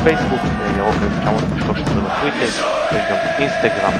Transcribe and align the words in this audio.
בפייסבוק, 0.00 0.40
ירוק 0.78 0.94
1913 1.02 1.94
בטוויטר, 1.94 2.44
יש 2.46 3.04
גם 3.10 3.16
אינסטגרם. 3.38 3.92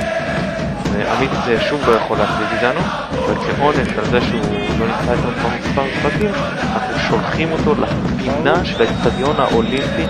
עמית 1.16 1.30
שוב 1.68 1.80
לא 1.86 1.92
יכול 1.92 2.18
להקליט 2.18 2.48
איתנו, 2.52 2.80
וכעונש 3.28 3.88
על 3.98 4.04
זה 4.04 4.20
שהוא 4.20 4.78
לא 4.78 4.86
נמצא 4.86 5.12
איתנו 5.12 5.30
כבר 5.40 5.48
מספר 5.60 5.82
משפטים, 5.82 6.30
אנחנו 6.72 6.98
שולחים 7.08 7.52
אותו 7.52 7.74
לפינה 7.74 8.64
של 8.64 8.82
האצטדיון 8.82 9.36
האולימפי 9.40 10.06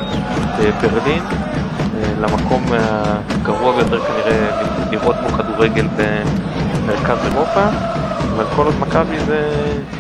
בברלין, 0.59 1.23
למקום 2.21 2.65
הגרוע 2.73 3.73
ביותר 3.73 4.01
כנראה 4.01 4.51
לראות 4.91 5.17
כמו 5.17 5.29
כדורגל 5.29 5.89
במרכז 5.97 7.19
אירופה, 7.25 7.65
אבל 8.37 8.45
כל 8.57 8.67
עוד 8.67 8.75
מכבי 8.81 9.21
זה 9.21 9.51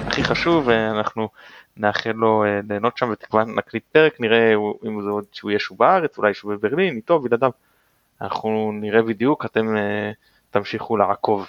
הכי 0.07 0.25
חשוב 0.25 0.65
ואנחנו 0.67 1.29
נאחל 1.81 2.13
לו 2.13 2.45
ליהנות 2.69 2.99
שם 2.99 3.11
ותקווה 3.11 3.45
נקליט 3.45 3.85
פרק, 3.93 4.21
נראה 4.21 4.55
אם 4.87 5.03
זה 5.03 5.11
עוד 5.11 5.25
שהוא 5.33 5.51
יהיה 5.51 5.59
שהוא 5.61 5.79
בארץ, 5.79 6.19
אולי 6.19 6.35
שהוא 6.35 6.55
בברלין, 6.55 6.97
איתו, 6.97 7.19
בלעדיו. 7.19 7.51
אנחנו 8.21 8.73
נראה 8.75 9.03
בדיוק, 9.03 9.45
אתם 9.45 9.77
תמשיכו 10.51 10.97
לעקוב. 10.97 11.47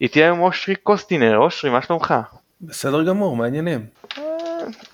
איתי 0.00 0.22
היום 0.22 0.40
אושרי 0.40 0.76
קוסטינר, 0.76 1.38
אושרי, 1.38 1.70
מה 1.70 1.82
שלומך? 1.82 2.14
בסדר 2.60 3.04
גמור, 3.04 3.36
מה 3.36 3.44
העניינים? 3.44 3.86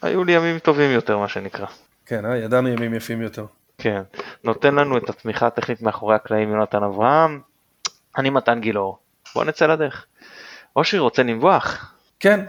היו 0.02 0.24
לי 0.24 0.33
ימים 0.33 0.58
טובים 0.58 0.91
יותר, 0.91 1.19
מה 1.19 1.28
שנקרא. 1.28 1.67
כן, 2.06 2.24
אה? 2.24 2.36
ידענו 2.36 2.69
ימים 2.69 2.94
יפים 2.94 3.22
יותר. 3.22 3.46
כן, 3.78 4.02
נותן 4.44 4.74
לנו 4.74 4.96
את 4.96 5.11
התמיכה 5.11 5.46
הטכנית 5.46 5.83
מאחורי 5.83 6.14
הקלעים 6.14 6.50
יונתן 6.50 6.83
אברהם, 6.83 7.41
אני 8.19 8.30
מתן 8.30 8.61
גילאור, 8.61 8.98
בוא 9.34 9.44
נצא 9.44 9.67
לדרך. 9.67 10.06
אושרי 10.77 11.00
רוצה 11.00 11.22
לנבוח? 11.22 11.94
כן, 12.20 12.44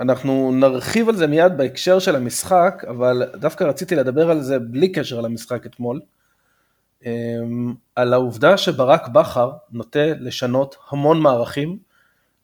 אנחנו 0.00 0.52
נרחיב 0.52 1.08
על 1.08 1.16
זה 1.16 1.26
מיד 1.26 1.56
בהקשר 1.56 1.98
של 1.98 2.16
המשחק, 2.16 2.84
אבל 2.88 3.22
דווקא 3.34 3.64
רציתי 3.64 3.94
לדבר 3.94 4.30
על 4.30 4.42
זה 4.42 4.58
בלי 4.58 4.92
קשר 4.92 5.20
למשחק 5.20 5.66
אתמול. 5.66 6.00
על 7.96 8.12
העובדה 8.12 8.56
שברק 8.56 9.08
בכר 9.08 9.50
נוטה 9.72 10.06
לשנות 10.20 10.76
המון 10.90 11.20
מערכים, 11.20 11.78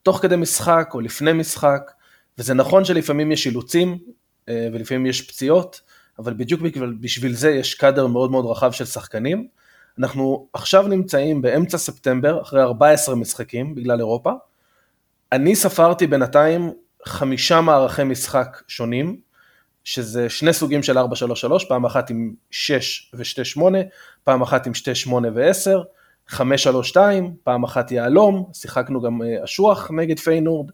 תוך 0.02 0.18
כדי 0.22 0.36
משחק 0.36 0.90
או 0.94 1.00
לפני 1.00 1.32
משחק, 1.32 1.90
וזה 2.38 2.54
נכון 2.54 2.84
שלפעמים 2.84 3.32
יש 3.32 3.46
אילוצים 3.46 3.98
ולפעמים 4.50 5.06
יש 5.06 5.30
פציעות, 5.30 5.80
אבל 6.18 6.34
בדיוק 6.34 6.60
בשביל 7.00 7.34
זה 7.34 7.50
יש 7.50 7.74
קאדר 7.74 8.06
מאוד 8.06 8.30
מאוד 8.30 8.46
רחב 8.46 8.72
של 8.72 8.84
שחקנים. 8.84 9.46
אנחנו 9.98 10.46
עכשיו 10.52 10.88
נמצאים 10.88 11.42
באמצע 11.42 11.78
ספטמבר, 11.78 12.42
אחרי 12.42 12.62
14 12.62 13.14
משחקים 13.14 13.74
בגלל 13.74 13.98
אירופה. 13.98 14.32
אני 15.32 15.56
ספרתי 15.56 16.06
בינתיים 16.06 16.72
חמישה 17.05 17.60
מערכי 17.60 18.05
משחק 18.05 18.62
שונים, 18.69 19.20
שזה 19.84 20.28
שני 20.28 20.52
סוגים 20.52 20.82
של 20.82 20.98
4-3-3, 20.98 21.02
פעם 21.69 21.84
אחת 21.84 22.10
עם 22.10 22.32
6 22.50 23.12
ו-2-8, 23.14 23.62
פעם 24.24 24.42
אחת 24.42 24.66
עם 24.66 24.72
2-8 25.08 25.12
ו-10, 25.12 26.30
5-3-2, 26.30 26.97
פעם 27.44 27.64
אחת 27.64 27.92
יהלום, 27.92 28.50
שיחקנו 28.52 29.00
גם 29.00 29.20
אשוח 29.44 29.91
נגד 29.91 30.19
פיינורד. 30.19 30.70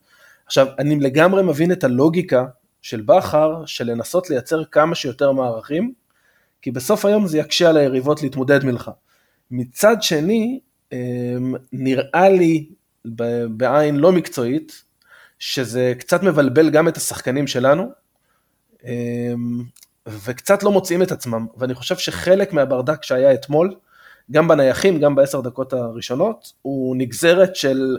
עכשיו, 0.47 0.67
אני 0.79 1.01
לגמרי 1.01 1.43
מבין 1.43 1.73
את 1.73 1.85
הלוגיקה 1.85 2.45
של 2.83 3.01
בכר, 3.01 3.63
של 3.67 3.91
לנסות 3.91 4.31
לייצר 4.31 4.65
כמה 4.65 4.95
שיותר 4.95 5.33
מערכים, 5.33 5.93
כי 6.63 6.71
בסוף 6.71 7.05
היום 7.05 7.27
זה 7.27 7.39
יקשה 7.39 7.69
על 7.69 7.77
היריבות 7.77 8.23
להתמודד 8.23 8.65
מלך. 8.65 8.91
מצד 9.51 9.97
שני, 10.03 10.61
נראה 11.73 12.29
לי 12.29 12.67
בעין 13.49 13.97
לא 13.97 14.13
מקצועית, 14.13 14.85
שזה 15.39 15.93
קצת 15.99 16.23
מבלבל 16.23 16.71
גם 16.71 16.89
את 16.89 16.97
השחקנים 16.97 17.47
שלנו, 17.47 17.93
וקצת 20.07 20.63
לא 20.63 20.73
מוצאים 20.73 21.03
את 21.03 21.13
עצמם, 21.13 21.47
ואני 21.57 21.75
חושב 21.75 21.97
שחלק 21.97 22.53
מהברדק 22.53 23.03
שהיה 23.03 23.35
אתמול, 23.35 23.75
גם 24.31 24.49
בנייחים, 24.49 25.01
גם 25.01 25.15
בעשר 25.15 25.41
דקות 25.41 25.73
הראשונות, 25.73 26.53
הוא 26.63 26.97
נגזרת 26.97 27.57
של 27.57 27.97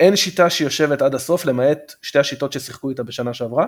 אין 0.00 0.16
שיטה 0.16 0.50
שיושבת 0.50 1.02
עד 1.02 1.14
הסוף, 1.14 1.44
למעט 1.44 1.92
שתי 2.02 2.18
השיטות 2.18 2.52
ששיחקו 2.52 2.90
איתה 2.90 3.02
בשנה 3.02 3.34
שעברה, 3.34 3.66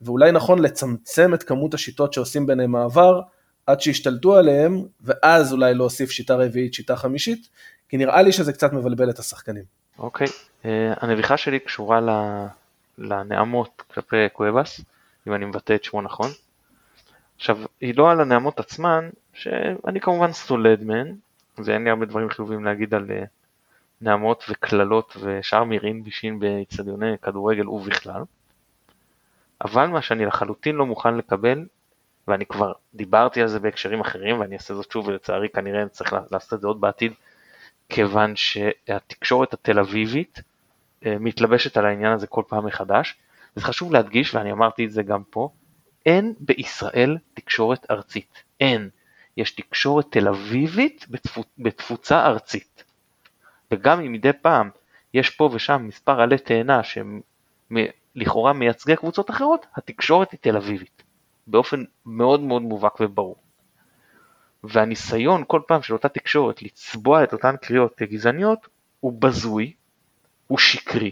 ואולי 0.00 0.32
נכון 0.32 0.58
לצמצם 0.58 1.34
את 1.34 1.42
כמות 1.42 1.74
השיטות 1.74 2.12
שעושים 2.12 2.46
ביניהם 2.46 2.70
מעבר, 2.70 3.20
עד 3.66 3.80
שישתלטו 3.80 4.36
עליהם, 4.36 4.82
ואז 5.00 5.52
אולי 5.52 5.74
להוסיף 5.74 6.10
שיטה 6.10 6.34
רביעית, 6.34 6.74
שיטה 6.74 6.96
חמישית, 6.96 7.48
כי 7.88 7.96
נראה 7.96 8.22
לי 8.22 8.32
שזה 8.32 8.52
קצת 8.52 8.72
מבלבל 8.72 9.10
את 9.10 9.18
השחקנים. 9.18 9.64
אוקיי, 9.98 10.26
okay. 10.26 10.30
uh, 10.62 10.66
הנביכה 11.00 11.36
שלי 11.36 11.60
קשורה 11.60 12.00
לנעמות 12.98 13.82
כלפי 13.94 14.28
קואבס, 14.32 14.80
אם 15.28 15.34
אני 15.34 15.44
מבטא 15.44 15.72
את 15.74 15.84
שמו 15.84 16.02
נכון. 16.02 16.30
עכשיו, 17.36 17.58
היא 17.80 17.94
לא 17.96 18.10
על 18.10 18.20
הנעמות 18.20 18.60
עצמן, 18.60 19.08
שאני 19.34 20.00
כמובן 20.00 20.32
סולד 20.32 20.84
מהן, 20.84 21.14
ואין 21.58 21.84
לי 21.84 21.90
הרבה 21.90 22.06
דברים 22.06 22.30
חיובים 22.30 22.64
להגיד 22.64 22.94
על 22.94 23.04
uh, 23.04 23.26
נעמות 24.00 24.44
וקללות 24.48 25.16
ושאר 25.20 25.64
מירין 25.64 26.04
בישין 26.04 26.38
באצטדיוני 26.38 27.18
כדורגל 27.22 27.68
ובכלל. 27.68 28.22
אבל 29.64 29.86
מה 29.86 30.02
שאני 30.02 30.26
לחלוטין 30.26 30.76
לא 30.76 30.86
מוכן 30.86 31.16
לקבל, 31.16 31.64
ואני 32.28 32.46
כבר 32.46 32.72
דיברתי 32.94 33.42
על 33.42 33.48
זה 33.48 33.60
בהקשרים 33.60 34.00
אחרים 34.00 34.40
ואני 34.40 34.54
אעשה 34.54 34.74
זאת 34.74 34.90
שוב 34.90 35.08
ולצערי 35.08 35.48
כנראה 35.48 35.82
אני 35.82 35.90
צריך 35.90 36.14
לעשות 36.30 36.52
את 36.52 36.60
זה 36.60 36.66
עוד 36.66 36.80
בעתיד, 36.80 37.12
כיוון 37.88 38.36
שהתקשורת 38.36 39.52
התל 39.54 39.78
אביבית 39.78 40.40
אה, 41.06 41.16
מתלבשת 41.20 41.76
על 41.76 41.86
העניין 41.86 42.12
הזה 42.12 42.26
כל 42.26 42.42
פעם 42.48 42.66
מחדש. 42.66 43.14
זה 43.54 43.62
חשוב 43.62 43.92
להדגיש 43.92 44.34
ואני 44.34 44.52
אמרתי 44.52 44.84
את 44.84 44.90
זה 44.92 45.02
גם 45.02 45.22
פה, 45.30 45.48
אין 46.06 46.34
בישראל 46.40 47.18
תקשורת 47.34 47.86
ארצית, 47.90 48.42
אין. 48.60 48.88
יש 49.36 49.50
תקשורת 49.50 50.06
תל 50.10 50.28
אביבית 50.28 51.06
בתפוצה 51.58 52.26
ארצית. 52.26 52.84
וגם 53.70 54.00
אם 54.00 54.12
מדי 54.12 54.32
פעם 54.42 54.70
יש 55.14 55.30
פה 55.30 55.50
ושם 55.52 55.84
מספר 55.88 56.20
עלי 56.20 56.38
תאנה 56.38 56.82
שהם 56.82 57.20
לכאורה 58.14 58.52
מייצגי 58.52 58.96
קבוצות 58.96 59.30
אחרות, 59.30 59.66
התקשורת 59.76 60.32
היא 60.32 60.40
תל 60.40 60.56
אביבית, 60.56 61.02
באופן 61.46 61.84
מאוד 62.06 62.40
מאוד 62.40 62.62
מובהק 62.62 63.00
וברור. 63.00 63.36
והניסיון 64.64 65.44
כל 65.46 65.60
פעם 65.66 65.82
של 65.82 65.92
אותה 65.92 66.08
תקשורת 66.08 66.62
לצבוע 66.62 67.24
את 67.24 67.32
אותן 67.32 67.56
קריאות 67.56 67.94
כגזעניות 67.94 68.68
הוא 69.00 69.12
בזוי, 69.20 69.72
הוא 70.46 70.58
שקרי. 70.58 71.10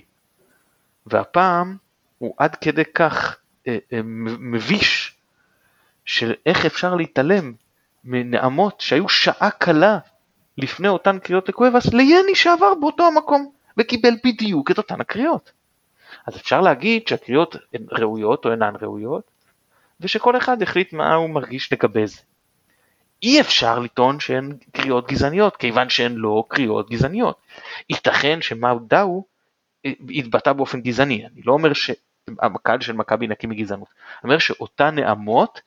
והפעם 1.07 1.77
הוא 2.19 2.35
עד 2.39 2.57
כדי 2.57 2.85
כך 2.95 3.37
אה, 3.67 3.79
אה, 3.93 4.01
מביש 4.39 5.17
של 6.05 6.35
איך 6.47 6.67
אפשר 6.67 6.95
להתעלם 6.95 7.53
מנעמות 8.05 8.81
שהיו 8.81 9.09
שעה 9.09 9.51
קלה 9.51 9.99
לפני 10.59 10.89
אותן 10.89 11.19
קריאות 11.19 11.49
לקואבס 11.49 11.95
ליני 11.95 12.35
שעבר 12.35 12.75
באותו 12.75 13.07
המקום 13.07 13.53
וקיבל 13.77 14.15
בדיוק 14.25 14.71
את 14.71 14.79
אותן 14.79 15.01
הקריאות. 15.01 15.53
אז 16.27 16.37
אפשר 16.37 16.61
להגיד 16.61 17.09
שהקריאות 17.09 17.57
הן 17.75 17.87
ראויות 17.91 18.45
או 18.45 18.51
אינן 18.51 18.75
ראויות, 18.81 19.31
ושכל 20.01 20.37
אחד 20.37 20.63
החליט 20.63 20.93
מה 20.93 21.15
הוא 21.15 21.31
מרגיש 21.31 21.73
לגבי 21.73 22.07
זה. 22.07 22.21
אי 23.23 23.41
אפשר 23.41 23.79
לטעון 23.79 24.21
שהן 24.21 24.57
קריאות 24.73 25.09
גזעניות, 25.09 25.57
כיוון 25.57 25.89
שהן 25.89 26.15
לא 26.15 26.45
קריאות 26.49 26.91
גזעניות. 26.91 27.41
ייתכן 27.91 28.43
שמאו 28.43 28.79
דאו 28.79 29.25
אה, 29.87 29.93
התבטא 30.15 30.53
באופן 30.53 30.81
גזעני, 30.81 31.27
אני 31.27 31.43
לא 31.45 31.53
אומר 31.53 31.73
שהקהל 31.73 32.81
של 32.81 32.93
מכבי 32.93 33.27
נקי 33.27 33.47
מגזענות, 33.47 33.89
אני 33.95 34.29
אומר 34.29 34.39
שאותן 34.39 34.95
נעמות 34.95 35.61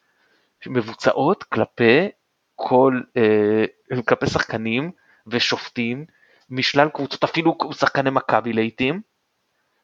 מבוצעות 0.68 1.44
כלפי 1.44 2.10
כל, 2.56 3.02
אה, 3.18 4.02
כלפי 4.06 4.28
שחקנים 4.28 4.92
ושופטים 5.28 6.06
משלל 6.50 6.90
קבוצות, 6.90 7.24
אפילו 7.24 7.58
שחקני 7.74 8.10
מכבי 8.10 8.54
לעיתים, 8.54 9.02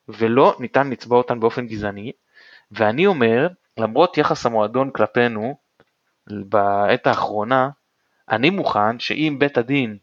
ולא 0.08 0.56
ניתן 0.60 0.90
לצבוע 0.90 1.18
אותן 1.18 1.40
באופן 1.40 1.68
גזעני, 1.68 2.12
ואני 2.72 3.06
אומר, 3.06 3.48
למרות 3.78 4.18
יחס 4.18 4.46
המועדון 4.46 4.92
כלפינו 4.92 5.58
בעת 6.28 7.08
האחרונה, 7.08 7.70
אני 8.30 8.50
מוכן 8.50 9.00
שאם 9.00 9.36
בית 9.40 9.58
הדין 9.58 9.98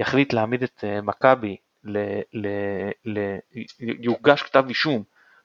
יחליט 0.00 0.32
להעמיד 0.32 0.62
את 0.62 0.84
אה, 0.84 1.00
מכבי, 1.00 1.56
יוגש 3.80 4.42
כתב 4.42 4.64
אישום 4.68 5.02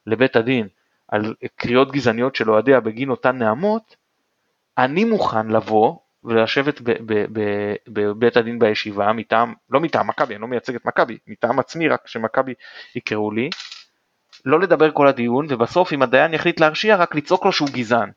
לבית 0.08 0.36
הדין 0.36 0.68
על 1.08 1.36
קריאות 1.56 1.92
גזעניות 1.92 2.36
של 2.36 2.52
אוהדיה 2.52 2.80
בגין 2.80 3.10
אותן 3.10 3.38
נעמות, 3.38 3.96
אני 4.78 5.04
מוכן 5.04 5.48
לבוא 5.48 5.98
ולשבת 6.24 6.82
בבית 7.88 8.38
הדין 8.38 8.60
בישיבה 8.60 9.14
מטעם, 9.14 9.54
לא 9.70 9.80
מטעם 9.80 10.08
מכבי, 10.08 10.34
אני 10.34 10.42
לא 10.42 10.48
מייצג 10.48 10.76
את 10.76 10.86
מכבי, 10.86 11.18
מטעם 11.28 11.60
עצמי 11.60 11.88
רק 11.88 12.08
שמכבי 12.08 12.54
יקראו 12.96 13.32
לי, 13.32 13.50
לא 14.46 14.60
לדבר 14.60 14.92
כל 14.92 15.08
הדיון 15.08 15.46
ובסוף 15.50 15.94
אם 15.94 16.02
הדיין 16.02 16.34
יחליט 16.34 16.60
להרשיע 16.60 16.96
רק 16.96 17.16
לצעוק 17.16 17.46
לו 17.46 17.52
שהוא 17.52 17.70
גזען. 17.72 18.12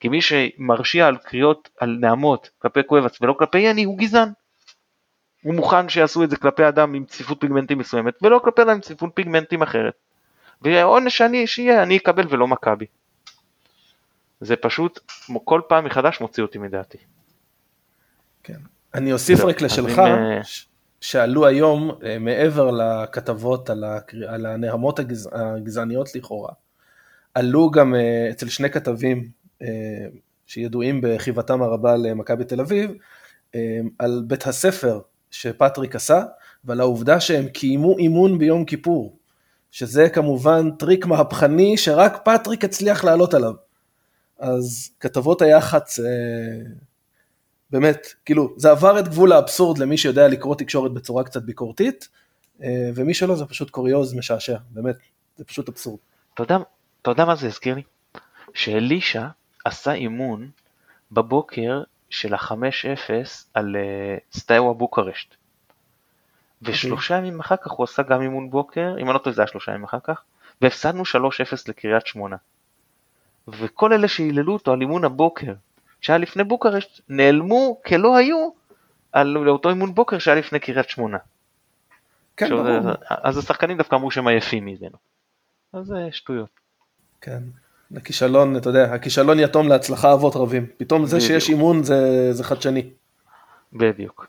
כי 0.00 0.08
מי 0.08 0.18
שמרשיע 0.20 1.06
על 1.06 1.16
קריאות 1.16 1.68
על 1.80 1.96
נעמות 2.00 2.50
כלפי 2.58 2.82
קוובץ 2.82 3.22
ולא 3.22 3.32
כלפי 3.32 3.58
יני 3.58 3.84
הוא 3.84 3.98
גזען. 3.98 4.28
הוא 5.42 5.54
מוכן 5.54 5.88
שיעשו 5.88 6.24
את 6.24 6.30
זה 6.30 6.36
כלפי 6.36 6.68
אדם 6.68 6.94
עם 6.94 7.04
צפיפות 7.04 7.40
פיגמנטים 7.40 7.78
מסוימת 7.78 8.14
ולא 8.22 8.40
כלפי 8.44 8.62
אדם 8.62 8.70
עם 8.70 8.80
צפיפות 8.80 9.10
פיגמנטים 9.14 9.62
אחרת. 9.62 9.94
והעונש 10.62 11.18
שאני 11.18 11.46
שיהיה 11.46 11.82
אני 11.82 11.96
אקבל 11.96 12.26
ולא 12.30 12.48
מכבי. 12.48 12.86
זה 14.40 14.56
פשוט 14.56 15.00
כל 15.44 15.60
פעם 15.68 15.84
מחדש 15.84 16.20
מוציא 16.20 16.42
אותי 16.42 16.58
מדעתי. 16.58 16.98
כן. 18.42 18.58
אני 18.94 19.12
אוסיף 19.12 19.40
רק 19.44 19.60
לשלך, 19.60 19.98
אם, 19.98 20.40
שעלו 21.00 21.46
היום 21.46 21.90
אה, 22.04 22.18
מעבר 22.18 22.70
לכתבות 22.70 23.70
על, 23.70 23.84
הקר... 23.84 24.30
על 24.30 24.46
הנהמות 24.46 24.98
הגז... 24.98 25.28
הגזעניות 25.32 26.14
לכאורה, 26.14 26.52
עלו 27.34 27.70
גם 27.70 27.94
אה, 27.94 28.30
אצל 28.30 28.48
שני 28.48 28.70
כתבים 28.70 29.39
שידועים 30.46 31.00
בחיבתם 31.02 31.62
הרבה 31.62 31.96
למכבי 31.96 32.44
תל 32.44 32.60
אביב, 32.60 32.90
אה, 33.54 33.80
על 33.98 34.22
בית 34.26 34.46
הספר 34.46 35.00
שפטריק 35.30 35.96
עשה 35.96 36.24
ועל 36.64 36.80
העובדה 36.80 37.20
שהם 37.20 37.48
קיימו 37.48 37.98
אימון 37.98 38.38
ביום 38.38 38.64
כיפור, 38.64 39.16
שזה 39.70 40.08
כמובן 40.08 40.70
טריק 40.70 41.06
מהפכני 41.06 41.76
שרק 41.76 42.20
פטריק 42.24 42.64
הצליח 42.64 43.04
לעלות 43.04 43.34
עליו. 43.34 43.54
אז 44.38 44.90
כתבות 45.00 45.42
היח"צ, 45.42 46.00
אה, 46.00 46.04
באמת, 47.70 48.06
כאילו, 48.24 48.54
זה 48.56 48.70
עבר 48.70 48.98
את 48.98 49.08
גבול 49.08 49.32
האבסורד 49.32 49.78
למי 49.78 49.96
שיודע 49.96 50.28
לקרוא 50.28 50.54
תקשורת 50.54 50.92
בצורה 50.92 51.24
קצת 51.24 51.42
ביקורתית, 51.42 52.08
אה, 52.62 52.90
ומי 52.94 53.14
שלא 53.14 53.36
זה 53.36 53.44
פשוט 53.44 53.70
קוריוז 53.70 54.14
משעשע, 54.14 54.56
באמת, 54.70 54.96
זה 55.36 55.44
פשוט 55.44 55.68
אבסורד. 55.68 55.98
אתה 56.34 56.42
יודע, 56.42 56.58
אתה 57.02 57.10
יודע 57.10 57.24
מה 57.24 57.36
זה 57.36 57.46
הזכיר 57.46 57.74
לי? 57.74 57.82
שאלישע 58.54 59.26
עשה 59.64 59.92
אימון 59.92 60.50
בבוקר 61.12 61.82
של 62.10 62.34
ה-5-0 62.34 63.12
על 63.54 63.76
uh, 63.76 64.38
סטאיווה 64.38 64.74
בוקרשט. 64.74 65.34
ושלושה 66.62 67.16
ימים 67.16 67.40
אחר 67.40 67.56
כך 67.56 67.70
הוא 67.70 67.84
עשה 67.84 68.02
גם 68.02 68.22
אימון 68.22 68.50
בוקר, 68.50 68.94
אם 68.98 69.06
אני 69.06 69.14
לא 69.14 69.18
טועה 69.18 69.34
זה 69.34 69.42
היה 69.42 69.46
שלושה 69.46 69.72
ימים 69.72 69.84
אחר 69.84 69.98
כך, 70.04 70.22
והפסדנו 70.60 71.02
3-0 71.02 71.06
לקריית 71.68 72.06
שמונה. 72.06 72.36
וכל 73.48 73.92
אלה 73.92 74.08
שהיללו 74.08 74.52
אותו 74.52 74.72
על 74.72 74.80
אימון 74.80 75.04
הבוקר 75.04 75.52
שהיה 76.00 76.18
לפני 76.18 76.44
בוקרשט, 76.44 77.00
נעלמו 77.08 77.80
כלא 77.86 78.16
היו 78.16 78.50
על 79.12 79.26
לאותו 79.26 79.68
אימון 79.68 79.94
בוקר 79.94 80.18
שהיה 80.18 80.36
לפני 80.36 80.60
קריית 80.60 80.88
שמונה. 80.88 81.18
כן, 82.36 82.50
ברור. 82.50 82.92
אז 83.08 83.38
השחקנים 83.38 83.76
דווקא 83.76 83.96
אמרו 83.96 84.10
שהם 84.10 84.28
עייפים 84.28 84.64
ממנו. 84.64 84.96
אז 85.72 85.86
זה 85.86 86.08
שטויות. 86.12 86.50
כן. 87.20 87.42
הכישלון, 87.96 88.56
אתה 88.56 88.68
יודע, 88.68 88.94
הכישלון 88.94 89.38
יתום 89.38 89.68
להצלחה 89.68 90.12
אבות 90.12 90.36
רבים. 90.36 90.66
פתאום 90.76 91.06
זה 91.06 91.16
בדיוק. 91.16 91.30
שיש 91.30 91.48
אימון 91.48 91.82
זה, 91.82 92.32
זה 92.32 92.44
חדשני. 92.44 92.90
בדיוק. 93.72 94.26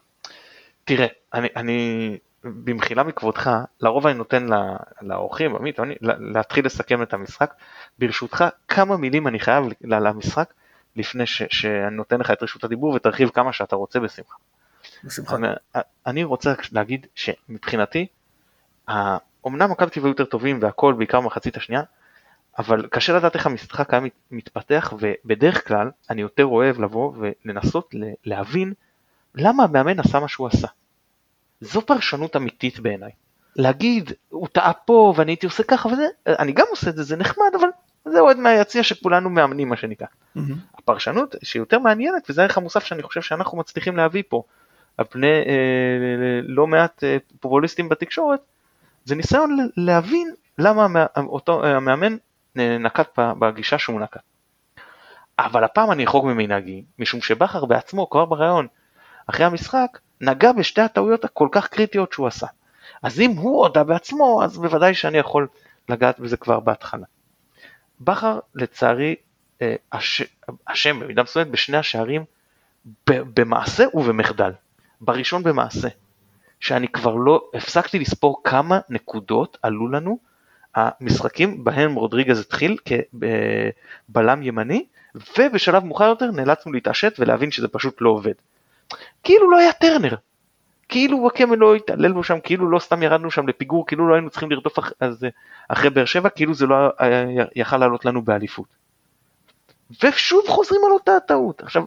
תראה, 0.83 1.07
אני, 1.33 1.47
אני 1.55 2.17
במחילה 2.43 3.03
מכבודך, 3.03 3.49
לרוב 3.81 4.07
אני 4.07 4.17
נותן 4.17 4.47
לאורחים, 5.01 5.55
עמית, 5.55 5.79
אני, 5.79 5.95
לה- 6.01 6.15
להתחיל 6.19 6.65
לסכם 6.65 7.01
את 7.01 7.13
המשחק. 7.13 7.53
ברשותך, 7.99 8.45
כמה 8.67 8.97
מילים 8.97 9.27
אני 9.27 9.39
חייב 9.39 9.63
למשחק 9.81 10.53
לפני 10.95 11.25
ש, 11.25 11.43
שאני 11.49 11.95
נותן 11.95 12.19
לך 12.19 12.31
את 12.31 12.43
רשות 12.43 12.63
הדיבור 12.63 12.93
ותרחיב 12.93 13.29
כמה 13.29 13.53
שאתה 13.53 13.75
רוצה 13.75 13.99
בשמחה. 13.99 14.35
בשמחה. 15.03 15.35
אני, 15.35 15.47
אני 16.05 16.23
רוצה 16.23 16.53
להגיד 16.71 17.07
שמבחינתי, 17.15 18.07
אמנם 19.47 19.71
מכבי 19.71 19.89
היו 19.95 20.07
יותר 20.07 20.25
טובים 20.25 20.59
והכל, 20.61 20.93
בעיקר 20.97 21.21
במחצית 21.21 21.57
השנייה, 21.57 21.81
אבל 22.59 22.87
קשה 22.91 23.13
לדעת 23.17 23.35
איך 23.35 23.45
המשחק 23.45 23.93
היה 23.93 23.99
מת- 23.99 24.11
מתפתח, 24.31 24.93
ובדרך 24.99 25.67
כלל 25.67 25.89
אני 26.09 26.21
יותר 26.21 26.45
אוהב 26.45 26.79
לבוא 26.81 27.13
ולנסות 27.45 27.89
להבין 28.25 28.73
למה 29.35 29.63
המאמן 29.63 29.99
עשה 29.99 30.19
מה 30.19 30.27
שהוא 30.27 30.47
עשה. 30.47 30.67
זו 31.61 31.81
פרשנות 31.81 32.35
אמיתית 32.35 32.79
בעיניי. 32.79 33.11
להגיד, 33.55 34.11
הוא 34.29 34.47
טעה 34.51 34.73
פה 34.73 35.13
ואני 35.17 35.31
הייתי 35.31 35.45
עושה 35.45 35.63
ככה 35.63 35.89
וזה, 35.89 36.05
אני 36.27 36.51
גם 36.51 36.65
עושה 36.69 36.89
את 36.89 36.95
זה, 36.95 37.03
זה 37.03 37.15
נחמד, 37.17 37.45
אבל 37.59 37.67
זה 38.05 38.19
אוהד 38.19 38.37
מהיציע 38.37 38.83
שכולנו 38.83 39.29
מאמנים 39.29 39.69
מה 39.69 39.75
שנקרא. 39.77 40.07
מהמם. 40.35 40.55
הפרשנות 40.77 41.35
שיותר 41.43 41.79
מעניינת, 41.79 42.29
וזה 42.29 42.41
הערך 42.41 42.57
המוסף 42.57 42.83
שאני 42.83 43.03
חושב 43.03 43.21
שאנחנו 43.21 43.57
מצליחים 43.57 43.97
להביא 43.97 44.23
פה, 44.29 44.43
על 44.97 45.05
פני 45.09 45.27
אה, 45.27 45.43
לא 46.43 46.67
מעט 46.67 47.03
אה, 47.03 47.17
פופוליסטים 47.39 47.89
בתקשורת, 47.89 48.39
זה 49.05 49.15
ניסיון 49.15 49.57
להבין 49.77 50.33
למה 50.57 50.83
המא- 50.85 51.05
אותו 51.17 51.63
אה, 51.63 51.75
המאמן 51.77 52.15
נקט 52.55 53.19
בגישה 53.39 53.77
שהוא 53.79 53.99
נקט. 54.01 54.21
אבל 55.39 55.63
הפעם 55.63 55.91
אני 55.91 56.05
אחרוג 56.05 56.25
ממנהגי, 56.25 56.83
משום 56.99 57.21
שבכר 57.21 57.65
בעצמו 57.65 58.09
כבר 58.09 58.25
בריאיון 58.25 58.67
אחרי 59.27 59.45
המשחק 59.45 59.99
נגע 60.21 60.51
בשתי 60.51 60.81
הטעויות 60.81 61.25
הכל 61.25 61.47
כך 61.51 61.67
קריטיות 61.67 62.13
שהוא 62.13 62.27
עשה. 62.27 62.47
אז 63.03 63.19
אם 63.19 63.31
הוא 63.31 63.63
הודה 63.65 63.83
בעצמו, 63.83 64.43
אז 64.43 64.57
בוודאי 64.57 64.93
שאני 64.93 65.17
יכול 65.17 65.47
לגעת 65.89 66.19
בזה 66.19 66.37
כבר 66.37 66.59
בהתחלה. 66.59 67.05
בכר 68.01 68.39
לצערי 68.55 69.15
אה, 69.61 69.75
אש- 69.91 70.35
אשם 70.65 70.99
במידה 70.99 71.23
מסוימת 71.23 71.51
בשני 71.51 71.77
השערים 71.77 72.25
במעשה 73.09 73.83
ובמחדל. 73.93 74.51
בראשון 75.01 75.43
במעשה, 75.43 75.87
שאני 76.59 76.87
כבר 76.87 77.15
לא, 77.15 77.49
הפסקתי 77.53 77.99
לספור 77.99 78.41
כמה 78.43 78.79
נקודות 78.89 79.57
עלו 79.61 79.87
לנו 79.87 80.19
המשחקים 80.75 81.63
בהם 81.63 81.95
רודריגז 81.95 82.39
התחיל 82.39 82.77
כבלם 84.09 84.43
ימני, 84.43 84.85
ובשלב 85.37 85.85
מאוחר 85.85 86.05
יותר 86.05 86.31
נאלצנו 86.31 86.73
להתעשת 86.73 87.13
ולהבין 87.19 87.51
שזה 87.51 87.67
פשוט 87.67 87.97
לא 88.01 88.09
עובד. 88.09 88.33
כאילו 89.23 89.51
לא 89.51 89.57
היה 89.57 89.73
טרנר, 89.73 90.15
כאילו 90.89 91.17
וואקמה 91.17 91.55
לא 91.55 91.75
התעלל 91.75 92.11
בו 92.11 92.23
שם, 92.23 92.39
כאילו 92.43 92.69
לא 92.69 92.79
סתם 92.79 93.03
ירדנו 93.03 93.31
שם 93.31 93.47
לפיגור, 93.47 93.87
כאילו 93.87 94.09
לא 94.09 94.13
היינו 94.13 94.29
צריכים 94.29 94.51
לרדוף 94.51 94.79
אח, 94.79 94.91
אז, 94.99 95.25
אחרי 95.67 95.89
באר 95.89 96.05
שבע, 96.05 96.29
כאילו 96.29 96.53
זה 96.53 96.65
לא 96.65 96.75
היה- 96.97 97.45
יכל 97.55 97.77
לעלות 97.77 98.05
לנו 98.05 98.21
באליפות. 98.21 98.67
ושוב 100.03 100.43
חוזרים 100.47 100.81
על 100.85 100.91
אותה 100.91 101.15
הטעות. 101.15 101.61
עכשיו, 101.63 101.83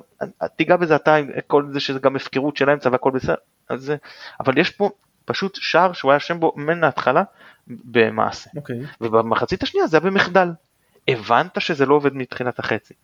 תיגע 0.57 0.77
בזה 0.77 0.97
אתה 0.97 1.15
עם 1.15 1.31
כל 1.47 1.65
זה 1.73 1.81
שזה 1.81 1.99
גם 1.99 2.17
הפקרות 2.17 2.57
של 2.57 2.69
האמצע 2.69 2.89
והכל 2.93 3.11
בסדר, 3.11 3.35
אז 3.69 3.83
זה, 3.83 3.97
אבל 4.41 4.59
יש 4.59 4.71
פה 4.71 4.91
פשוט 5.25 5.55
שער 5.55 5.93
שהוא 5.93 6.11
היה 6.11 6.17
אשם 6.17 6.41
בו 6.41 6.53
מן 6.57 6.85
ההתחלה 6.85 7.23
במעשה. 7.69 8.51
אוקיי. 8.57 8.81
ובמחצית 9.01 9.63
השנייה 9.63 9.87
זה 9.87 9.97
היה 9.97 10.11
במחדל. 10.11 10.49
הבנת 11.09 11.61
שזה 11.61 11.87
לא 11.87 11.95
עובד 11.95 12.15
מתחילת 12.15 12.59
החצי. 12.59 12.95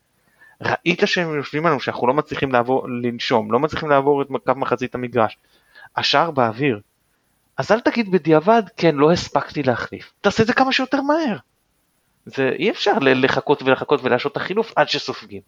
ראית 0.60 1.00
שהם 1.04 1.34
יושבים 1.34 1.66
עלינו 1.66 1.80
שאנחנו 1.80 2.06
לא 2.06 2.14
מצליחים 2.14 2.52
לעבור, 2.52 2.88
לנשום, 3.02 3.52
לא 3.52 3.60
מצליחים 3.60 3.88
לעבור 3.88 4.22
את 4.22 4.28
קו 4.46 4.52
מחצית 4.56 4.94
המגרש. 4.94 5.38
השער 5.96 6.30
באוויר. 6.30 6.80
אז 7.56 7.72
אל 7.72 7.80
תגיד 7.80 8.10
בדיעבד, 8.10 8.62
כן, 8.76 8.94
לא 8.94 9.12
הספקתי 9.12 9.62
להחליף. 9.62 10.12
תעשה 10.20 10.42
את 10.42 10.46
זה 10.46 10.52
כמה 10.52 10.72
שיותר 10.72 11.00
מהר. 11.00 11.36
זה 12.26 12.48
אי 12.58 12.70
אפשר 12.70 12.98
לחכות 13.00 13.62
ולחכות 13.62 14.00
ולהשעות 14.04 14.32
את 14.32 14.36
החילוף 14.36 14.72
עד 14.76 14.88
שסופגים. 14.88 15.42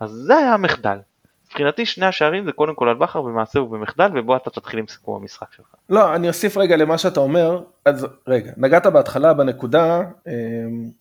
אז 0.00 0.10
זה 0.10 0.36
היה 0.36 0.54
המחדל. 0.54 0.98
מבחינתי 1.56 1.86
שני 1.86 2.06
השערים 2.06 2.44
זה 2.44 2.52
קודם 2.52 2.74
כל 2.74 2.88
על 2.88 2.96
בכר 2.96 3.22
במעשה 3.22 3.60
ובמחדל, 3.60 4.10
ובוא 4.14 4.36
אתה 4.36 4.50
תתחיל 4.50 4.78
עם 4.78 4.86
סיכום 4.86 5.22
המשחק 5.22 5.52
שלך. 5.56 5.66
לא, 5.88 6.14
אני 6.14 6.28
אוסיף 6.28 6.56
רגע 6.56 6.76
למה 6.76 6.98
שאתה 6.98 7.20
אומר, 7.20 7.62
אז 7.84 8.06
רגע, 8.26 8.52
נגעת 8.56 8.86
בהתחלה 8.86 9.34
בנקודה 9.34 10.00
אה, 10.26 10.32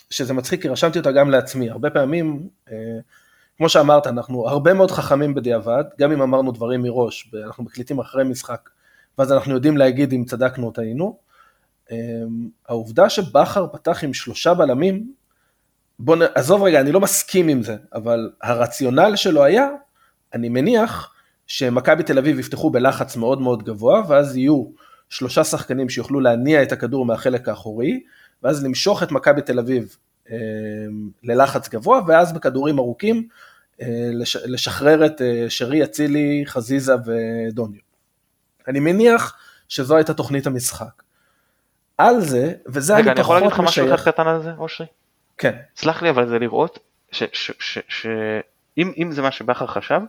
שזה 0.09 0.33
מצחיק 0.33 0.61
כי 0.61 0.67
רשמתי 0.67 0.99
אותה 0.99 1.11
גם 1.11 1.29
לעצמי, 1.29 1.69
הרבה 1.69 1.89
פעמים, 1.89 2.47
אה, 2.71 2.75
כמו 3.57 3.69
שאמרת, 3.69 4.07
אנחנו 4.07 4.49
הרבה 4.49 4.73
מאוד 4.73 4.91
חכמים 4.91 5.33
בדיעבד, 5.33 5.83
גם 5.99 6.11
אם 6.11 6.21
אמרנו 6.21 6.51
דברים 6.51 6.81
מראש, 6.81 7.31
אנחנו 7.45 7.63
מקליטים 7.63 7.99
אחרי 7.99 8.23
משחק, 8.23 8.69
ואז 9.17 9.31
אנחנו 9.31 9.53
יודעים 9.53 9.77
להגיד 9.77 10.13
אם 10.13 10.23
צדקנו 10.25 10.65
או 10.65 10.71
טעינו. 10.71 11.17
אה, 11.91 11.97
העובדה 12.69 13.09
שבכר 13.09 13.67
פתח 13.67 14.03
עם 14.03 14.13
שלושה 14.13 14.53
בלמים, 14.53 15.11
בוא 15.99 16.15
נעזוב 16.15 16.63
רגע, 16.63 16.79
אני 16.79 16.91
לא 16.91 16.99
מסכים 16.99 17.47
עם 17.47 17.63
זה, 17.63 17.75
אבל 17.93 18.31
הרציונל 18.41 19.15
שלו 19.15 19.43
היה, 19.43 19.69
אני 20.33 20.49
מניח, 20.49 21.13
שמכבי 21.47 22.03
תל 22.03 22.17
אביב 22.17 22.39
יפתחו 22.39 22.69
בלחץ 22.69 23.15
מאוד 23.15 23.41
מאוד 23.41 23.63
גבוה, 23.63 24.01
ואז 24.07 24.37
יהיו 24.37 24.65
שלושה 25.09 25.43
שחקנים 25.43 25.89
שיוכלו 25.89 26.19
להניע 26.19 26.63
את 26.63 26.71
הכדור 26.71 27.05
מהחלק 27.05 27.49
האחורי, 27.49 28.03
ואז 28.43 28.65
למשוך 28.65 29.03
את 29.03 29.11
מכבי 29.11 29.41
תל 29.41 29.59
אביב 29.59 29.95
אה, 30.31 30.37
ללחץ 31.23 31.69
גבוה, 31.69 32.01
ואז 32.07 32.33
בכדורים 32.33 32.79
ארוכים 32.79 33.27
אה, 33.81 34.09
לש, 34.13 34.35
לשחרר 34.35 35.05
את 35.05 35.21
אה, 35.21 35.45
שרי, 35.49 35.83
אצילי, 35.83 36.43
חזיזה 36.45 36.93
ודוניו. 37.05 37.81
אני 38.67 38.79
מניח 38.79 39.37
שזו 39.67 39.95
הייתה 39.95 40.13
תוכנית 40.13 40.47
המשחק. 40.47 41.03
על 41.97 42.21
זה, 42.21 42.53
וזה 42.67 42.95
רגע, 42.95 43.11
אני 43.11 43.19
יכול 43.19 43.35
להגיד 43.35 43.51
לך 43.51 43.59
משהו 43.59 43.93
אחד 43.93 44.11
קטן 44.11 44.27
על 44.27 44.43
זה, 44.43 44.51
אושרי? 44.57 44.87
כן, 45.37 45.55
סלח 45.75 46.01
לי, 46.01 46.09
אבל 46.09 46.27
זה 46.27 46.39
לראות 46.39 46.79
שאם 47.11 48.54
אם 48.77 49.11
זה 49.11 49.21
מה 49.21 49.31
שבכר 49.31 49.67
חשב, 49.67 50.01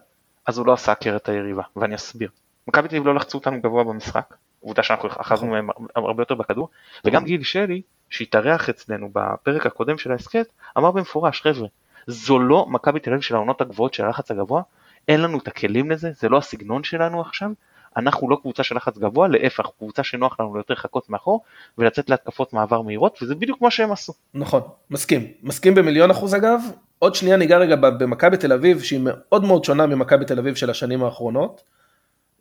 אז 0.46 0.58
הוא 0.58 0.66
לא 0.66 0.72
עשה 0.72 0.92
הכר 0.92 1.16
את 1.16 1.28
היריבה, 1.28 1.62
ואני 1.76 1.94
אסביר. 1.94 2.30
מכבי 2.68 2.88
תל 2.88 2.96
אביב 2.96 3.06
לא 3.06 3.14
לחצו 3.14 3.38
אותנו 3.38 3.60
גבוה 3.60 3.84
במשחק, 3.84 4.34
עובדה 4.60 4.82
שאנחנו 4.82 5.08
אחזנו 5.08 5.48
מהם 5.50 5.68
הרבה 5.96 6.22
יותר 6.22 6.34
בכדור, 6.34 6.68
וגם 7.04 7.24
גיל 7.24 7.42
שלי, 7.42 7.82
שהתארח 8.10 8.68
אצלנו 8.68 9.10
בפרק 9.12 9.66
הקודם 9.66 9.98
של 9.98 10.12
ההסכת, 10.12 10.46
אמר 10.78 10.90
במפורש, 10.90 11.42
חבר'ה, 11.42 11.68
זו 12.06 12.38
לא 12.38 12.66
מכבי 12.68 13.00
תל 13.00 13.10
אביב 13.10 13.22
של 13.22 13.34
העונות 13.34 13.60
הגבוהות 13.60 13.94
של 13.94 14.04
הלחץ 14.04 14.30
הגבוה, 14.30 14.62
אין 15.08 15.20
לנו 15.20 15.38
את 15.38 15.48
הכלים 15.48 15.90
לזה, 15.90 16.10
זה 16.12 16.28
לא 16.28 16.38
הסגנון 16.38 16.84
שלנו 16.84 17.20
עכשיו, 17.20 17.50
אנחנו 17.96 18.30
לא 18.30 18.38
קבוצה 18.42 18.62
של 18.62 18.76
לחץ 18.76 18.98
גבוה, 18.98 19.28
להפך, 19.28 19.66
קבוצה 19.78 20.04
שנוח 20.04 20.40
לנו 20.40 20.56
יותר 20.56 20.74
לחכות 20.74 21.10
מאחור 21.10 21.40
ולצאת 21.78 22.10
להתקפות 22.10 22.52
מעבר 22.52 22.82
מהירות, 22.82 23.18
וזה 23.22 23.34
בדיוק 23.34 23.62
מה 23.62 23.70
שהם 23.70 23.92
עשו. 23.92 24.12
נכון, 24.34 24.60
מסכים. 24.90 25.26
מסכים 25.42 25.74
במיליון 25.74 26.10
אחוז 26.10 26.34
אגב. 26.34 26.60
עוד 26.98 27.14
שנייה 27.14 27.36
ניגע 27.36 27.58
רגע 27.58 27.76
במכבי 27.76 28.36
תל 28.36 28.52
אביב, 28.52 28.82
שהיא 28.82 29.00
מאוד 29.02 29.44
מאוד 29.44 29.64
שונה 29.64 29.86
ממכבי 29.86 30.24
תל 30.24 30.38
אביב 30.38 30.54
של 30.54 30.70
השנים 30.70 31.04
האחרונות. 31.04 31.62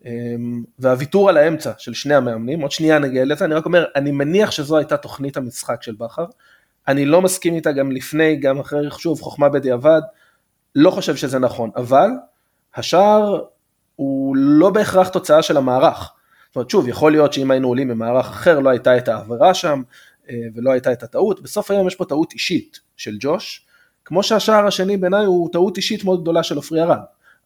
אמ, 0.06 0.64
והוויתור 0.80 1.30
על 1.30 1.38
האמצע 1.38 1.72
של 1.78 1.94
שני 1.94 2.16
המאמנים, 2.16 2.62
עוד 2.62 2.72
שנייה 2.72 3.00
נגיע 3.00 3.26
לזה, 3.26 3.46
אני 3.46 3.56
רק 3.56 3.66
אומר, 3.66 3.86
אני 3.96 4.12
מניח 4.12 4.52
שזו 4.52 4.78
הייתה 4.78 4.98
תוכנית 4.98 5.38
המשחק 5.38 5.84
של 5.84 5.96
בכר. 5.98 6.26
אני 6.88 7.06
לא 7.06 7.22
מסכים 7.22 7.56
איתה 7.56 7.72
גם 7.72 7.92
לפני, 7.92 8.36
גם 8.36 8.60
אחרי, 8.60 8.92
שוב, 8.98 9.22
חוכמה 9.22 9.50
בדיעבד, 9.50 10.02
לא 10.76 10.92
חושב 10.92 11.16
שזה 11.16 11.40
נכון, 11.40 11.70
אבל 11.76 12.10
השער 12.76 13.44
לא 14.36 14.70
בהכרח 14.70 15.08
תוצאה 15.08 15.42
של 15.42 15.58
המערך. 15.58 16.12
זאת 16.48 16.56
אומרת, 16.56 16.70
שוב, 16.70 16.88
יכול 16.88 17.12
להיות 17.12 17.34
שאם 17.34 17.52
היינו 17.52 17.68
עולים 17.68 17.88
ממערך 17.88 18.26
אחר 18.26 18.60
לא 18.60 18.70
הייתה 18.70 18.98
את 18.98 19.08
העבירה 19.08 19.54
שם 19.54 19.82
אה, 20.30 20.36
ולא 20.56 20.72
הייתה 20.72 20.92
את 20.92 21.04
הטעות, 21.04 21.42
בסוף 21.42 21.72
היום 21.72 21.88
יש 21.88 21.96
פה 21.96 22.06
טעות 22.06 22.34
אישית 22.34 22.80
של 22.98 23.18
ג'וש, 23.20 23.66
כמו 24.06 24.24
שהשער 24.24 24.68
השני 24.68 24.98
בעיניי 24.98 25.26
הוא 25.26 25.50
טעות 25.52 25.78
אישית 25.78 26.04
מאוד 26.04 26.22
גדולה 26.22 26.44
של 26.44 26.56
עופרי 26.56 26.82
ארד, 26.82 27.00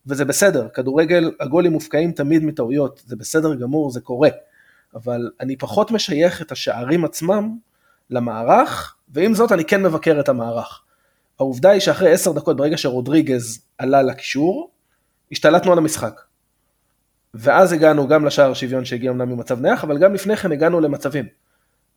וזה 0.06 0.26
בסדר, 0.26 0.68
כדורגל, 0.74 1.32
הגולים 1.40 1.72
מופקעים 1.72 2.12
תמיד 2.12 2.44
מטעויות, 2.44 3.02
זה 3.06 3.16
בסדר 3.16 3.56
גמור, 3.56 3.92
זה 3.92 4.02
קורה, 4.02 4.30
אבל 4.96 5.32
אני 5.40 5.56
פחות 5.56 5.92
משייך 5.92 6.42
את 6.42 6.52
השערים 6.52 7.06
עצמם 7.06 7.58
למערך, 8.10 8.96
ועם 9.10 9.34
זאת 9.34 9.52
אני 9.52 9.66
כן 9.66 9.84
מבקר 9.84 10.20
את 10.20 10.30
המערך. 10.30 10.82
העובדה 11.40 11.70
היא 11.70 11.80
שאחרי 11.80 12.12
עשר 12.12 12.32
דקות, 12.32 12.58
ברגע 12.58 12.78
שרודריגז 12.78 13.62
עלה 13.78 14.02
לקישור, 14.02 14.72
השתלטנו 15.32 15.72
על 15.72 15.78
המשחק. 15.78 16.22
ואז 17.34 17.74
הגענו 17.74 18.08
גם 18.08 18.26
לשער 18.26 18.54
שוויון 18.54 18.86
שהגיע 18.86 19.12
אמנם 19.12 19.30
ממצב 19.30 19.62
נייח, 19.62 19.84
אבל 19.84 19.98
גם 19.98 20.14
לפני 20.14 20.36
כן 20.36 20.52
הגענו 20.52 20.80
למצבים. 20.80 21.26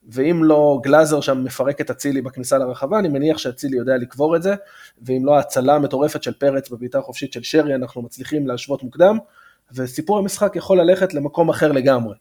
ואם 0.09 0.45
לא 0.45 0.81
גלאזר 0.83 1.21
שם 1.21 1.45
מפרק 1.45 1.81
את 1.81 1.91
אצילי 1.91 2.23
בכניסה 2.23 2.59
לרחבה, 2.59 2.99
אני 2.99 3.09
מניח 3.09 3.39
שאצילי 3.39 3.77
יודע 3.77 3.97
לקבור 3.97 4.37
את 4.37 4.43
זה, 4.43 4.55
ואם 5.03 5.27
לא 5.27 5.37
ההצלה 5.37 5.75
המטורפת 5.75 6.23
של 6.23 6.33
פרץ 6.33 6.71
בבעיטה 6.71 6.99
החופשית 6.99 7.33
של 7.33 7.43
שרי, 7.43 7.75
אנחנו 7.75 8.03
מצליחים 8.03 8.47
להשוות 8.47 8.83
מוקדם, 8.83 9.19
וסיפור 9.73 10.19
המשחק 10.19 10.57
יכול 10.57 10.81
ללכת 10.81 11.15
למקום 11.15 11.51
אחר 11.51 11.73
לגמרי. 11.73 12.15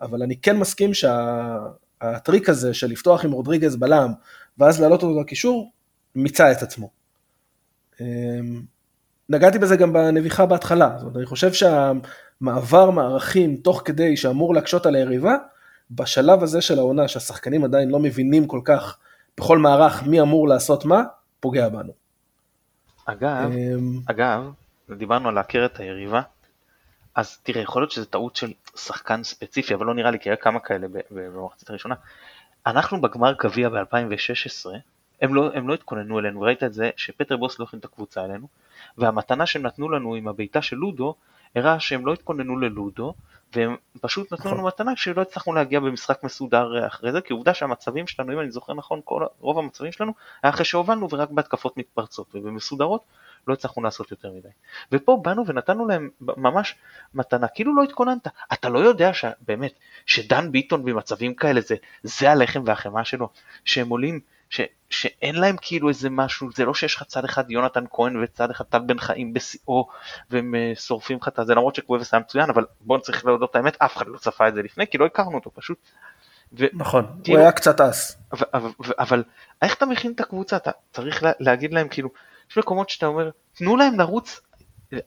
אבל 0.00 0.22
אני 0.22 0.36
כן 0.36 0.56
מסכים 0.56 0.90
שהטריק 0.94 2.46
שה... 2.46 2.52
הזה 2.52 2.74
של 2.74 2.86
לפתוח 2.86 3.24
עם 3.24 3.32
רודריגז 3.32 3.76
בלם, 3.76 4.12
ואז 4.58 4.80
להעלות 4.80 5.02
אותו 5.02 5.20
לקישור, 5.20 5.72
מיצה 6.14 6.52
את 6.52 6.62
עצמו. 6.62 6.90
אמ, 8.00 8.62
נגעתי 9.28 9.58
בזה 9.58 9.76
גם 9.76 9.92
בנביחה 9.92 10.46
בהתחלה, 10.46 10.90
זאת 10.96 11.02
אומרת, 11.02 11.16
אני 11.16 11.26
חושב 11.26 11.52
שהמעבר 12.38 12.90
מערכים 12.90 13.56
תוך 13.56 13.82
כדי 13.84 14.16
שאמור 14.16 14.54
להקשות 14.54 14.86
על 14.86 14.94
היריבה, 14.94 15.34
בשלב 15.90 16.42
הזה 16.42 16.60
של 16.60 16.78
העונה, 16.78 17.08
שהשחקנים 17.08 17.64
עדיין 17.64 17.90
לא 17.90 17.98
מבינים 17.98 18.46
כל 18.46 18.60
כך 18.64 18.98
בכל 19.38 19.58
מערך 19.58 20.02
מי 20.02 20.20
אמור 20.20 20.48
לעשות 20.48 20.84
מה, 20.84 21.02
פוגע 21.40 21.68
בנו. 21.68 21.92
אגב, 23.06 23.52
אמ, 23.52 24.00
אגב, 24.06 24.52
דיברנו 24.98 25.28
על 25.28 25.34
להכיר 25.34 25.66
את 25.66 25.80
היריבה, 25.80 26.22
אז 27.14 27.38
תראה, 27.42 27.62
יכול 27.62 27.82
להיות 27.82 27.90
שזו 27.90 28.04
טעות 28.04 28.36
של 28.36 28.52
שחקן 28.76 29.22
ספציפי, 29.22 29.74
אבל 29.74 29.86
לא 29.86 29.94
נראה 29.94 30.10
לי, 30.10 30.18
כי 30.20 30.28
היה 30.28 30.36
כמה 30.36 30.60
כאלה 30.60 30.86
במחצית 31.10 31.70
הראשונה. 31.70 31.94
אנחנו 32.66 33.00
בגמר 33.00 33.32
גביע 33.32 33.68
ב-2016, 33.68 34.70
הם 35.22 35.34
לא, 35.34 35.50
הם 35.54 35.68
לא 35.68 35.74
התכוננו 35.74 36.18
אלינו, 36.18 36.40
וראית 36.40 36.62
את 36.62 36.72
זה 36.72 36.90
שפטר 36.96 37.36
בוס 37.36 37.58
לא 37.58 37.64
הכין 37.64 37.78
את 37.78 37.84
הקבוצה 37.84 38.24
אלינו, 38.24 38.46
והמתנה 38.98 39.46
שהם 39.46 39.62
נתנו 39.62 39.88
לנו 39.88 40.14
עם 40.14 40.28
הבעיטה 40.28 40.62
של 40.62 40.76
לודו, 40.76 41.14
הראה 41.56 41.80
שהם 41.80 42.06
לא 42.06 42.12
התכוננו 42.12 42.58
ללודו, 42.58 43.14
והם 43.56 43.76
פשוט 44.00 44.32
נתנו 44.32 44.50
לנו 44.50 44.56
נכון. 44.56 44.68
מתנה 44.68 44.94
כשלא 44.94 45.22
הצלחנו 45.22 45.52
להגיע 45.52 45.80
במשחק 45.80 46.24
מסודר 46.24 46.86
אחרי 46.86 47.12
זה, 47.12 47.20
כי 47.20 47.32
עובדה 47.32 47.54
שהמצבים 47.54 48.06
שלנו, 48.06 48.32
אם 48.32 48.40
אני 48.40 48.50
זוכר 48.50 48.74
נכון, 48.74 49.00
כל, 49.04 49.26
רוב 49.40 49.58
המצבים 49.58 49.92
שלנו 49.92 50.12
היה 50.42 50.52
אחרי 50.52 50.64
שהובלנו 50.64 51.08
ורק 51.10 51.30
בהתקפות 51.30 51.76
מתפרצות, 51.76 52.34
ובמסודרות 52.34 53.04
לא 53.48 53.52
הצלחנו 53.52 53.82
לעשות 53.82 54.10
יותר 54.10 54.32
מדי. 54.32 54.48
ופה 54.92 55.20
באנו 55.22 55.46
ונתנו 55.46 55.86
להם 55.86 56.10
ממש 56.20 56.74
מתנה, 57.14 57.48
כאילו 57.48 57.76
לא 57.76 57.82
התכוננת. 57.82 58.28
אתה 58.52 58.68
לא 58.68 58.78
יודע 58.78 59.10
באמת, 59.40 59.72
שדן 60.06 60.52
ביטון 60.52 60.84
במצבים 60.84 61.34
כאלה 61.34 61.60
זה, 61.60 61.76
זה 62.02 62.30
הלחם 62.30 62.62
והחמאה 62.66 63.04
שלו, 63.04 63.28
שהם 63.64 63.88
עולים 63.88 64.20
ש, 64.50 64.60
שאין 64.90 65.34
להם 65.34 65.56
כאילו 65.60 65.88
איזה 65.88 66.10
משהו, 66.10 66.48
זה 66.54 66.64
לא 66.64 66.74
שיש 66.74 66.94
לך 66.94 67.02
צד 67.02 67.24
אחד 67.24 67.50
יונתן 67.50 67.84
כהן 67.90 68.22
וצד 68.22 68.50
אחד 68.50 68.64
טל 68.64 68.78
בן 68.78 68.98
חיים 68.98 69.34
בשיאו 69.34 69.88
והם 70.30 70.54
uh, 70.54 70.80
שורפים 70.80 71.18
לך 71.22 71.28
את 71.28 71.46
זה, 71.46 71.54
למרות 71.54 71.74
שקוויבס 71.74 72.14
היה 72.14 72.20
מצוין, 72.20 72.50
אבל 72.50 72.64
בוא 72.80 72.98
נצטרך 72.98 73.24
להודות 73.24 73.50
את 73.50 73.56
האמת, 73.56 73.76
אף 73.78 73.96
אחד 73.96 74.06
לא 74.06 74.18
צפה 74.18 74.48
את 74.48 74.54
זה 74.54 74.62
לפני, 74.62 74.86
כי 74.86 74.98
לא 74.98 75.06
הכרנו 75.06 75.34
אותו 75.34 75.50
פשוט. 75.54 75.78
ו- 76.58 76.66
נכון, 76.72 77.06
כאילו, 77.24 77.38
הוא 77.38 77.42
היה 77.42 77.52
קצת 77.52 77.80
אס. 77.80 78.18
אבל, 78.32 78.46
אבל, 78.54 78.70
אבל 78.98 79.24
איך 79.62 79.74
אתה 79.74 79.86
מכין 79.86 80.12
את 80.12 80.20
הקבוצה, 80.20 80.56
אתה 80.56 80.70
צריך 80.92 81.22
לה, 81.22 81.32
להגיד 81.40 81.72
להם 81.72 81.88
כאילו, 81.88 82.08
יש 82.50 82.58
מקומות 82.58 82.90
שאתה 82.90 83.06
אומר, 83.06 83.30
תנו 83.54 83.76
להם 83.76 83.98
לרוץ, 83.98 84.40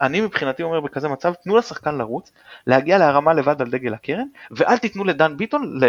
אני 0.02 0.22
מבחינתי 0.22 0.64
אומר 0.64 0.80
בכזה 0.80 1.08
מצב, 1.08 1.34
תנו 1.34 1.58
לשחקן 1.58 1.96
לרוץ, 1.96 2.32
להגיע 2.68 2.98
להרמה 2.98 3.34
לבד 3.34 3.62
על 3.62 3.70
דגל 3.70 3.94
הקרן, 3.94 4.28
ואל 4.52 4.78
תיתנו 4.78 5.04
לדן 5.04 5.38
ביטון 5.38 5.80
ל- 5.80 5.86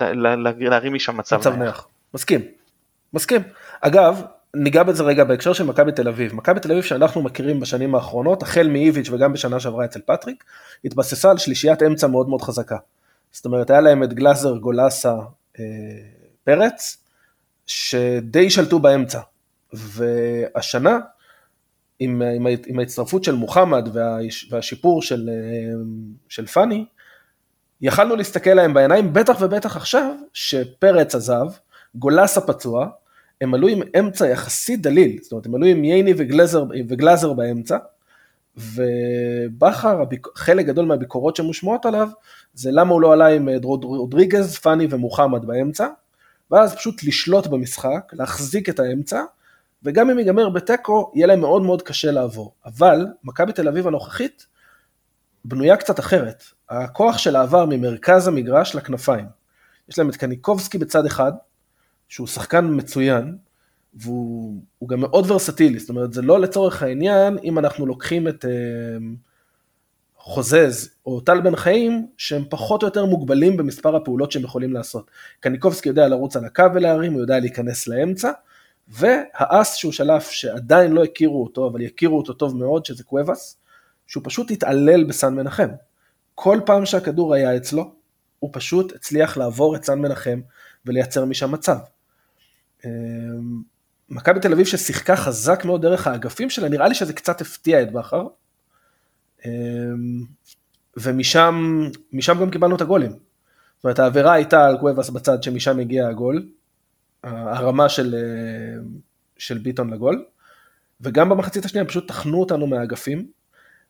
ל- 0.00 0.48
ל- 0.48 0.68
להרים 0.68 0.94
משם 0.94 1.16
מצב, 1.16 1.36
מצב 1.36 1.56
נח. 1.56 1.88
מסכים. 2.14 2.40
מסכים. 3.12 3.42
אגב, 3.80 4.22
ניגע 4.54 4.82
בזה 4.82 5.02
רגע 5.02 5.24
בהקשר 5.24 5.52
של 5.52 5.64
מכבי 5.64 5.92
תל 5.92 6.08
אביב. 6.08 6.34
מכבי 6.34 6.60
תל 6.60 6.72
אביב 6.72 6.84
שאנחנו 6.84 7.22
מכירים 7.22 7.60
בשנים 7.60 7.94
האחרונות, 7.94 8.42
החל 8.42 8.68
מאיביץ' 8.68 9.10
וגם 9.10 9.32
בשנה 9.32 9.60
שעברה 9.60 9.84
אצל 9.84 10.00
פטריק, 10.06 10.44
התבססה 10.84 11.30
על 11.30 11.38
שלישיית 11.38 11.82
אמצע 11.82 12.06
מאוד 12.06 12.28
מאוד 12.28 12.42
חזקה. 12.42 12.76
זאת 13.32 13.44
אומרת, 13.44 13.70
היה 13.70 13.80
להם 13.80 14.02
את 14.02 14.12
גלאזר, 14.12 14.56
גולסה, 14.56 15.14
אה, 15.58 15.64
פרץ, 16.44 17.04
שדי 17.66 18.50
שלטו 18.50 18.78
באמצע. 18.78 19.20
והשנה, 19.72 20.98
עם, 21.98 22.22
עם, 22.22 22.46
עם 22.66 22.78
ההצטרפות 22.78 23.24
של 23.24 23.34
מוחמד 23.34 23.88
וה, 23.92 24.18
והשיפור 24.50 25.02
של, 25.02 25.30
אה, 25.32 25.74
של 26.28 26.46
פאני, 26.46 26.84
יכלנו 27.80 28.16
להסתכל 28.16 28.50
להם 28.50 28.74
בעיניים, 28.74 29.12
בטח 29.12 29.36
ובטח 29.40 29.76
עכשיו, 29.76 30.14
שפרץ 30.32 31.14
עזב, 31.14 31.46
גולסה 31.94 32.40
פצוע, 32.40 32.88
הם 33.40 33.54
עלו 33.54 33.68
עם 33.68 33.80
אמצע 33.98 34.28
יחסית 34.28 34.82
דליל, 34.82 35.18
זאת 35.22 35.32
אומרת 35.32 35.46
הם 35.46 35.54
עלו 35.54 35.66
עם 35.66 35.84
ייני 35.84 36.14
וגלזר, 36.16 36.64
וגלזר 36.88 37.32
באמצע, 37.32 37.78
ובכר, 38.56 40.02
חלק 40.34 40.66
גדול 40.66 40.84
מהביקורות 40.84 41.36
שמושמעות 41.36 41.86
עליו, 41.86 42.08
זה 42.54 42.70
למה 42.72 42.92
הוא 42.92 43.00
לא 43.00 43.12
עלה 43.12 43.26
עם 43.26 43.48
רודריגז, 43.82 44.56
פאני 44.56 44.86
ומוחמד 44.90 45.44
באמצע, 45.44 45.88
ואז 46.50 46.74
פשוט 46.74 47.04
לשלוט 47.04 47.46
במשחק, 47.46 48.12
להחזיק 48.12 48.68
את 48.68 48.80
האמצע, 48.80 49.22
וגם 49.82 50.10
אם 50.10 50.18
ייגמר 50.18 50.48
בתיקו, 50.48 51.12
יהיה 51.14 51.26
להם 51.26 51.40
מאוד 51.40 51.62
מאוד 51.62 51.82
קשה 51.82 52.10
לעבור. 52.10 52.54
אבל, 52.66 53.06
מכבי 53.24 53.52
תל 53.52 53.68
אביב 53.68 53.86
הנוכחית, 53.86 54.46
בנויה 55.44 55.76
קצת 55.76 56.00
אחרת. 56.00 56.42
הכוח 56.68 57.18
שלה 57.18 57.42
עבר 57.42 57.66
ממרכז 57.66 58.28
המגרש 58.28 58.74
לכנפיים. 58.74 59.26
יש 59.88 59.98
להם 59.98 60.08
את 60.08 60.16
קניקובסקי 60.16 60.78
בצד 60.78 61.06
אחד, 61.06 61.32
שהוא 62.08 62.26
שחקן 62.26 62.68
מצוין, 62.70 63.36
והוא 63.94 64.88
גם 64.88 65.00
מאוד 65.00 65.30
ורסטילי, 65.30 65.78
זאת 65.78 65.88
אומרת 65.88 66.12
זה 66.12 66.22
לא 66.22 66.40
לצורך 66.40 66.82
העניין 66.82 67.38
אם 67.44 67.58
אנחנו 67.58 67.86
לוקחים 67.86 68.28
את 68.28 68.44
uh, 68.44 68.48
חוזז 70.16 70.90
או 71.06 71.20
טל 71.20 71.40
בן 71.40 71.56
חיים 71.56 72.06
שהם 72.16 72.44
פחות 72.50 72.82
או 72.82 72.88
יותר 72.88 73.04
מוגבלים 73.04 73.56
במספר 73.56 73.96
הפעולות 73.96 74.32
שהם 74.32 74.42
יכולים 74.42 74.72
לעשות. 74.72 75.10
קניקובסקי 75.40 75.88
יודע 75.88 76.08
לרוץ 76.08 76.36
על 76.36 76.44
הקו 76.44 76.64
ולהרים, 76.74 77.12
הוא 77.12 77.20
יודע 77.20 77.40
להיכנס 77.40 77.88
לאמצע, 77.88 78.30
והאס 78.88 79.74
שהוא 79.74 79.92
שלף 79.92 80.30
שעדיין 80.30 80.92
לא 80.92 81.04
הכירו 81.04 81.42
אותו 81.42 81.68
אבל 81.68 81.80
יכירו 81.80 82.18
אותו 82.18 82.32
טוב 82.32 82.56
מאוד 82.56 82.84
שזה 82.84 83.04
קוובס, 83.04 83.56
שהוא 84.06 84.22
פשוט 84.24 84.50
התעלל 84.50 85.04
בסן 85.04 85.34
מנחם. 85.34 85.68
כל 86.34 86.60
פעם 86.66 86.86
שהכדור 86.86 87.34
היה 87.34 87.56
אצלו, 87.56 87.92
הוא 88.38 88.50
פשוט 88.52 88.92
הצליח 88.94 89.36
לעבור 89.36 89.76
את 89.76 89.84
סן 89.84 89.98
מנחם 89.98 90.40
ולייצר 90.86 91.24
משם 91.24 91.52
מצב. 91.52 91.76
אמ, 92.84 93.62
מכבי 94.08 94.40
תל 94.40 94.52
אביב 94.52 94.66
ששיחקה 94.66 95.16
חזק 95.16 95.64
מאוד 95.64 95.82
דרך 95.82 96.06
האגפים 96.06 96.50
שלה, 96.50 96.68
נראה 96.68 96.88
לי 96.88 96.94
שזה 96.94 97.12
קצת 97.12 97.40
הפתיע 97.40 97.82
את 97.82 97.92
בכר. 97.92 98.26
אמ, 99.44 100.24
ומשם 100.96 102.40
גם 102.40 102.50
קיבלנו 102.50 102.76
את 102.76 102.80
הגולים. 102.80 103.10
זאת 103.10 103.84
אומרת 103.84 103.98
העבירה 103.98 104.32
הייתה 104.32 104.66
על 104.66 104.78
קוובס 104.78 105.10
בצד 105.10 105.42
שמשם 105.42 105.78
הגיע 105.78 106.08
הגול, 106.08 106.48
הרמה 107.22 107.88
של, 107.88 108.14
אה, 108.14 108.80
של 109.38 109.58
ביטון 109.58 109.90
לגול, 109.90 110.24
וגם 111.00 111.28
במחצית 111.28 111.64
השנייה 111.64 111.84
פשוט 111.84 112.08
טחנו 112.08 112.40
אותנו 112.40 112.66
מהאגפים. 112.66 113.26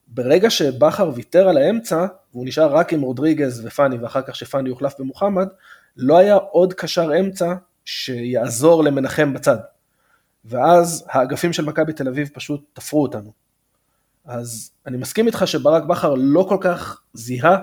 ברגע 0.09 0.51
שבכר 0.51 1.11
ויתר 1.15 1.49
על 1.49 1.57
האמצע, 1.57 2.07
והוא 2.33 2.47
נשאר 2.47 2.75
רק 2.77 2.93
עם 2.93 3.01
רודריגז 3.01 3.67
ופאני, 3.67 3.99
ואחר 3.99 4.23
כך 4.23 4.37
שפאני 4.37 4.69
יוחלף 4.69 4.95
במוחמד, 4.99 5.49
לא 5.97 6.19
היה 6.19 6.35
עוד 6.35 6.75
קשר 6.75 7.21
אמצע 7.21 7.55
שיעזור 7.89 8.85
למנחם 8.85 9.35
בצד. 9.35 9.57
ואז 10.45 11.05
האגפים 11.09 11.53
של 11.53 11.65
מכבי 11.65 11.93
תל 11.93 12.09
אביב 12.09 12.31
פשוט 12.35 12.65
תפרו 12.73 13.03
אותנו. 13.03 13.33
אז 14.25 14.71
אני 14.87 14.97
מסכים 14.97 15.27
איתך 15.27 15.43
שברק 15.47 15.83
בכר 15.83 16.15
לא 16.15 16.47
כל 16.49 16.57
כך 16.61 17.03
זיהה 17.15 17.59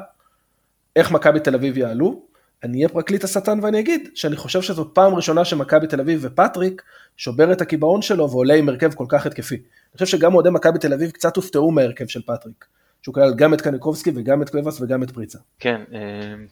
איך 0.96 1.12
מכבי 1.12 1.40
תל 1.40 1.56
אביב 1.56 1.78
יעלו, 1.78 2.26
אני 2.64 2.78
אהיה 2.78 2.90
פרקליט 2.90 3.24
השטן 3.24 3.60
ואני 3.62 3.80
אגיד 3.80 4.10
שאני 4.16 4.36
חושב 4.36 4.62
שזאת 4.62 4.92
פעם 4.94 5.16
ראשונה 5.16 5.46
שמכבי 5.46 5.88
תל 5.88 6.00
אביב 6.00 6.20
ופטריק 6.24 6.82
שובר 7.18 7.52
את 7.52 7.62
הקיבעון 7.62 8.02
שלו 8.02 8.32
ועולה 8.32 8.54
עם 8.54 8.70
הרכב 8.70 8.94
כל 8.94 9.06
כך 9.10 9.26
התקפי. 9.26 9.56
אני 9.56 9.94
חושב 9.94 10.06
שגם 10.06 10.36
אוהדי 10.36 10.50
מכבי 10.50 10.80
תל 10.80 10.94
אביב 10.94 11.12
קצת 11.12 11.36
הופתעו 11.36 11.72
מההרכב 11.72 12.08
של 12.08 12.22
פטריק, 12.22 12.66
שהוא 13.02 13.16
כלל 13.16 13.34
גם 13.36 13.54
את 13.54 13.62
קניקובסקי 13.62 14.12
וגם 14.16 14.42
את 14.42 14.50
קלבס 14.50 14.82
וגם 14.82 15.04
את 15.04 15.12
פריצה. 15.12 15.40
כן, 15.60 15.82
אה, 15.94 16.46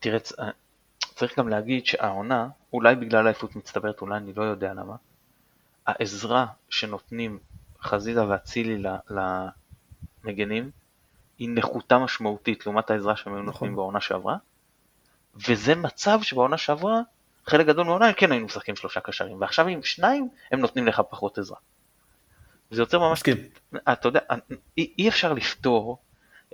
תראה, 0.00 0.18
אה, 0.40 0.50
צריך 1.18 1.38
גם 1.38 1.48
להגיד 1.48 1.86
שהעונה, 1.86 2.48
אולי 2.72 2.96
בגלל 2.96 3.26
העייפות 3.26 3.56
מצטברת, 3.56 4.00
אולי 4.00 4.16
אני 4.16 4.32
לא 4.32 4.42
יודע 4.42 4.74
למה, 4.74 4.96
העזרה 5.86 6.46
שנותנים 6.70 7.38
חזיזה 7.82 8.28
ואצילי 8.28 8.82
למגנים, 10.24 10.70
היא 11.38 11.48
נחותה 11.52 11.98
משמעותית 11.98 12.66
לעומת 12.66 12.90
העזרה 12.90 13.16
שהם 13.16 13.34
היו 13.34 13.42
נותנים 13.42 13.72
נכון. 13.72 13.76
בעונה 13.76 14.00
שעברה, 14.00 14.36
וזה 15.48 15.74
מצב 15.74 16.18
שבעונה 16.22 16.56
שעברה, 16.56 17.00
חלק 17.46 17.66
גדול 17.66 17.86
מהעונה 17.86 18.12
כן 18.12 18.32
היינו 18.32 18.46
משחקים 18.46 18.76
שלושה 18.76 19.00
קשרים, 19.00 19.40
ועכשיו 19.40 19.66
עם 19.66 19.82
שניים 19.82 20.28
הם 20.52 20.60
נותנים 20.60 20.86
לך 20.86 21.02
פחות 21.10 21.38
עזרה. 21.38 21.58
זה 22.70 22.82
יוצר 22.82 22.98
ממש, 22.98 23.18
מסכים. 23.18 23.36
אתה 23.92 24.08
יודע, 24.08 24.20
אי, 24.78 24.94
אי 24.98 25.08
אפשר 25.08 25.32
לפתור 25.32 25.98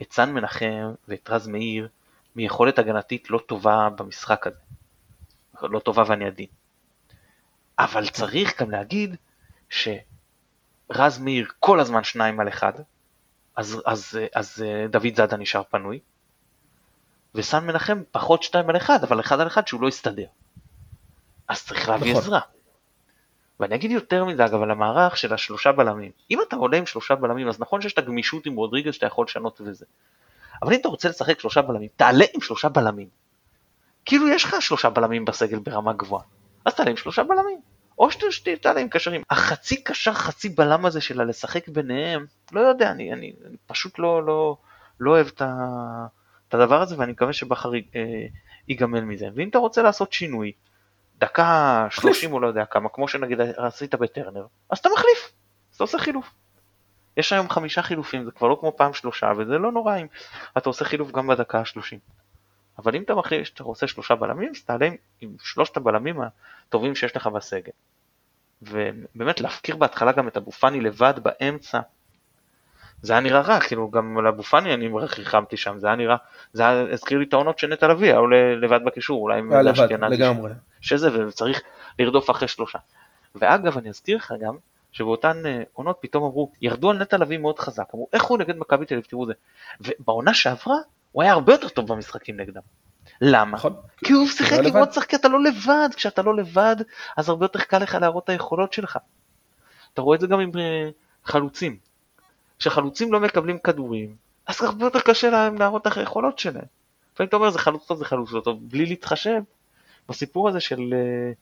את 0.03 0.13
סן 0.13 0.33
מנחם 0.33 0.93
ואת 1.09 1.31
רז 1.31 1.47
מאיר 1.49 1.89
מיכולת 2.37 2.79
הגנתית 2.79 3.31
לא 3.31 3.39
טובה 3.39 3.89
במשחק 3.99 4.47
הזה. 4.47 4.59
לא 5.63 5.79
טובה 5.79 6.03
ואני 6.07 6.25
עדין. 6.25 6.47
אבל 7.79 8.09
צריך 8.09 8.63
גם 8.63 8.71
להגיד 8.71 9.17
שרז 9.69 11.19
מאיר 11.19 11.49
כל 11.61 11.81
הזמן 11.81 12.05
שניים 12.05 12.41
על 12.41 12.49
אחד, 12.49 12.73
אז, 13.57 13.83
אז, 13.87 14.19
אז 14.35 14.65
דוד 14.91 15.17
זאדה 15.17 15.37
נשאר 15.37 15.63
פנוי, 15.71 16.01
וסן 17.35 17.67
מנחם 17.67 18.03
פחות 18.11 18.43
שתיים 18.43 18.71
על 18.71 18.77
אחד, 18.77 18.99
אבל 19.03 19.21
אחד 19.21 19.41
על 19.41 19.47
אחד 19.47 19.67
שהוא 19.67 19.83
לא 19.83 19.89
יסתדר. 19.89 20.27
אז 21.49 21.67
צריך 21.67 21.89
להביא 21.89 22.11
נכון. 22.11 22.23
עזרה. 22.23 22.41
ואני 23.61 23.75
אגיד 23.75 23.91
יותר 23.91 24.25
מזה 24.25 24.45
אגב 24.45 24.63
על 24.63 24.71
המערך 24.71 25.17
של 25.17 25.35
השלושה 25.35 25.73
בלמים. 25.73 26.13
אם 26.31 26.39
אתה 26.49 26.57
עולה 26.57 26.77
עם 26.77 26.87
שלושה 26.87 27.15
בלמים, 27.15 27.49
אז 27.49 27.61
נכון 27.61 27.81
שיש 27.81 27.93
את 27.93 27.99
הגמישות 27.99 28.47
עם 28.47 28.57
רודריגז 28.57 28.95
שאתה 28.95 29.07
יכול 29.07 29.27
לשנות 29.29 29.61
וזה. 29.65 29.87
אבל 30.63 30.73
אם 30.73 30.81
אתה 30.81 30.89
רוצה 30.89 31.09
לשחק 31.09 31.41
שלושה 31.41 31.63
בלמים, 31.63 31.89
תעלה 31.97 32.25
עם 32.35 32.41
שלושה 32.41 32.69
בלמים. 32.69 33.09
כאילו 34.05 34.29
יש 34.29 34.45
לך 34.45 34.57
שלושה 34.61 34.91
בלמים 34.91 35.25
בסגל 35.25 35.59
ברמה 35.59 35.93
גבוהה. 35.93 36.25
אז 36.65 36.75
תעלה 36.75 36.91
עם 36.91 36.97
שלושה 36.97 37.23
בלמים. 37.23 37.61
או 37.99 38.11
שתעלה 38.11 38.81
עם 38.81 38.89
קשרים. 38.89 39.23
החצי 39.31 39.85
קשר 39.85 40.13
חצי 40.13 40.49
בלם 40.49 40.87
הזה 40.87 41.01
של 41.01 41.21
הלשחק 41.21 41.69
ביניהם, 41.69 42.27
לא 42.53 42.61
יודע, 42.61 42.91
אני, 42.91 43.13
אני, 43.13 43.33
אני 43.47 43.57
פשוט 43.67 43.99
לא, 43.99 44.27
לא, 44.27 44.57
לא 45.01 45.11
אוהב 45.11 45.27
את, 45.27 45.43
ה, 45.43 45.55
את 46.49 46.55
הדבר 46.55 46.83
הזה 46.83 46.99
ואני 46.99 47.13
מקווה 47.13 47.33
שבכר 47.33 47.75
אה, 47.75 47.81
ייגמל 48.69 49.01
מזה. 49.01 49.29
ואם 49.35 49.49
אתה 49.49 49.59
רוצה 49.59 49.83
לעשות 49.83 50.13
שינוי, 50.13 50.53
דקה 51.19 51.87
שלושים 51.91 52.33
או 52.33 52.41
לא 52.41 52.47
יודע 52.47 52.65
כמה, 52.65 52.89
כמו 52.89 53.09
שנגיד 53.09 53.41
עשית 53.41 53.95
בטרנר, 53.95 54.47
אז 54.71 54.79
אתה 54.79 54.89
מחליף, 54.95 55.33
אז 55.71 55.75
אתה 55.75 55.85
עושה 55.85 55.99
חילוף. 55.99 56.31
יש 57.17 57.33
היום 57.33 57.51
חמישה 57.51 57.83
חילופים, 57.83 58.25
זה 58.25 58.31
כבר 58.31 58.49
לא 58.49 58.57
כמו 58.61 58.77
פעם 58.77 58.93
שלושה, 58.93 59.33
וזה 59.39 59.59
לא 59.59 59.73
נורא 59.73 59.97
אם 59.97 60.07
אתה 60.59 60.69
עושה 60.69 60.85
חילוף 60.85 61.13
גם 61.13 61.27
בדקה 61.27 61.61
השלושים. 61.61 61.99
אבל 62.79 62.97
אם 62.97 63.03
אתה 63.03 63.15
מחליט 63.15 63.47
שאתה 63.47 63.65
רוצה 63.65 63.87
שלושה 63.87 64.15
בלמים, 64.15 64.53
אז 64.57 64.63
תעלה 64.63 64.87
עם, 64.87 64.97
עם 65.21 65.35
שלושת 65.43 65.77
הבלמים 65.77 66.21
הטובים 66.69 66.95
שיש 66.95 67.17
לך 67.17 67.27
בסגל. 67.27 67.73
ובאמת 68.63 69.41
להפקיר 69.41 69.77
בהתחלה 69.77 70.13
גם 70.13 70.29
את 70.29 70.37
אבו 70.37 70.51
פאני 70.51 70.81
לבד 70.81 71.15
באמצע, 71.23 71.81
זה 73.03 73.13
היה 73.13 73.21
נראה 73.21 73.41
רע, 73.41 73.61
כאילו 73.61 73.91
גם 73.91 74.25
לאבו 74.25 74.43
פאני 74.43 74.75
אני 74.75 74.89
ריחמתי 75.19 75.57
שם, 75.57 75.79
זה 75.79 75.87
היה 75.87 75.97
נראה, 75.97 76.17
זה 76.53 76.63
היה, 76.63 76.93
הזכיר 76.93 77.19
לי 77.19 77.25
את 77.25 77.33
העונות 77.33 77.59
של 77.59 77.67
נטע 77.67 77.89
לביא, 77.89 78.11
היה 78.13 78.21
לבד 78.57 78.85
בקישור, 78.85 79.23
אולי 79.23 79.39
עם 79.39 79.53
אשכנזי. 79.53 80.17
לגמרי. 80.17 80.53
שזה, 80.81 81.27
וצריך 81.27 81.61
לרדוף 81.99 82.31
אחרי 82.31 82.49
שלושה. 82.49 82.79
ואגב, 83.35 83.79
אני 83.79 83.89
אזכיר 83.89 84.17
לך 84.17 84.35
גם, 84.41 84.57
שבאותן 84.95 85.47
אה, 85.47 85.63
עונות 85.73 85.99
פתאום 86.01 86.25
אמרו, 86.25 86.53
ירדו 86.61 86.91
על 86.91 86.99
נטע 86.99 87.19
לביא 87.19 87.39
מאוד 87.39 87.59
חזק, 87.59 87.85
אמרו, 87.95 88.09
איך 88.13 88.25
הוא 88.25 88.39
נגד 88.39 88.57
מכבי 88.57 88.87
תל 88.87 88.95
אביב, 88.95 89.05
תראו 89.05 89.27
זה. 89.27 89.33
ובעונה 89.81 90.35
שעברה, 90.35 90.77
הוא 91.13 91.23
היה 91.23 91.33
הרבה 91.33 91.53
יותר 91.53 91.69
טוב 91.69 91.93
במשחקים 91.93 92.41
נגדם. 92.41 92.61
למה? 93.21 93.57
נכון. 93.57 93.77
כי 93.97 94.13
הוא 94.13 94.27
שיחק 94.27 94.59
עם 94.67 94.77
עוד 94.77 94.93
שחקן, 94.93 95.17
אתה 95.17 95.29
לא 95.29 95.43
לבד, 95.43 95.89
כשאתה 95.97 96.23
לא 96.23 96.37
לבד, 96.37 96.77
אז 97.17 97.29
הרבה 97.29 97.45
יותר 97.45 97.59
קל 97.61 97.79
לך 97.79 97.95
להראות 97.95 98.25
את 98.25 98.29
היכולות 98.29 98.73
שלך. 98.73 98.99
אתה 99.93 100.03
רואה 100.03 100.17
את 100.17 100.21
זה 100.21 100.27
גם 100.27 100.41
עם 100.41 100.51
אה, 100.59 100.91
חלוצים. 101.25 101.79
כשחלוצים 102.59 103.13
לא 103.13 103.21
מקבלים 103.21 103.59
כדורים, 103.59 104.17
אז 104.47 104.63
הרבה 104.63 104.87
יותר 104.87 105.01
קשה 105.01 105.31
להם 105.31 105.59
להראות 105.59 105.87
את 105.87 105.97
היכולות 105.97 106.39
שלהם. 106.39 106.65
לפעמים 107.15 107.29
אתה 107.29 107.37
אומר 107.37 107.51
זה 107.51 107.59
חלוץ 107.59 107.87
טוב 107.87 107.99
זה 107.99 108.05
חלוץ 108.05 108.33
לא 108.33 108.41
טוב, 108.41 108.59
בלי 108.63 108.87
להתחשב 108.87 109.43
בסיפור 110.09 110.49
הזה 110.49 110.61
של 110.61 110.79
uh, 110.79 111.35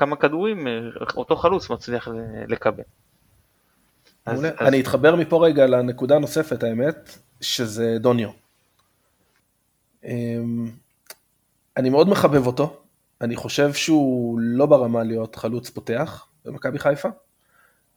כמה 0.00 0.16
כדורים 0.16 0.66
uh, 0.66 0.70
אותו 1.16 1.36
חלוץ 1.36 1.70
מצליח 1.70 2.08
לקבל. 2.48 2.82
אז, 4.26 4.44
אז... 4.44 4.50
אני 4.60 4.80
אתחבר 4.80 5.16
מפה 5.16 5.46
רגע 5.46 5.66
לנקודה 5.66 6.18
נוספת 6.18 6.62
האמת, 6.62 7.18
שזה 7.40 7.96
דוניו. 8.00 8.28
Um, 10.02 10.06
אני 11.76 11.90
מאוד 11.90 12.08
מחבב 12.08 12.46
אותו, 12.46 12.82
אני 13.20 13.36
חושב 13.36 13.72
שהוא 13.72 14.38
לא 14.40 14.66
ברמה 14.66 15.02
להיות 15.02 15.36
חלוץ 15.36 15.70
פותח 15.70 16.26
במכבי 16.44 16.78
חיפה, 16.78 17.08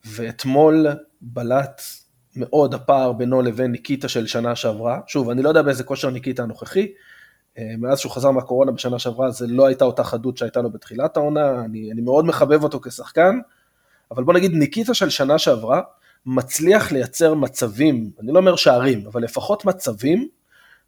ואתמול 0.06 0.88
בלט 1.22 1.82
מאוד 2.36 2.74
הפער 2.74 3.14
בינו 3.14 3.42
לבין 3.42 3.72
ניקיטה 3.72 4.08
של 4.08 4.28
שנה 4.28 4.56
שעברה. 4.56 5.00
שוב, 5.08 5.30
אני 5.30 5.42
לא 5.42 5.50
יודע 5.50 5.62
באיזה 5.62 5.84
כושר 5.84 6.10
ניקיטה 6.10 6.44
הנוכחי, 6.44 6.82
אה, 6.82 6.94
מאז 7.60 8.00
שהוא 8.00 8.12
חזר 8.12 8.32
מהקורונה 8.32 8.72
בשנה 8.72 9.00
שעברה 9.00 9.32
זה 9.32 9.48
לא 9.48 9.66
הייתה 9.66 9.86
אותה 9.86 10.04
חדות 10.04 10.38
שהייתה 10.38 10.62
לו 10.62 10.70
בתחילת 10.70 11.18
העונה, 11.18 11.66
אני, 11.66 11.92
אני 11.92 12.02
מאוד 12.02 12.26
מחבב 12.26 12.64
אותו 12.64 12.80
כשחקן, 12.80 13.40
אבל 14.12 14.24
בוא 14.24 14.34
נגיד 14.34 14.52
ניקיטה 14.52 14.94
של 14.94 15.10
שנה 15.10 15.38
שעברה 15.38 15.82
מצליח 16.26 16.92
לייצר 16.92 17.34
מצבים, 17.34 18.12
אני 18.20 18.32
לא 18.32 18.40
אומר 18.40 18.56
שערים, 18.56 19.08
אבל 19.08 19.24
לפחות 19.24 19.66
מצבים 19.66 20.28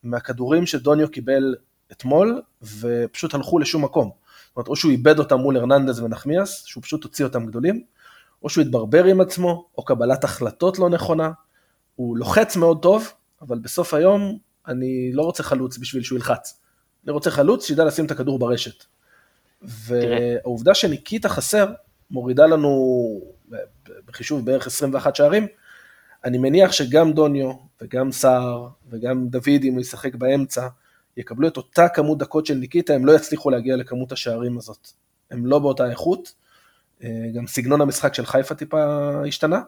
מהכדורים 0.04 0.66
שדוניו 0.66 1.12
קיבל 1.12 1.56
אתמול 1.92 2.42
ופשוט 2.80 3.34
הלכו 3.34 3.60
לשום 3.60 3.84
מקום. 3.84 4.12
זאת 4.48 4.58
אומרת, 4.58 4.68
או 4.68 4.76
שהוא 4.76 4.92
איבד 4.92 5.20
אותם 5.20 5.40
מול 5.40 5.58
הרננדז 5.58 6.00
ונחמיאס, 6.00 6.64
שהוא 6.66 6.84
פשוט 6.84 7.04
הוציא 7.04 7.26
אותם 7.26 7.46
גדולים, 7.46 7.84
או 8.44 8.50
שהוא 8.50 8.62
התברבר 8.62 9.06
עם 9.06 9.22
עצמו, 9.22 9.66
או 9.78 9.86
קבלת 9.86 10.24
החלטות 10.24 10.80
לא 10.80 10.90
נכונה. 10.90 11.32
הוא 11.96 12.18
לוחץ 12.18 12.56
מאוד 12.56 12.82
טוב, 12.82 13.12
אבל 13.42 13.60
בסוף 13.60 13.94
היום 13.94 14.38
אני 14.68 15.12
לא 15.14 15.22
רוצה 15.22 15.44
חלוץ 15.44 15.78
בשביל 15.78 16.04
שהוא 16.04 16.18
ילחץ. 16.18 16.60
אני 17.04 17.12
רוצה 17.12 17.32
חלוץ 17.32 17.68
שידע 17.68 17.86
לשים 17.86 18.06
את 18.06 18.12
הכדור 18.12 18.40
ברשת. 18.40 18.84
והעובדה 19.62 20.74
שניקיטה 20.74 21.30
חסר, 21.30 21.68
מורידה 22.12 22.46
לנו 22.46 23.22
בחישוב 24.06 24.46
בערך 24.46 24.68
21 24.68 25.16
שערים, 25.16 25.48
אני 26.26 26.38
מניח 26.38 26.72
שגם 26.72 27.14
דוניו 27.14 27.52
וגם 27.82 28.12
סער 28.12 28.68
וגם 28.90 29.28
דוד, 29.28 29.64
אם 29.64 29.74
הוא 29.74 29.82
ישחק 29.82 30.16
באמצע, 30.16 30.68
יקבלו 31.18 31.48
את 31.48 31.58
אותה 31.58 31.90
כמות 31.90 32.18
דקות 32.18 32.46
של 32.46 32.54
ניקיטה, 32.54 32.94
הם 32.94 33.06
לא 33.06 33.16
יצליחו 33.16 33.50
להגיע 33.50 33.76
לכמות 33.76 34.12
השערים 34.12 34.58
הזאת. 34.58 34.88
הם 35.32 35.46
לא 35.46 35.60
באותה 35.60 35.90
איכות, 35.90 36.34
אה, 37.04 37.10
גם 37.34 37.48
סגנון 37.48 37.82
המשחק 37.82 38.14
של 38.14 38.26
חיפה 38.26 38.56
טיפה 38.56 39.12
השתנה, 39.28 39.62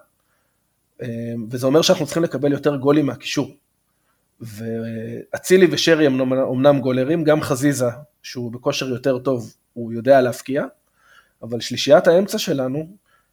אה, 1.01 1.07
וזה 1.49 1.67
אומר 1.67 1.81
שאנחנו 1.81 2.05
צריכים 2.05 2.23
לקבל 2.23 2.51
יותר 2.51 2.75
גולים 2.75 3.05
מהקישור. 3.05 3.47
ואצילי 4.41 5.67
ושרי 5.71 6.05
הם 6.05 6.33
אמנם 6.33 6.79
גולרים, 6.79 7.23
גם 7.23 7.41
חזיזה, 7.41 7.89
שהוא 8.23 8.51
בכושר 8.51 8.89
יותר 8.89 9.19
טוב, 9.19 9.53
הוא 9.73 9.93
יודע 9.93 10.21
להפקיע, 10.21 10.65
אבל 11.41 11.59
שלישיית 11.59 12.07
האמצע 12.07 12.37
שלנו, 12.37 12.87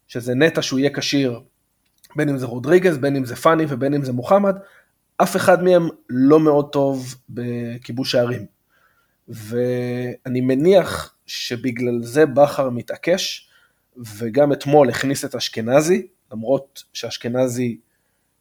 שזה 0.09 0.35
נטע 0.35 0.63
שהוא 0.63 0.79
יהיה 0.79 0.91
כשיר, 0.95 1.41
בין 2.17 2.29
אם 2.29 2.39
זה 2.39 2.47
רודריגז, 2.47 2.99
בין 2.99 3.17
אם 3.17 3.25
זה 3.25 3.37
פאני 3.37 3.65
ובין 3.69 3.95
אם 3.95 4.05
זה 4.05 4.13
מוחמד, 4.13 4.57
אף 5.17 5.37
אחד 5.37 5.63
מהם 5.63 5.89
לא 6.11 6.41
מאוד 6.41 6.69
טוב 6.73 7.15
בכיבוש 7.29 8.13
שערים. 8.13 8.47
ואני 9.29 10.41
מניח 10.41 11.15
שבגלל 11.27 12.03
זה 12.03 12.27
בכר 12.27 12.71
מתעקש, 12.71 13.49
וגם 13.97 14.53
אתמול 14.53 14.89
הכניס 14.89 15.25
את 15.25 15.35
אשכנזי, 15.35 16.07
למרות 16.33 16.85
שאשכנזי 16.93 17.79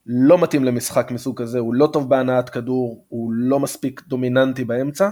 לא 0.06 0.38
מתאים 0.38 0.64
למשחק 0.64 1.12
מסוג 1.12 1.42
כזה, 1.42 1.60
הוא 1.60 1.74
לא 1.74 1.90
טוב 1.94 2.10
בהנעת 2.10 2.50
כדור, 2.50 3.06
הוא 3.10 3.32
לא 3.34 3.60
מספיק 3.60 4.02
דומיננטי 4.08 4.64
באמצע, 4.64 5.10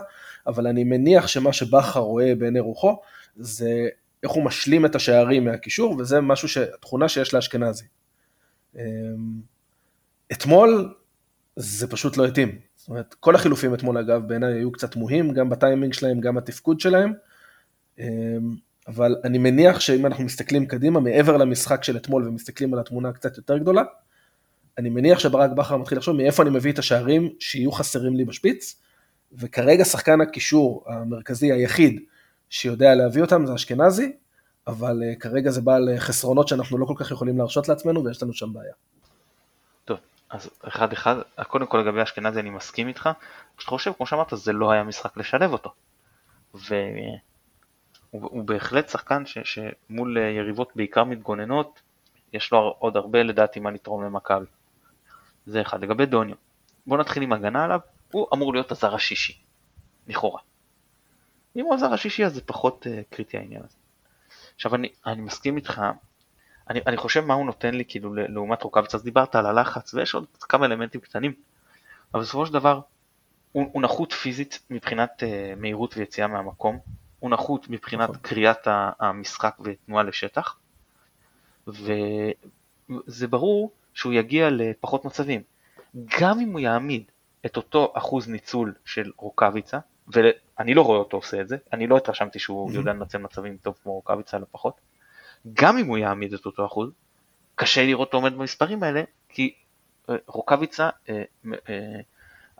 אבל 0.47 0.67
אני 0.67 0.83
מניח 0.83 1.27
שמה 1.27 1.53
שבכר 1.53 1.99
רואה 1.99 2.35
בעיני 2.35 2.59
רוחו, 2.59 2.99
זה 3.35 3.87
איך 4.23 4.31
הוא 4.31 4.43
משלים 4.43 4.85
את 4.85 4.95
השערים 4.95 5.45
מהקישור, 5.45 5.95
וזה 5.99 6.21
משהו, 6.21 6.47
ש... 6.47 6.57
תכונה 6.57 7.09
שיש 7.09 7.33
לאשכנזי. 7.33 7.85
אמ, 8.75 8.81
אתמול 10.31 10.93
זה 11.55 11.87
פשוט 11.87 12.17
לא 12.17 12.25
התאים. 12.25 12.59
זאת 12.75 12.89
אומרת, 12.89 13.13
כל 13.19 13.35
החילופים 13.35 13.73
אתמול 13.73 13.97
אגב 13.97 14.27
בעיניי 14.27 14.53
היו 14.53 14.71
קצת 14.71 14.91
תמוהים, 14.91 15.33
גם 15.33 15.49
בטיימינג 15.49 15.93
שלהם, 15.93 16.19
גם 16.19 16.37
התפקוד 16.37 16.79
שלהם. 16.79 17.13
אמ, 17.99 18.05
אבל 18.87 19.15
אני 19.23 19.37
מניח 19.37 19.79
שאם 19.79 20.05
אנחנו 20.05 20.23
מסתכלים 20.23 20.65
קדימה, 20.65 20.99
מעבר 20.99 21.37
למשחק 21.37 21.83
של 21.83 21.97
אתמול 21.97 22.27
ומסתכלים 22.27 22.73
על 22.73 22.79
התמונה 22.79 23.09
הקצת 23.09 23.37
יותר 23.37 23.57
גדולה, 23.57 23.83
אני 24.81 24.89
מניח 24.89 25.19
שברק 25.19 25.51
בכר 25.51 25.77
מתחיל 25.77 25.97
לחשוב 25.97 26.15
מאיפה 26.15 26.43
אני 26.43 26.49
מביא 26.49 26.71
את 26.71 26.79
השערים 26.79 27.29
שיהיו 27.39 27.71
חסרים 27.71 28.15
לי 28.15 28.25
בשפיץ, 28.25 28.81
וכרגע 29.33 29.85
שחקן 29.85 30.21
הקישור 30.21 30.83
המרכזי 30.87 31.51
היחיד 31.51 32.01
שיודע 32.49 32.95
להביא 32.95 33.21
אותם 33.21 33.45
זה 33.45 33.55
אשכנזי, 33.55 34.11
אבל 34.67 35.01
uh, 35.01 35.19
כרגע 35.19 35.51
זה 35.51 35.61
בא 35.61 35.77
לחסרונות 35.77 36.47
שאנחנו 36.47 36.77
לא 36.77 36.85
כל 36.85 36.93
כך 36.97 37.11
יכולים 37.11 37.37
להרשות 37.37 37.69
לעצמנו 37.69 38.05
ויש 38.05 38.23
לנו 38.23 38.33
שם 38.33 38.53
בעיה. 38.53 38.73
טוב, 39.85 39.97
אז 40.29 40.49
אחד 40.61 40.93
אחד, 40.93 41.15
קודם 41.47 41.65
כל 41.65 41.77
לגבי 41.77 42.03
אשכנזי 42.03 42.39
אני 42.39 42.49
מסכים 42.49 42.87
איתך, 42.87 43.09
פשוט 43.55 43.69
חושב, 43.69 43.91
כמו 43.97 44.05
שאמרת, 44.05 44.33
זה 44.33 44.53
לא 44.53 44.71
היה 44.71 44.83
משחק 44.83 45.17
לשלב 45.17 45.51
אותו. 45.51 45.73
והוא 48.13 48.43
בהחלט 48.45 48.89
שחקן 48.89 49.25
ש, 49.25 49.37
שמול 49.43 50.17
אה, 50.17 50.23
יריבות 50.23 50.71
בעיקר 50.75 51.03
מתגוננות, 51.03 51.81
יש 52.33 52.51
לו 52.51 52.75
עוד 52.79 52.97
הרבה 52.97 53.23
לדעתי 53.23 53.59
מה 53.59 53.71
לתרום 53.71 54.03
למכבי. 54.03 54.45
זה 55.45 55.61
אחד. 55.61 55.83
לגבי 55.83 56.05
דוניו, 56.05 56.35
בוא 56.87 56.97
נתחיל 56.97 57.23
עם 57.23 57.33
הגנה 57.33 57.63
עליו, 57.63 57.79
הוא 58.11 58.27
אמור 58.33 58.53
להיות 58.53 58.71
הזר 58.71 58.95
השישי, 58.95 59.41
לכאורה. 60.07 60.41
אם 61.55 61.65
הוא 61.65 61.73
הזר 61.73 61.93
השישי 61.93 62.25
אז 62.25 62.33
זה 62.33 62.41
פחות 62.41 62.87
uh, 62.87 63.15
קריטי 63.15 63.37
העניין 63.37 63.61
הזה. 63.63 63.75
עכשיו 64.55 64.75
אני, 64.75 64.89
אני 65.05 65.21
מסכים 65.21 65.57
איתך, 65.57 65.81
אני, 66.69 66.79
אני 66.87 66.97
חושב 66.97 67.25
מה 67.25 67.33
הוא 67.33 67.45
נותן 67.45 67.73
לי 67.75 67.83
כאילו 67.87 68.13
לעומת 68.13 68.63
רוקאביץ, 68.63 68.95
אז 68.95 69.03
דיברת 69.03 69.35
על 69.35 69.45
הלחץ 69.45 69.93
ויש 69.93 70.13
עוד 70.13 70.25
כמה 70.39 70.65
אלמנטים 70.65 71.01
קטנים, 71.01 71.33
אבל 72.13 72.21
בסופו 72.21 72.45
של 72.45 72.53
דבר 72.53 72.81
הוא, 73.51 73.69
הוא 73.73 73.81
נחות 73.81 74.13
פיזית 74.13 74.59
מבחינת 74.69 75.23
uh, 75.23 75.59
מהירות 75.59 75.97
ויציאה 75.97 76.27
מהמקום, 76.27 76.79
הוא 77.19 77.29
נחות 77.29 77.69
מבחינת 77.69 78.09
נכון. 78.09 78.21
קריאת 78.21 78.67
המשחק 78.99 79.57
ותנועה 79.63 80.03
לשטח, 80.03 80.57
וזה 81.67 83.27
ברור 83.29 83.71
שהוא 83.93 84.13
יגיע 84.13 84.49
לפחות 84.49 85.05
מצבים. 85.05 85.41
גם 86.19 86.39
אם 86.39 86.51
הוא 86.51 86.59
יעמיד 86.59 87.03
את 87.45 87.57
אותו 87.57 87.93
אחוז 87.95 88.29
ניצול 88.29 88.73
של 88.85 89.11
רוקאביצה, 89.17 89.79
ואני 90.07 90.73
לא 90.73 90.81
רואה 90.81 90.99
אותו 90.99 91.17
עושה 91.17 91.41
את 91.41 91.47
זה, 91.47 91.57
אני 91.73 91.87
לא 91.87 91.97
התרשמתי 91.97 92.39
שהוא 92.39 92.69
mm-hmm. 92.69 92.75
יודע 92.75 92.93
לנצל 92.93 93.17
מצבים 93.17 93.57
טוב 93.57 93.75
כמו 93.83 93.93
רוקאביצה 93.93 94.37
לפחות, 94.39 94.81
גם 95.53 95.77
אם 95.77 95.85
הוא 95.85 95.97
יעמיד 95.97 96.33
את 96.33 96.45
אותו 96.45 96.65
אחוז, 96.65 96.89
קשה 97.55 97.85
לראות 97.85 98.07
אותו 98.07 98.17
עומד 98.17 98.33
במספרים 98.33 98.83
האלה, 98.83 99.03
כי 99.29 99.53
אה, 100.09 100.15
רוקאביצה, 100.27 100.89
אה, 101.09 101.23
אה, 101.69 101.99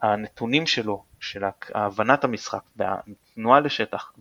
הנתונים 0.02 0.68
שלו, 0.68 1.04
של 1.20 1.44
הבנת 1.74 2.24
המשחק, 2.24 2.62
והתנועה 2.76 3.60
לשטח, 3.60 4.14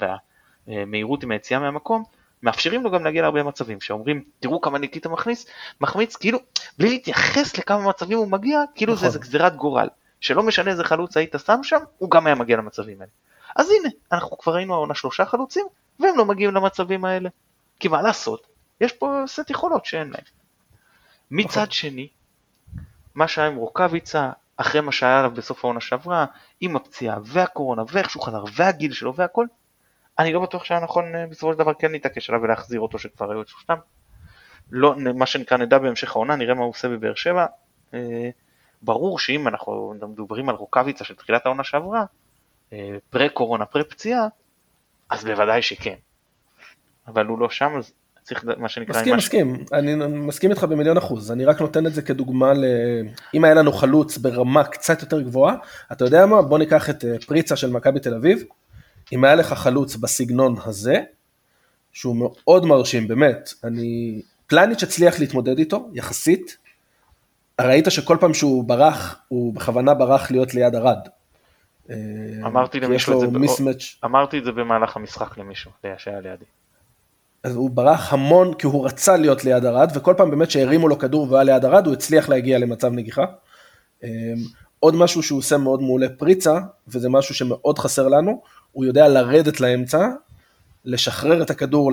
והמהירות 0.67 1.23
עם 1.23 1.31
היציאה 1.31 1.61
מהמקום, 1.61 2.05
מאפשרים 2.43 2.83
לו 2.83 2.91
גם 2.91 3.05
להגיע 3.05 3.23
להרבה 3.23 3.43
מצבים, 3.43 3.81
שאומרים 3.81 4.25
תראו 4.41 4.61
כמה 4.61 4.79
ניקיטה 4.79 5.09
מכניס, 5.09 5.47
מחמיץ 5.81 6.17
כאילו 6.17 6.39
בלי 6.79 6.89
להתייחס 6.89 7.59
לכמה 7.59 7.89
מצבים 7.89 8.19
הוא 8.19 8.29
מגיע, 8.29 8.61
כאילו 8.75 8.95
נכון. 8.95 9.11
זה 9.11 9.19
גזירת 9.19 9.57
גורל, 9.57 9.89
שלא 10.21 10.43
משנה 10.43 10.71
איזה 10.71 10.85
חלוץ 10.85 11.17
היית 11.17 11.35
שם 11.47 11.63
שם, 11.63 11.79
הוא 11.99 12.11
גם 12.11 12.27
היה 12.27 12.35
מגיע 12.35 12.57
למצבים 12.57 13.01
האלה. 13.01 13.11
אז 13.57 13.71
הנה, 13.71 13.89
אנחנו 14.13 14.39
כבר 14.39 14.55
ראינו 14.55 14.75
העונה 14.75 14.95
שלושה 14.95 15.25
חלוצים, 15.25 15.67
והם 16.01 16.19
לא 16.19 16.25
מגיעים 16.25 16.55
למצבים 16.55 17.05
האלה. 17.05 17.29
כי 17.81 17.89
מה 17.89 18.03
לעשות, 18.03 18.47
יש 18.81 18.93
פה 18.93 19.23
סט 19.27 19.51
יכולות 19.51 19.87
שאין 19.87 20.09
להם. 20.11 20.25
מצד 21.31 21.61
נכון. 21.61 21.71
שני, 21.71 22.09
מה 23.15 23.29
שהיה 23.29 23.49
עם 23.49 23.57
רוקאביצה, 23.57 24.31
אחרי 24.57 24.81
מה 24.81 24.93
שהיה 24.93 25.19
עליו 25.19 25.31
בסוף 25.31 25.65
העונה 25.65 25.81
שעברה, 25.81 26.27
עם 26.61 26.77
הפציעה 26.77 27.19
והקורונה 27.25 27.83
ואיך 27.93 28.11
שהוא 28.11 28.23
חזר 28.23 28.45
והגיל 28.55 28.93
שלו 28.93 29.15
והכל, 29.15 29.47
אני 30.21 30.33
לא 30.33 30.41
בטוח 30.41 30.65
שהיה 30.65 30.81
נכון 30.81 31.15
אה, 31.15 31.27
בסופו 31.27 31.53
של 31.53 31.59
דבר 31.59 31.75
כן 31.75 31.93
להתעקש 31.93 32.31
עליו 32.31 32.43
ולהחזיר 32.43 32.81
אותו 32.81 32.99
שכבר 32.99 33.31
היו 33.31 33.43
את 33.43 33.49
שלושתם. 33.49 33.75
לא, 34.71 34.95
מה 35.15 35.27
שנקרא 35.27 35.59
נדע 35.59 35.79
בהמשך 35.79 36.17
העונה, 36.17 36.37
נראה 36.37 36.55
מה 36.55 36.61
הוא 36.61 36.71
עושה 36.71 36.89
בבאר 36.89 37.15
שבע. 37.15 37.47
אה, 37.95 38.31
ברור 38.83 39.19
שאם 39.19 39.49
אנחנו 39.49 39.95
מדברים 40.09 40.49
על 40.49 40.55
רוקאביצה 40.55 41.05
של 41.05 41.15
תחילת 41.15 41.47
העונה 41.47 41.65
שעברה, 41.65 42.05
אה, 42.73 42.97
פרה 43.11 43.29
קורונה, 43.29 43.65
פרה 43.65 43.85
פציעה, 43.85 44.29
אז 45.11 45.25
בוודאי 45.25 45.63
שכן. 45.63 45.95
אבל 47.07 47.27
הוא 47.27 47.39
לא 47.39 47.51
שם, 47.51 47.73
אז 47.79 47.93
צריך 48.23 48.45
מה 48.59 48.69
שנקרא... 48.69 48.95
מסכים, 48.97 49.17
מסכים, 49.17 49.65
ש... 49.69 49.73
אני 49.73 49.95
מסכים 50.09 50.51
איתך 50.51 50.65
במיליון 50.65 50.97
אחוז, 50.97 51.33
אני 51.33 51.45
רק 51.45 51.61
נותן 51.61 51.87
את 51.87 51.95
זה 51.95 52.03
כדוגמה 52.03 52.53
ל... 52.53 52.65
אם 53.35 53.45
היה 53.45 53.55
לנו 53.55 53.73
חלוץ 53.73 54.19
ברמה 54.19 54.65
קצת 54.65 55.03
יותר 55.03 55.21
גבוהה, 55.21 55.55
אתה 55.93 56.05
יודע 56.05 56.27
מה? 56.27 56.43
בוא 56.43 56.59
ניקח 56.59 56.91
את 56.91 57.05
פריצה 57.27 57.57
של 57.57 57.71
מכבי 57.71 58.01
תל 58.01 58.15
אביב, 58.15 58.45
אם 59.13 59.25
היה 59.25 59.35
לך 59.35 59.53
חלוץ 59.53 59.97
בסגנון 59.97 60.55
הזה, 60.65 61.01
שהוא 61.93 62.17
מאוד 62.17 62.67
מרשים, 62.67 63.09
באמת, 63.09 63.55
אני... 63.65 64.21
פלניץ' 64.47 64.83
הצליח 64.83 65.21
להתמודד 65.21 65.59
איתו, 65.59 65.89
יחסית. 65.95 66.57
ראית 67.61 67.85
שכל 67.89 68.17
פעם 68.21 68.35
שהוא 68.35 68.65
ברח, 68.65 69.21
הוא 69.29 69.55
בכוונה 69.55 69.95
ברח 69.95 70.31
להיות 70.31 70.55
ליד 70.55 70.75
ארד. 70.75 70.99
אה, 71.91 71.97
אמרתי 72.47 72.81
למישהו 72.81 73.25
את 73.25 73.33
זה, 73.33 73.39
מיסמץ'. 73.39 73.97
אמרתי 74.05 74.39
את 74.39 74.45
זה 74.45 74.53
במהלך 74.53 74.97
המשחק 74.97 75.39
למישהו, 75.39 75.71
שהיה 75.97 76.21
לידי. 76.21 76.45
אז 77.45 77.57
הוא 77.57 77.71
ברח 77.71 78.13
המון 78.13 78.55
כי 78.55 78.67
הוא 78.67 78.87
רצה 78.87 79.17
להיות 79.17 79.45
ליד 79.45 79.65
ארד, 79.65 79.91
וכל 79.95 80.15
פעם 80.17 80.31
באמת 80.31 80.51
שהרימו 80.51 80.89
לו 80.89 80.99
כדור 80.99 81.33
והיה 81.33 81.45
ליד 81.45 81.65
ארד, 81.65 81.87
הוא 81.87 81.95
הצליח 81.95 82.29
להגיע 82.29 82.59
למצב 82.59 82.93
נגיחה. 82.93 83.25
אה, 84.05 84.09
עוד 84.81 84.95
משהו 84.95 85.23
שהוא 85.23 85.39
עושה 85.39 85.59
מאוד 85.59 85.83
מעולה 85.83 86.09
פריצה, 86.09 86.59
וזה 86.89 87.09
משהו 87.09 87.35
שמאוד 87.35 87.79
חסר 87.79 88.09
לנו, 88.09 88.43
הוא 88.73 88.85
יודע 88.85 89.09
לרדת 89.09 89.61
לאמצע, 89.61 90.09
לשחרר 90.85 91.43
את 91.43 91.51
הכדור 91.51 91.93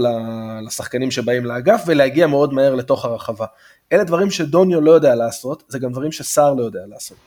לשחקנים 0.66 1.12
שבאים 1.12 1.46
לאגף 1.46 1.84
ולהגיע 1.88 2.28
מאוד 2.28 2.54
מהר 2.54 2.76
לתוך 2.76 3.06
הרחבה. 3.06 3.46
אלה 3.92 4.04
דברים 4.04 4.32
שדוניו 4.32 4.82
לא 4.82 4.92
יודע 4.92 5.16
לעשות, 5.16 5.64
זה 5.68 5.80
גם 5.80 5.92
דברים 5.92 6.12
שסער 6.12 6.54
לא 6.54 6.64
יודע 6.64 6.80
לעשות. 6.88 7.18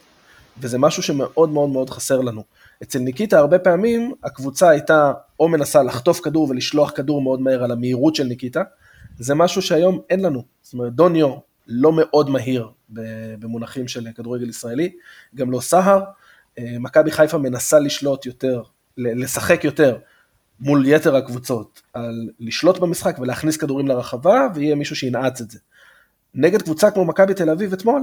וזה 0.61 0.79
משהו 0.79 1.03
שמאוד 1.03 1.51
מאוד 1.51 1.69
מאוד 1.69 1.91
חסר 1.91 2.21
לנו. 2.21 2.43
אצל 2.83 2.99
ניקיטה 2.99 3.39
הרבה 3.39 3.59
פעמים 3.59 4.13
הקבוצה 4.25 4.69
הייתה 4.69 5.13
או 5.41 5.49
מנסה 5.49 5.83
לחטוף 5.83 6.21
כדור 6.21 6.51
ולשלוח 6.51 6.91
כדור 6.91 7.23
מאוד 7.23 7.41
מהר 7.41 7.65
על 7.65 7.71
המהירות 7.71 8.15
של 8.15 8.25
ניקיטה, 8.25 8.63
זה 9.19 9.35
משהו 9.35 9.63
שהיום 9.63 10.01
אין 10.11 10.21
לנו. 10.21 10.43
זאת 10.63 10.73
אומרת, 10.73 10.93
דוניו 10.93 11.37
לא 11.67 11.93
מאוד 11.93 12.31
מהיר 12.31 12.69
במונחים 13.39 13.89
של 13.89 14.07
כדורגל 14.15 14.49
ישראלי, 14.49 14.93
גם 15.35 15.51
לא 15.51 15.61
סהר. 15.61 16.03
אה, 16.59 16.77
מכבי 16.81 17.11
חיפה 17.11 17.39
מנסה 17.39 17.79
לשלוט 17.79 18.27
יותר 18.27 18.63
לשחק 18.97 19.65
יותר 19.65 19.99
מול 20.61 20.87
יתר 20.87 21.17
הקבוצות, 21.17 21.83
על 21.93 22.29
לשלוט 22.41 22.79
במשחק 22.79 23.19
ולהכניס 23.19 23.57
כדורים 23.57 23.89
לרחבה, 23.89 24.47
ויהיה 24.55 24.75
מישהו 24.75 24.97
שינעץ 24.97 25.41
את 25.41 25.51
זה. 25.51 25.59
נגד 26.35 26.63
קבוצה 26.63 26.91
כמו 26.91 27.05
מכבי 27.05 27.35
תל 27.35 27.51
אביב 27.51 27.73
אתמול, 27.73 28.03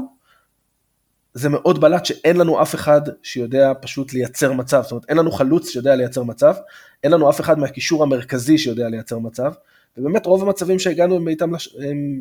זה 1.33 1.49
מאוד 1.49 1.81
בלט 1.81 2.05
שאין 2.05 2.37
לנו 2.37 2.61
אף 2.61 2.75
אחד 2.75 3.01
שיודע 3.23 3.73
פשוט 3.81 4.13
לייצר 4.13 4.53
מצב, 4.53 4.81
זאת 4.81 4.91
אומרת 4.91 5.05
אין 5.09 5.17
לנו 5.17 5.31
חלוץ 5.31 5.69
שיודע 5.69 5.95
לייצר 5.95 6.23
מצב, 6.23 6.55
אין 7.03 7.11
לנו 7.11 7.29
אף 7.29 7.41
אחד 7.41 7.59
מהקישור 7.59 8.03
המרכזי 8.03 8.57
שיודע 8.57 8.89
לייצר 8.89 9.19
מצב, 9.19 9.53
ובאמת 9.97 10.25
רוב 10.25 10.43
המצבים 10.43 10.79
שהגענו 10.79 11.15
עם 11.15 11.27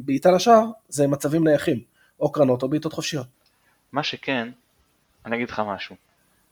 בעיטה 0.04 0.30
לשער 0.30 0.64
זה 0.88 1.06
מצבים 1.06 1.48
נייחים, 1.48 1.80
או 2.20 2.32
קרנות 2.32 2.62
או 2.62 2.68
בעיטות 2.68 2.92
חופשיות. 2.92 3.26
מה 3.92 4.02
שכן, 4.02 4.48
אני 5.26 5.36
אגיד 5.36 5.50
לך 5.50 5.62
משהו, 5.66 5.96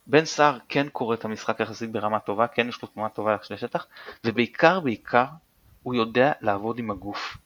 בן 0.07 0.25
סער 0.25 0.57
כן 0.69 0.89
קורא 0.89 1.15
את 1.15 1.25
המשחק 1.25 1.59
יחסית 1.59 1.91
ברמה 1.91 2.19
טובה, 2.19 2.47
כן 2.47 2.69
יש 2.69 2.81
לו 2.81 2.87
תנועה 2.87 3.09
טובה 3.09 3.37
לשטח, 3.49 3.87
ובעיקר 4.25 4.79
בעיקר 4.79 5.25
הוא 5.83 5.95
יודע 5.95 6.31
לעבוד 6.41 6.79
עם 6.79 6.91
הגוף. 6.91 7.37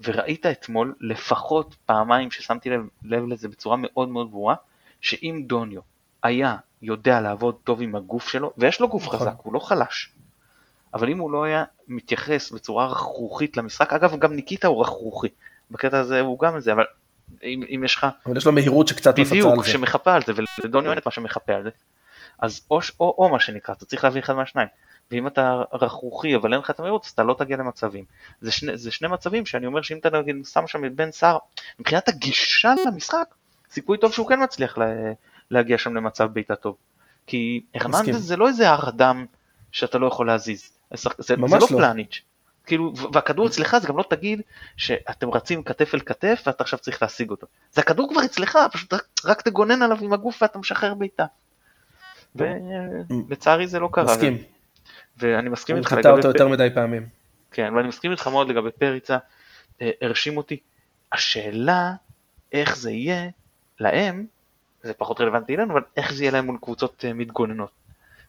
וראית 0.00 0.46
אתמול 0.46 0.94
לפחות 1.00 1.76
פעמיים 1.86 2.30
ששמתי 2.30 2.70
לב, 2.70 2.80
לב 3.02 3.28
לזה 3.28 3.48
בצורה 3.48 3.76
מאוד 3.76 4.08
מאוד 4.08 4.30
ברורה, 4.30 4.54
שאם 5.00 5.42
דוניו 5.46 5.80
היה 6.22 6.56
יודע 6.82 7.20
לעבוד 7.20 7.54
טוב 7.64 7.82
עם 7.82 7.94
הגוף 7.94 8.28
שלו, 8.28 8.52
ויש 8.58 8.80
לו 8.80 8.88
גוף 8.88 9.02
נכון. 9.06 9.18
חזק, 9.18 9.34
הוא 9.36 9.54
לא 9.54 9.58
חלש, 9.58 10.12
אבל 10.94 11.08
אם 11.08 11.18
הוא 11.18 11.30
לא 11.30 11.44
היה 11.44 11.64
מתייחס 11.88 12.50
בצורה 12.50 12.86
רכרוכית 12.86 13.56
למשחק, 13.56 13.92
אגב 13.92 14.18
גם 14.18 14.32
ניקיטה 14.32 14.68
הוא 14.68 14.80
רכרוכי, 14.80 15.28
בקטע 15.70 15.98
הזה 15.98 16.20
הוא 16.20 16.38
גם 16.38 16.60
זה, 16.60 16.72
אבל 16.72 16.84
אם, 17.42 17.62
אם 17.74 17.82
יש 17.84 17.94
לך... 17.94 18.06
אבל 18.26 18.36
יש 18.36 18.46
לו 18.46 18.52
מהירות 18.52 18.88
שקצת 18.88 19.18
מפצה 19.18 19.34
על 19.34 19.42
זה. 19.42 19.48
בדיוק, 19.48 19.66
שמחפה 19.66 20.14
על 20.14 20.22
זה, 20.26 20.32
ולדוניו 20.62 20.90
אין 20.90 20.98
את 20.98 21.06
מה 21.06 21.12
שמחפה 21.12 21.52
על 21.52 21.62
זה. 21.62 21.70
אז 22.38 22.60
או, 22.70 22.78
או, 23.00 23.14
או 23.18 23.28
מה 23.28 23.40
שנקרא, 23.40 23.74
אתה 23.74 23.84
צריך 23.84 24.04
להביא 24.04 24.20
אחד 24.20 24.32
מהשניים. 24.32 24.68
ואם 25.10 25.26
אתה 25.26 25.62
רכרוכי 25.72 26.36
אבל 26.36 26.52
אין 26.52 26.60
לך 26.60 26.70
את 26.70 26.78
המהירות, 26.78 27.04
אז 27.04 27.10
אתה 27.10 27.22
לא 27.22 27.34
תגיע 27.38 27.56
למצבים. 27.56 28.04
זה 28.40 28.52
שני, 28.52 28.76
זה 28.76 28.90
שני 28.90 29.08
מצבים 29.08 29.46
שאני 29.46 29.66
אומר 29.66 29.82
שאם 29.82 29.98
אתה 29.98 30.10
נגיד 30.10 30.36
שם 30.44 30.66
שם 30.66 30.84
את 30.84 30.94
בן 30.94 31.10
סער, 31.10 31.38
מבחינת 31.78 32.08
הגישה 32.08 32.74
למשחק, 32.86 33.34
סיכוי 33.70 33.98
טוב 33.98 34.12
שהוא 34.12 34.28
כן 34.28 34.42
מצליח 34.42 34.78
לה, 34.78 34.86
להגיע 35.50 35.78
שם 35.78 35.94
למצב 35.94 36.26
בעיטה 36.32 36.56
טוב. 36.56 36.76
כי 37.26 37.64
הרננדז 37.74 38.26
זה 38.26 38.36
לא 38.36 38.48
איזה 38.48 38.70
הר 38.70 38.88
אדם 38.88 39.26
שאתה 39.72 39.98
לא 39.98 40.06
יכול 40.06 40.26
להזיז. 40.26 40.70
זה, 40.94 41.10
זה 41.18 41.36
לא, 41.36 41.48
לא 41.60 41.66
פלניץ'. 41.66 42.22
כאילו, 42.66 42.92
והכדור 43.12 43.46
אצלך 43.46 43.78
זה 43.78 43.88
גם 43.88 43.98
לא 43.98 44.04
תגיד 44.10 44.40
שאתם 44.76 45.30
רצים 45.30 45.62
כתף 45.62 45.94
אל 45.94 46.00
כתף 46.00 46.42
ואתה 46.46 46.64
עכשיו 46.64 46.78
צריך 46.78 47.02
להשיג 47.02 47.30
אותו. 47.30 47.46
זה 47.72 47.80
הכדור 47.80 48.08
כבר 48.10 48.24
אצלך, 48.24 48.58
פשוט 48.72 48.94
רק, 48.94 49.06
רק 49.24 49.42
תגונן 49.42 49.82
עליו 49.82 49.98
עם 50.00 50.12
הגוף 50.12 50.42
ואתה 50.42 50.58
משחרר 50.58 50.94
בעיטה. 50.94 51.24
ולצערי 52.34 53.66
זה 53.66 53.78
לא 53.78 53.88
קרה. 53.92 54.04
מסכים. 54.04 54.38
ואני 55.16 55.48
מסכים 55.48 55.76
איתך 55.76 55.92
לגבי... 55.92 56.08
הוא 56.08 56.18
קטע 56.18 56.28
אותו 56.28 56.28
יותר 56.28 56.48
מדי 56.48 56.68
פעמים. 56.74 57.06
כן, 57.50 57.74
ואני 57.74 57.88
מסכים 57.88 58.10
איתך 58.10 58.26
מאוד 58.26 58.48
לגבי 58.48 58.70
פריצה, 58.70 59.18
אה, 59.82 59.90
הרשים 60.00 60.36
אותי. 60.36 60.58
השאלה, 61.12 61.92
איך 62.52 62.76
זה 62.76 62.90
יהיה 62.90 63.28
להם, 63.80 64.26
זה 64.82 64.94
פחות 64.94 65.20
רלוונטי 65.20 65.54
אלינו, 65.54 65.72
אבל 65.72 65.82
איך 65.96 66.12
זה 66.12 66.22
יהיה 66.22 66.32
להם 66.32 66.46
מול 66.46 66.58
קבוצות 66.62 67.04
אה, 67.04 67.12
מתגוננות. 67.12 67.70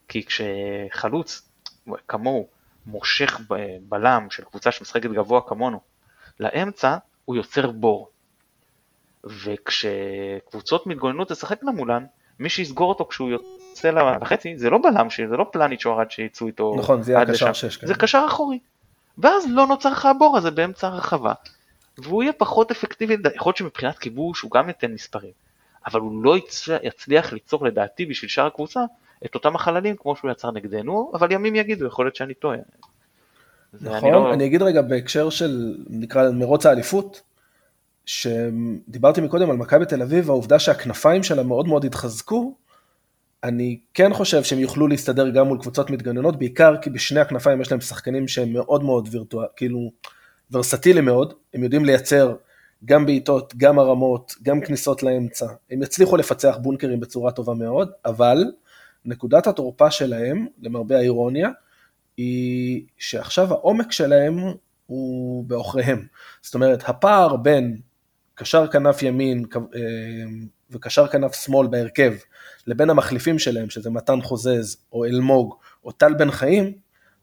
כי 0.08 0.26
כשחלוץ 0.26 1.50
כמוהו 2.08 2.48
מושך 2.86 3.40
בלם 3.90 4.28
של 4.30 4.44
קבוצה 4.44 4.72
שמשחקת 4.72 5.10
גבוה 5.10 5.42
כמונו 5.48 5.80
לאמצע, 6.40 6.98
הוא 7.26 7.36
יוצר 7.36 7.72
בור. 7.72 8.10
וכשקבוצות 9.24 10.88
מתגוננות 10.88 11.32
תשחקנה 11.32 11.72
מולן, 11.72 12.06
מי 12.40 12.50
שיסגור 12.50 12.90
אותו 12.90 13.06
כשהוא 13.06 13.30
יוצא 13.30 13.92
לחצי 14.22 14.58
זה 14.58 14.70
לא 14.70 14.78
בלם, 14.78 15.08
זה 15.30 15.38
לא 15.38 15.46
פלניץ' 15.52 15.86
או 15.86 16.00
ארד 16.00 16.12
שיצאו 16.12 16.48
איתו 16.48 16.76
נכון, 16.78 17.04
זה 17.04 17.12
יהיה 17.12 17.26
קשר 17.26 17.54
שש. 17.54 17.86
זה 17.86 17.94
קשר 17.94 18.26
אחורי. 18.28 18.60
ואז 19.18 19.46
לא 19.50 19.68
נוצר 19.68 19.90
לך 19.92 20.06
הבור 20.06 20.38
הזה 20.38 20.52
באמצע 20.52 20.88
הרחבה. 20.88 21.34
והוא 21.98 22.24
יהיה 22.24 22.34
פחות 22.34 22.72
אפקטיבי, 22.72 23.18
יכול 23.36 23.50
להיות 23.50 23.58
שמבחינת 23.58 23.98
כיבוש 23.98 24.42
הוא 24.42 24.52
גם 24.52 24.68
ייתן 24.68 24.92
מספרים, 24.92 25.32
אבל 25.86 26.00
הוא 26.00 26.24
לא 26.24 26.36
יצליח 26.84 27.34
ליצור 27.34 27.66
לדעתי 27.66 28.06
בשביל 28.06 28.30
שאר 28.30 28.46
הקבוצה 28.46 28.80
את 29.26 29.36
אותם 29.36 29.56
החללים 29.56 29.96
כמו 29.96 30.16
שהוא 30.16 30.32
יצר 30.32 30.52
נגדנו, 30.52 31.12
אבל 31.14 31.32
ימים 31.32 31.56
יגידו, 31.56 31.86
יכול 31.86 32.06
להיות 32.06 32.16
שאני 32.16 32.34
טועה. 32.34 32.58
נכון, 33.82 33.98
אני, 33.98 34.12
לא... 34.12 34.34
אני 34.34 34.46
אגיד 34.46 34.62
רגע 34.62 34.82
בהקשר 34.82 35.30
של, 35.30 35.76
נקרא 35.90 36.32
מרוץ 36.32 36.66
האליפות, 36.66 37.22
שדיברתי 38.06 39.22
מקודם 39.22 39.50
על 39.50 39.58
מכבי 39.58 39.86
תל 39.86 40.02
אביב, 40.02 40.30
העובדה 40.30 40.60
שהכנפיים 40.60 41.24
שלה 41.24 41.44
מאוד 41.44 41.68
מאוד 41.68 41.86
התחזקו, 41.86 42.56
אני 43.44 43.80
כן 43.94 44.14
חושב 44.14 44.44
שהם 44.44 44.60
יוכלו 44.60 44.88
להסתדר 44.88 45.30
גם 45.30 45.48
מול 45.48 45.62
קבוצות 45.62 45.90
מתגוננות, 45.90 46.40
בעיקר 46.40 46.76
כי 46.82 46.90
בשני 46.90 47.20
הכנפיים 47.20 47.62
יש 47.62 47.72
להם 47.72 47.82
שחקנים 47.82 48.28
שהם 48.28 48.54
מאוד 48.54 48.84
מאוד 48.84 49.10
וירטואל, 49.12 49.48
כאילו 49.56 49.92
ורסטיליים 50.52 51.06
מאוד, 51.06 51.34
הם 51.54 51.64
יודעים 51.64 51.86
לייצר 51.86 52.36
גם 52.86 53.06
בעיטות, 53.06 53.54
גם 53.58 53.80
הרמות, 53.80 54.36
גם 54.44 54.62
כניסות 54.62 55.04
לאמצע, 55.04 55.46
הם 55.72 55.84
יצליחו 55.84 56.18
לפצח 56.18 56.58
בונקרים 56.62 57.00
בצורה 57.00 57.32
טובה 57.32 57.54
מאוד, 57.54 57.92
אבל 58.06 58.44
נקודת 59.06 59.48
התורפה 59.48 59.92
שלהם, 59.92 60.48
למרבה 60.62 60.98
האירוניה, 60.98 61.50
היא 62.18 62.86
שעכשיו 62.98 63.52
העומק 63.54 63.92
שלהם 63.92 64.40
הוא 64.86 65.44
בעוכריהם. 65.46 66.06
זאת 66.42 66.56
אומרת, 66.56 66.90
הפער 66.90 67.36
בין 67.36 67.78
קשר 68.36 68.68
כנף 68.68 69.04
ימין 69.04 69.46
אה, 69.56 69.82
וקשר 70.70 71.08
כנף 71.08 71.34
שמאל 71.34 71.68
בהרכב, 71.68 72.14
לבין 72.68 72.90
המחליפים 72.90 73.40
שלהם, 73.40 73.70
שזה 73.70 73.90
מתן 73.90 74.22
חוזז, 74.22 74.78
או 74.94 75.06
אלמוג, 75.06 75.56
או 75.84 75.92
טל 75.92 76.14
בן 76.14 76.32
חיים, 76.32 76.74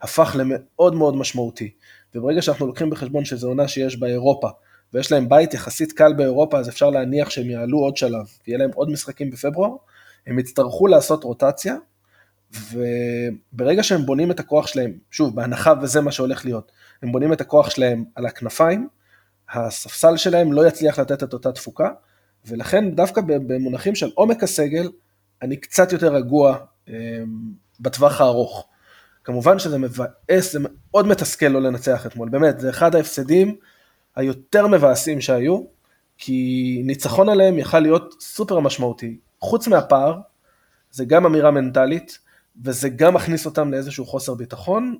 הפך 0.02 0.36
למאוד 0.38 0.94
מאוד 0.94 1.16
משמעותי. 1.16 1.70
וברגע 2.14 2.42
שאנחנו 2.42 2.66
לוקחים 2.66 2.90
בחשבון 2.90 3.24
שזו 3.24 3.48
עונה 3.48 3.68
שיש 3.68 3.96
בה 3.96 4.06
אירופה, 4.06 4.48
ויש 4.92 5.12
להם 5.12 5.28
בית 5.28 5.54
יחסית 5.54 5.92
קל 5.92 6.12
באירופה, 6.12 6.58
אז 6.58 6.68
אפשר 6.68 6.90
להניח 6.90 7.30
שהם 7.30 7.50
יעלו 7.50 7.78
עוד 7.78 7.96
שלב, 7.96 8.26
ויהיה 8.46 8.58
להם 8.58 8.70
עוד 8.74 8.90
משחקים 8.90 9.30
בפברואר, 9.30 9.70
הם 10.26 10.38
יצטרכו 10.38 10.86
לעשות 10.86 11.24
רוטציה, 11.24 11.76
וברגע 12.72 13.82
שהם 13.82 14.06
בונים 14.06 14.30
את 14.30 14.40
הכוח 14.40 14.66
שלהם, 14.66 14.92
שוב, 15.10 15.36
בהנחה 15.36 15.74
וזה 15.82 16.00
מה 16.00 16.12
שהולך 16.12 16.44
להיות, 16.44 16.72
הם 17.02 17.12
בונים 17.12 17.32
את 17.32 17.40
הכוח 17.40 17.70
שלהם 17.70 18.04
על 18.14 18.26
הכנפיים, 18.26 18.88
הספסל 19.50 20.16
שלהם 20.16 20.52
לא 20.52 20.66
יצליח 20.68 20.98
לתת 20.98 21.22
את 21.22 21.32
אותה 21.32 21.52
תפוקה, 21.52 21.90
ולכן 22.44 22.94
דווקא 22.94 23.20
במונחים 23.26 23.94
של 23.94 24.10
עומק 24.14 24.42
הסגל, 24.42 24.90
אני 25.42 25.56
קצת 25.56 25.92
יותר 25.92 26.14
רגוע 26.14 26.56
אה, 26.88 26.94
בטווח 27.80 28.20
הארוך. 28.20 28.68
כמובן 29.24 29.58
שזה 29.58 29.78
מבאס, 29.78 30.52
זה 30.52 30.58
מאוד 30.62 31.06
מתסכל 31.06 31.46
לא 31.46 31.62
לנצח 31.62 32.06
אתמול, 32.06 32.28
באמת, 32.28 32.60
זה 32.60 32.70
אחד 32.70 32.94
ההפסדים 32.94 33.56
היותר 34.16 34.66
מבאסים 34.66 35.20
שהיו, 35.20 35.62
כי 36.18 36.82
ניצחון 36.84 37.28
עליהם 37.28 37.58
יכל 37.58 37.80
להיות 37.80 38.14
סופר 38.20 38.60
משמעותי. 38.60 39.18
חוץ 39.40 39.68
מהפער, 39.68 40.20
זה 40.90 41.04
גם 41.04 41.26
אמירה 41.26 41.50
מנטלית, 41.50 42.18
וזה 42.64 42.88
גם 42.88 43.14
מכניס 43.14 43.46
אותם 43.46 43.70
לאיזשהו 43.70 44.06
חוסר 44.06 44.34
ביטחון, 44.34 44.98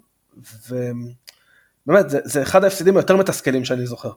ובאמת, 0.68 2.11
זה, 2.11 2.20
זה 2.24 2.42
אחד 2.42 2.64
ההפסדים 2.64 2.96
היותר 2.96 3.16
מתסכלים 3.16 3.64
שאני 3.64 3.87
זוכר. 3.87 4.12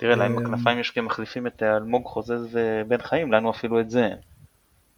תראה, 0.00 0.16
להם 0.16 0.38
אה, 0.38 0.42
בכנפיים 0.42 0.78
יש 0.78 0.90
כמחליפים 0.90 1.46
את 1.46 1.62
אלמוג 1.62 2.06
חוזז 2.06 2.48
ובן 2.52 3.02
חיים, 3.02 3.32
לנו 3.32 3.50
אפילו 3.50 3.80
את 3.80 3.90
זה. 3.90 4.08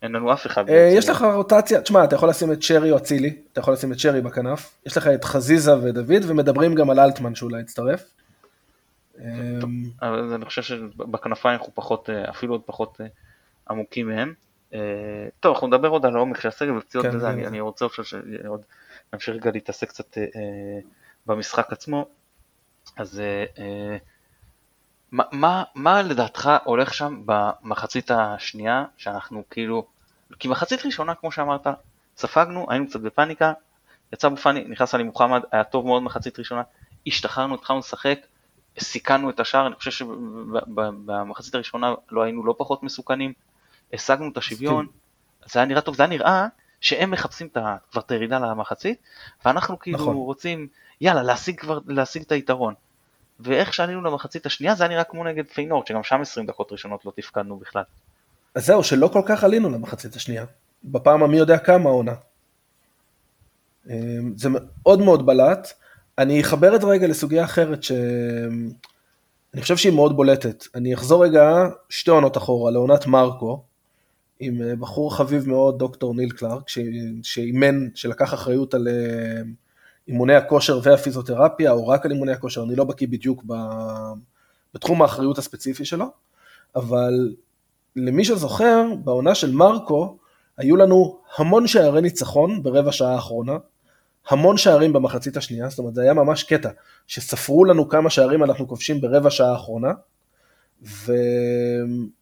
אין 0.02 0.12
לנו 0.12 0.32
אף 0.32 0.46
אחד. 0.46 0.68
אה, 0.68 0.90
יש 0.96 1.08
לך 1.08 1.22
רוטציה, 1.22 1.80
תשמע, 1.80 2.04
אתה 2.04 2.16
יכול 2.16 2.28
לשים 2.28 2.52
את 2.52 2.62
שרי 2.62 2.90
או 2.90 2.96
אצילי, 2.96 3.36
אתה 3.52 3.60
יכול 3.60 3.74
לשים 3.74 3.92
את 3.92 3.98
שרי 3.98 4.20
בכנף, 4.20 4.78
יש 4.86 4.96
לך 4.96 5.06
את 5.06 5.24
חזיזה 5.24 5.76
ודוד, 5.76 6.22
ומדברים 6.26 6.74
גם 6.74 6.90
על 6.90 7.00
אלטמן 7.00 7.34
שאולי 7.34 7.60
יצטרף. 7.60 8.04
אז 10.00 10.32
אני 10.34 10.44
חושב 10.44 10.62
שבכנפיים 10.62 11.58
אנחנו 11.58 11.72
פחות, 11.74 12.10
אה, 12.10 12.30
אפילו 12.30 12.54
עוד 12.54 12.62
פחות 12.66 13.00
עמוקים 13.70 14.08
מהם. 14.08 14.34
טוב, 15.40 15.54
אנחנו 15.54 15.66
נדבר 15.66 15.88
עוד 15.88 16.06
על 16.06 16.16
העומק 16.16 16.40
של 16.40 16.48
הסגל 16.48 16.76
ופציעות 16.76 17.06
כן, 17.06 17.16
וזה, 17.16 17.28
אני 17.28 17.60
רוצה 17.60 17.86
עוד 18.46 18.62
נמשיך 19.12 19.34
רגע 19.34 19.50
להתעסק 19.50 19.88
קצת 19.88 20.18
במשחק 21.26 21.72
עצמו. 21.72 22.06
אז 22.96 23.22
מה, 25.12 25.24
מה, 25.32 25.64
מה 25.74 26.02
לדעתך 26.02 26.50
הולך 26.64 26.94
שם 26.94 27.22
במחצית 27.24 28.10
השנייה, 28.10 28.84
שאנחנו 28.96 29.42
כאילו, 29.50 29.86
כי 30.38 30.48
מחצית 30.48 30.86
ראשונה 30.86 31.14
כמו 31.14 31.32
שאמרת, 31.32 31.66
ספגנו, 32.16 32.66
היינו 32.70 32.86
קצת 32.86 33.00
בפאניקה, 33.00 33.52
יצא 34.12 34.28
בפאני, 34.28 34.64
נכנס 34.64 34.94
עלי 34.94 35.04
מוחמד, 35.04 35.40
היה 35.52 35.64
טוב 35.64 35.86
מאוד 35.86 36.02
מחצית 36.02 36.38
ראשונה, 36.38 36.62
השתחררנו, 37.06 37.54
התחלנו 37.54 37.78
לשחק, 37.78 38.18
סיכנו 38.78 39.30
את 39.30 39.40
השער, 39.40 39.66
אני 39.66 39.74
חושב 39.74 39.90
שבמחצית 39.90 41.54
הראשונה 41.54 41.94
לא 42.10 42.22
היינו 42.22 42.44
לא 42.44 42.54
פחות 42.58 42.82
מסוכנים, 42.82 43.32
השגנו 43.92 44.28
את 44.32 44.36
השוויון, 44.36 44.86
זה 45.44 45.58
היה 45.58 45.66
נראה 45.66 45.80
טוב, 45.80 45.96
זה 45.96 46.02
היה 46.02 46.10
נראה 46.10 46.46
שהם 46.80 47.10
מחפשים 47.10 47.48
כבר 47.90 48.00
את 48.00 48.10
הירידה 48.10 48.38
למחצית, 48.38 48.98
ואנחנו 49.44 49.78
כאילו 49.78 49.98
נכון. 49.98 50.16
רוצים, 50.16 50.68
יאללה, 51.00 51.22
להשיג 51.22 51.60
כבר, 51.60 51.78
להשיג 51.86 52.22
את 52.22 52.32
היתרון. 52.32 52.74
ואיך 53.44 53.74
שעלינו 53.74 54.02
למחצית 54.02 54.46
השנייה 54.46 54.74
זה 54.74 54.84
היה 54.84 54.90
נראה 54.90 55.04
כמו 55.04 55.24
נגד 55.24 55.46
פיינורד, 55.46 55.86
שגם 55.86 56.02
שם 56.02 56.20
20 56.20 56.46
דקות 56.46 56.72
ראשונות 56.72 57.04
לא 57.04 57.12
תפקדנו 57.16 57.56
בכלל. 57.56 57.82
אז 58.54 58.66
זהו, 58.66 58.84
שלא 58.84 59.08
כל 59.08 59.22
כך 59.26 59.44
עלינו 59.44 59.70
למחצית 59.70 60.16
השנייה. 60.16 60.44
בפעם 60.84 61.22
המי 61.22 61.36
יודע 61.36 61.58
כמה 61.58 61.90
עונה. 61.90 62.14
אמ, 63.90 64.32
זה 64.36 64.48
מאוד 64.50 65.00
מאוד 65.00 65.26
בלט. 65.26 65.72
אני 66.18 66.40
אחבר 66.40 66.74
את 66.76 66.80
זה 66.80 66.86
רגע 66.86 67.06
לסוגיה 67.06 67.44
אחרת 67.44 67.82
שאני 67.82 69.62
חושב 69.62 69.76
שהיא 69.76 69.92
מאוד 69.92 70.16
בולטת. 70.16 70.64
אני 70.74 70.94
אחזור 70.94 71.24
רגע 71.24 71.68
שתי 71.88 72.10
עונות 72.10 72.36
אחורה, 72.36 72.70
לעונת 72.70 73.06
מרקו, 73.06 73.62
עם 74.40 74.62
אה, 74.62 74.76
בחור 74.76 75.16
חביב 75.16 75.48
מאוד, 75.48 75.78
דוקטור 75.78 76.14
ניל 76.14 76.30
קלארק, 76.30 76.68
שאימן, 77.22 77.88
שלקח 77.94 78.34
אחריות 78.34 78.74
על 78.74 78.88
אה, 78.88 79.42
אימוני 80.08 80.34
הכושר 80.34 80.80
והפיזיותרפיה, 80.82 81.72
או 81.72 81.88
רק 81.88 82.04
על 82.06 82.12
אימוני 82.12 82.32
הכושר, 82.32 82.62
אני 82.62 82.76
לא 82.76 82.84
בקיא 82.84 83.08
בדיוק 83.08 83.42
ב... 83.46 83.52
בתחום 84.74 85.02
האחריות 85.02 85.38
הספציפי 85.38 85.84
שלו, 85.84 86.06
אבל 86.76 87.34
למי 87.96 88.24
שזוכר, 88.24 88.84
בעונה 89.04 89.34
של 89.34 89.52
מרקו, 89.52 90.16
היו 90.56 90.76
לנו 90.76 91.18
המון 91.36 91.66
שערי 91.66 92.02
ניצחון 92.02 92.62
ברבע 92.62 92.92
שעה 92.92 93.14
האחרונה, 93.14 93.56
המון 94.28 94.56
שערים 94.56 94.92
במחצית 94.92 95.36
השנייה, 95.36 95.68
זאת 95.68 95.78
אומרת 95.78 95.94
זה 95.94 96.02
היה 96.02 96.14
ממש 96.14 96.42
קטע, 96.42 96.70
שספרו 97.06 97.64
לנו 97.64 97.88
כמה 97.88 98.10
שערים 98.10 98.44
אנחנו 98.44 98.68
כובשים 98.68 99.00
ברבע 99.00 99.30
שעה 99.30 99.52
האחרונה, 99.52 99.92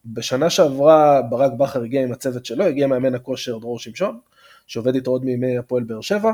ובשנה 0.05 0.49
שעברה 0.49 1.21
ברק 1.21 1.51
בכר 1.51 1.83
הגיע 1.83 2.03
עם 2.03 2.11
הצוות 2.11 2.45
שלו, 2.45 2.65
הגיע 2.65 2.87
מאמן 2.87 3.15
הכושר 3.15 3.57
דרור 3.57 3.79
שמשון, 3.79 4.19
שעובד 4.67 4.95
איתו 4.95 5.11
עוד 5.11 5.25
מימי 5.25 5.57
הפועל 5.57 5.83
באר 5.83 6.01
שבע, 6.01 6.31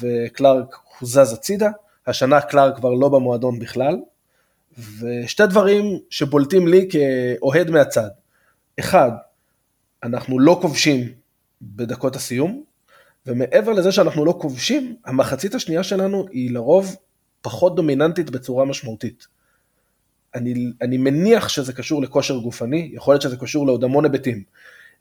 וקלארק 0.00 0.76
הוזז 0.98 1.32
הצידה, 1.32 1.70
השנה 2.06 2.40
קלארק 2.40 2.76
כבר 2.76 2.94
לא 2.94 3.08
במועדון 3.08 3.58
בכלל, 3.58 3.96
ושתי 5.00 5.46
דברים 5.46 5.98
שבולטים 6.10 6.68
לי 6.68 6.88
כאוהד 6.90 7.70
מהצד. 7.70 8.08
אחד, 8.78 9.10
אנחנו 10.02 10.38
לא 10.38 10.58
כובשים 10.62 11.08
בדקות 11.62 12.16
הסיום, 12.16 12.62
ומעבר 13.26 13.72
לזה 13.72 13.92
שאנחנו 13.92 14.24
לא 14.24 14.38
כובשים, 14.40 14.96
המחצית 15.04 15.54
השנייה 15.54 15.82
שלנו 15.82 16.26
היא 16.30 16.50
לרוב 16.50 16.96
פחות 17.42 17.76
דומיננטית 17.76 18.30
בצורה 18.30 18.64
משמעותית. 18.64 19.26
אני, 20.34 20.54
אני 20.82 20.96
מניח 20.96 21.48
שזה 21.48 21.72
קשור 21.72 22.02
לכושר 22.02 22.36
גופני, 22.36 22.90
יכול 22.94 23.14
להיות 23.14 23.22
שזה 23.22 23.36
קשור 23.36 23.66
לעוד 23.66 23.84
המון 23.84 24.04
היבטים. 24.04 24.42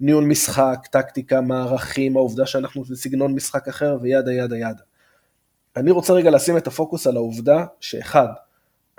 ניהול 0.03 0.23
משחק, 0.23 0.87
טקטיקה, 0.91 1.41
מערכים, 1.41 2.17
העובדה 2.17 2.45
שאנחנו 2.45 2.83
בסגנון 2.83 3.33
משחק 3.33 3.67
אחר 3.67 3.97
וידה 4.01 4.33
ידה 4.33 4.57
ידה. 4.57 4.83
אני 5.75 5.91
רוצה 5.91 6.13
רגע 6.13 6.31
לשים 6.31 6.57
את 6.57 6.67
הפוקוס 6.67 7.07
על 7.07 7.15
העובדה 7.15 7.65
שאחד, 7.79 8.27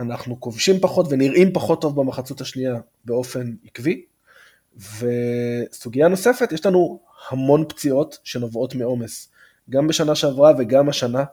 אנחנו 0.01 0.41
כובשים 0.41 0.81
פחות 0.81 1.07
ונראים 1.11 1.53
פחות 1.53 1.81
טוב 1.81 2.01
במחצות 2.01 2.41
השנייה 2.41 2.75
באופן 3.05 3.55
עקבי, 3.65 4.05
וסוגיה 4.77 6.09
נוספת, 6.09 6.53
יש 6.53 6.67
לנו 6.67 7.01
המון 7.31 7.65
פציעות 7.69 8.19
שנובעות 8.25 8.75
מעומס, 8.75 9.29
גם 9.71 9.87
בשנה 9.87 10.15
שעברה 10.15 10.53
וגם 10.59 10.89
השנה. 10.89 11.25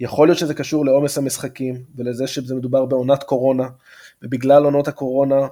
יכול 0.00 0.28
להיות 0.28 0.38
שזה 0.38 0.54
קשור 0.54 0.86
לעומס 0.86 1.18
המשחקים 1.18 1.82
ולזה 1.96 2.26
שזה 2.26 2.54
מדובר 2.54 2.84
בעונת 2.84 3.22
קורונה, 3.22 3.68
ובגלל 4.22 4.64
עונות 4.64 4.88
הקורונה, 4.88 5.46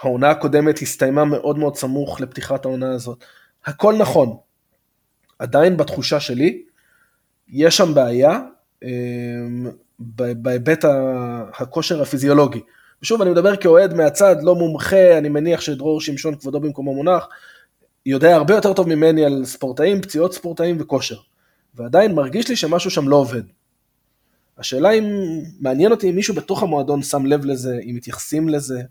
העונה 0.00 0.30
הקודמת 0.30 0.78
הסתיימה 0.78 1.24
מאוד 1.24 1.58
מאוד 1.58 1.76
סמוך 1.76 2.20
לפתיחת 2.20 2.64
העונה 2.64 2.92
הזאת. 2.92 3.24
הכל 3.64 3.94
נכון. 3.98 4.36
עדיין 5.38 5.76
בתחושה 5.76 6.20
שלי, 6.20 6.62
יש 7.48 7.76
שם 7.76 7.94
בעיה 7.94 8.40
אמ, 8.84 9.70
בהיבט 10.36 10.84
הכושר 11.54 12.02
הפיזיולוגי. 12.02 12.60
ושוב, 13.02 13.22
אני 13.22 13.30
מדבר 13.30 13.56
כאוהד 13.56 13.94
מהצד, 13.94 14.36
לא 14.42 14.54
מומחה, 14.54 15.18
אני 15.18 15.28
מניח 15.28 15.60
שדרור 15.60 16.00
שמשון 16.00 16.34
כבודו 16.34 16.60
במקומו 16.60 16.94
מונח, 16.94 17.28
יודע 18.06 18.34
הרבה 18.34 18.54
יותר 18.54 18.72
טוב 18.72 18.88
ממני 18.88 19.24
על 19.24 19.44
ספורטאים, 19.44 20.02
פציעות 20.02 20.34
ספורטאים 20.34 20.76
וכושר. 20.80 21.16
ועדיין 21.74 22.14
מרגיש 22.14 22.48
לי 22.48 22.56
שמשהו 22.56 22.90
שם 22.90 23.08
לא 23.08 23.16
עובד. 23.16 23.42
השאלה 24.58 24.90
אם, 24.90 25.04
מעניין 25.60 25.90
אותי 25.90 26.10
אם 26.10 26.16
מישהו 26.16 26.34
בתוך 26.34 26.62
המועדון 26.62 27.02
שם 27.02 27.26
לב 27.26 27.44
לזה, 27.44 27.78
אם 27.84 27.94
מתייחסים 27.94 28.48
לזה. 28.48 28.82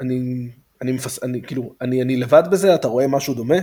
אני, 0.00 0.48
אני 0.82 0.92
מפס... 0.92 1.22
אני 1.22 1.42
כאילו, 1.42 1.74
אני, 1.80 2.02
אני 2.02 2.16
לבד 2.16 2.42
בזה, 2.50 2.74
אתה 2.74 2.88
רואה 2.88 3.06
משהו 3.08 3.34
דומה? 3.34 3.56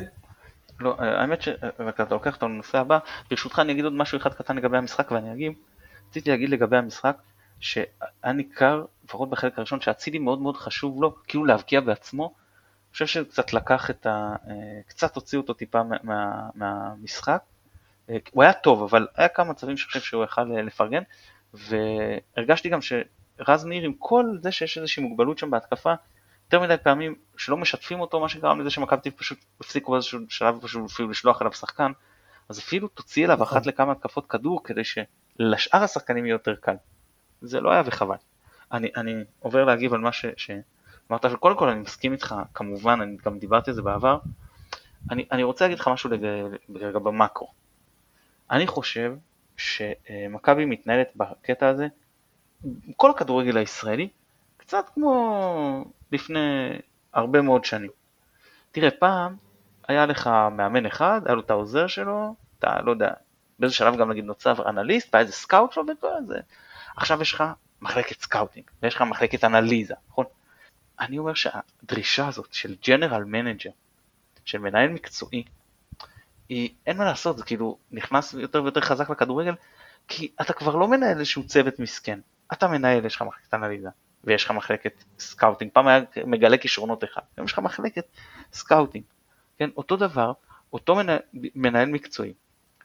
לא, 0.80 0.96
האמת 1.00 1.42
שאתה 1.42 2.04
לוקח 2.12 2.36
אותו 2.36 2.48
לנושא 2.48 2.78
הבא, 2.78 3.00
ברשותך 3.30 3.60
אני 3.60 3.72
אגיד 3.72 3.84
עוד 3.84 3.94
משהו 3.94 4.18
אחד 4.18 4.34
קטן 4.34 4.56
לגבי 4.56 4.78
המשחק 4.78 5.12
ואני 5.12 5.34
אגיב. 5.34 5.54
רציתי 6.10 6.30
להגיד 6.30 6.50
לגבי 6.50 6.78
המשחק, 6.78 7.18
שהיה 7.60 8.34
ניכר, 8.34 8.86
לפחות 9.06 9.30
בחלק 9.30 9.58
הראשון, 9.58 9.82
שאצילי 9.82 10.20
מאוד 10.20 10.42
מאוד 10.42 10.58
חשוב 10.58 11.02
לו, 11.02 11.16
כאילו 11.28 11.46
להבקיע 11.46 11.82
בעצמו. 11.82 12.24
אני 12.24 12.94
חושב 12.94 13.06
שקצת 13.06 13.54
לקח 13.54 13.90
את 13.90 14.06
ה... 14.06 14.36
אה, 14.48 14.54
קצת 14.88 15.16
הוציא 15.16 15.38
אותו 15.38 15.54
טיפה 15.54 15.84
מה, 15.84 15.96
מה, 16.04 16.50
מהמשחק. 16.56 17.44
אה, 18.10 18.18
הוא 18.32 18.44
היה 18.44 18.54
טוב, 18.54 18.84
אבל 18.84 19.08
היה 19.16 19.28
כמה 19.28 19.52
מצבים 19.52 19.78
שאני 19.78 19.88
חושב 19.88 20.00
שהוא 20.00 20.24
יכל 20.24 20.52
אה, 20.52 20.62
לפרגן, 20.62 21.04
והרגשתי 21.54 22.70
גם 22.70 22.80
שרז 22.82 23.66
ניר 23.66 23.84
עם 23.84 23.94
כל 24.00 24.38
זה 24.42 24.52
שיש 24.52 24.78
איזושהי 24.78 25.04
מוגבלות 25.04 25.38
שם 25.38 25.52
בהתקפה, 25.52 25.94
יותר 26.46 26.60
מדי 26.60 26.78
פעמים 26.84 27.16
שלא 27.38 27.58
משתפים 27.58 28.00
אותו, 28.00 28.20
מה 28.20 28.30
שגרם 28.30 28.62
לזה 28.62 28.70
שמכבי 28.70 29.12
פשוט 29.12 29.38
הפסיקו 29.60 29.92
באיזשהו 29.92 30.20
שלב 30.30 30.60
פשוט 30.62 30.92
אפילו 30.92 31.10
לשלוח 31.10 31.42
אליו 31.42 31.54
שחקן, 31.54 31.92
אז 32.50 32.60
אפילו 32.60 32.88
תוציא 32.88 33.26
אליו 33.26 33.44
אחת 33.44 33.66
לכמה 33.66 33.92
התקפות 33.92 34.28
כדור 34.28 34.64
כדי 34.64 34.82
שלשאר 34.84 35.84
השחקנים 35.84 36.26
יהיה 36.26 36.34
יותר 36.34 36.56
קל. 36.56 36.76
זה 37.42 37.62
לא 37.62 37.72
היה 37.72 37.84
וחבל. 37.86 38.16
אני, 38.72 38.92
אני 38.98 39.14
עובר 39.40 39.66
להגיב 39.66 39.94
על 39.94 40.00
מה 40.00 40.12
ש, 40.12 40.26
שאמרת, 40.38 41.26
וקודם 41.32 41.58
כל 41.58 41.70
אני 41.70 41.80
מסכים 41.80 42.12
איתך, 42.12 42.36
כמובן, 42.54 43.02
אני 43.02 43.18
גם 43.26 43.40
דיברתי 43.40 43.72
על 43.72 43.76
זה 43.76 43.82
בעבר. 43.82 44.18
אני, 45.12 45.26
אני 45.32 45.44
רוצה 45.44 45.66
להגיד 45.66 45.80
לך 45.80 45.88
משהו 45.88 46.10
רגע 46.76 47.00
במאקרו. 47.00 47.48
אני 48.52 48.68
חושב 48.68 49.14
שמכבי 49.58 50.66
מתנהלת 50.66 51.08
בקטע 51.16 51.68
הזה, 51.68 51.88
כל 52.98 53.12
הכדורגל 53.12 53.58
הישראלי, 53.58 54.10
קצת 54.58 54.90
כמו 54.94 55.86
לפני 56.14 56.70
הרבה 57.14 57.42
מאוד 57.42 57.66
שנים. 57.66 57.92
תראה, 58.72 58.92
פעם 58.92 59.36
היה 59.88 60.06
לך 60.06 60.30
מאמן 60.52 60.86
אחד, 60.86 61.22
היה 61.26 61.36
לו 61.36 61.42
את 61.42 61.50
העוזר 61.50 61.88
שלו, 61.88 62.36
אתה 62.60 62.82
לא 62.82 62.92
יודע, 62.92 63.12
באיזה 63.60 63.76
שלב 63.76 63.98
גם 63.98 64.12
נגיד 64.12 64.26
נוצר 64.26 64.70
אנליסט, 64.70 65.16
היה 65.16 65.22
איזה 65.22 65.34
scout 65.34 65.72
שלו 65.72 65.84
וכל 65.92 66.08
זה. 66.28 66.40
עכשיו 66.96 67.22
יש 67.22 67.34
לך 67.34 67.44
מחלקת 67.82 68.22
scouting, 68.22 68.66
ויש 68.84 68.96
לך 68.96 69.02
מחלקת 69.02 69.44
אנליזה, 69.44 69.94
נכון? 70.10 70.26
אני 71.00 71.18
אומר 71.18 71.34
שהדרישה 71.34 72.28
הזאת 72.28 72.54
של 72.54 72.76
general 72.88 73.24
manager, 73.24 73.70
של 74.46 74.58
מנהל 74.58 74.90
מקצועי, 74.90 75.44
היא, 76.50 76.70
אין 76.86 76.98
מה 76.98 77.06
לעשות, 77.06 77.38
זה 77.38 77.44
כאילו 77.44 77.78
נכנס 77.92 78.34
יותר 78.34 78.64
ויותר 78.64 78.82
חזק 78.82 79.10
לכדורגל, 79.10 79.54
כי 80.08 80.32
אתה 80.42 80.54
כבר 80.54 80.76
לא 80.76 80.88
מנהל 80.88 81.20
איזשהו 81.20 81.48
צוות 81.48 81.80
מסכן, 81.80 82.20
אתה 82.54 82.68
מנהל, 82.68 83.06
יש 83.06 83.16
לך 83.16 83.22
מחלקת 83.22 83.54
אנליזה, 83.54 83.90
ויש 84.24 84.46
לך 84.46 84.52
מחלקת 84.52 85.04
scouting, 85.20 85.72
פעם 85.72 85.88
היה 85.88 86.00
מגלה 86.26 86.58
כישרונות 86.58 87.04
אחד, 87.04 87.22
היום 87.38 87.46
יש 87.46 87.54
לך 87.54 87.60
מחלקת 87.60 88.06
scouting, 88.54 89.04
כן, 89.58 89.70
אותו 89.78 89.98
דבר, 89.98 90.32
אותו 90.74 90.96
מנהל, 90.96 91.20
מנהל 91.34 91.90
מקצועי, 91.90 92.34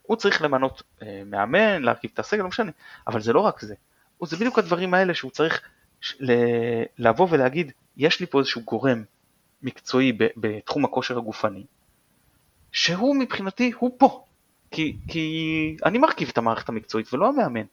הוא 0.03 0.17
צריך 0.17 0.43
למנות 0.43 0.83
אה, 1.03 1.23
מאמן, 1.27 1.83
להרכיב 1.83 2.11
את 2.15 2.19
הסגל, 2.19 2.43
לא 2.43 2.49
משנה, 2.49 2.71
אבל 3.07 3.21
זה 3.21 3.33
לא 3.33 3.41
רק 3.41 3.61
זה, 3.61 3.75
זה 4.23 4.37
בדיוק 4.37 4.59
הדברים 4.59 4.95
האלה 4.95 5.15
שהוא 5.15 5.31
צריך 5.31 5.61
ל- 6.21 6.83
לבוא 6.99 7.27
ולהגיד, 7.31 7.73
יש 7.97 8.21
לי 8.21 8.27
פה 8.27 8.39
איזשהו 8.39 8.63
גורם 8.63 9.05
מקצועי 9.63 10.13
בתחום 10.37 10.85
הכושר 10.85 11.19
הגופני, 11.19 11.65
שהוא 12.73 13.17
מבחינתי, 13.17 13.73
הוא 13.79 13.91
פה, 13.99 14.25
כי, 14.71 14.97
כי 15.09 15.77
אני 15.85 15.99
מרכיב 15.99 16.29
את 16.29 16.39
המערכת 16.39 16.69
המקצועית 16.69 17.15
ולא 17.15 17.29
המאמן. 17.29 17.65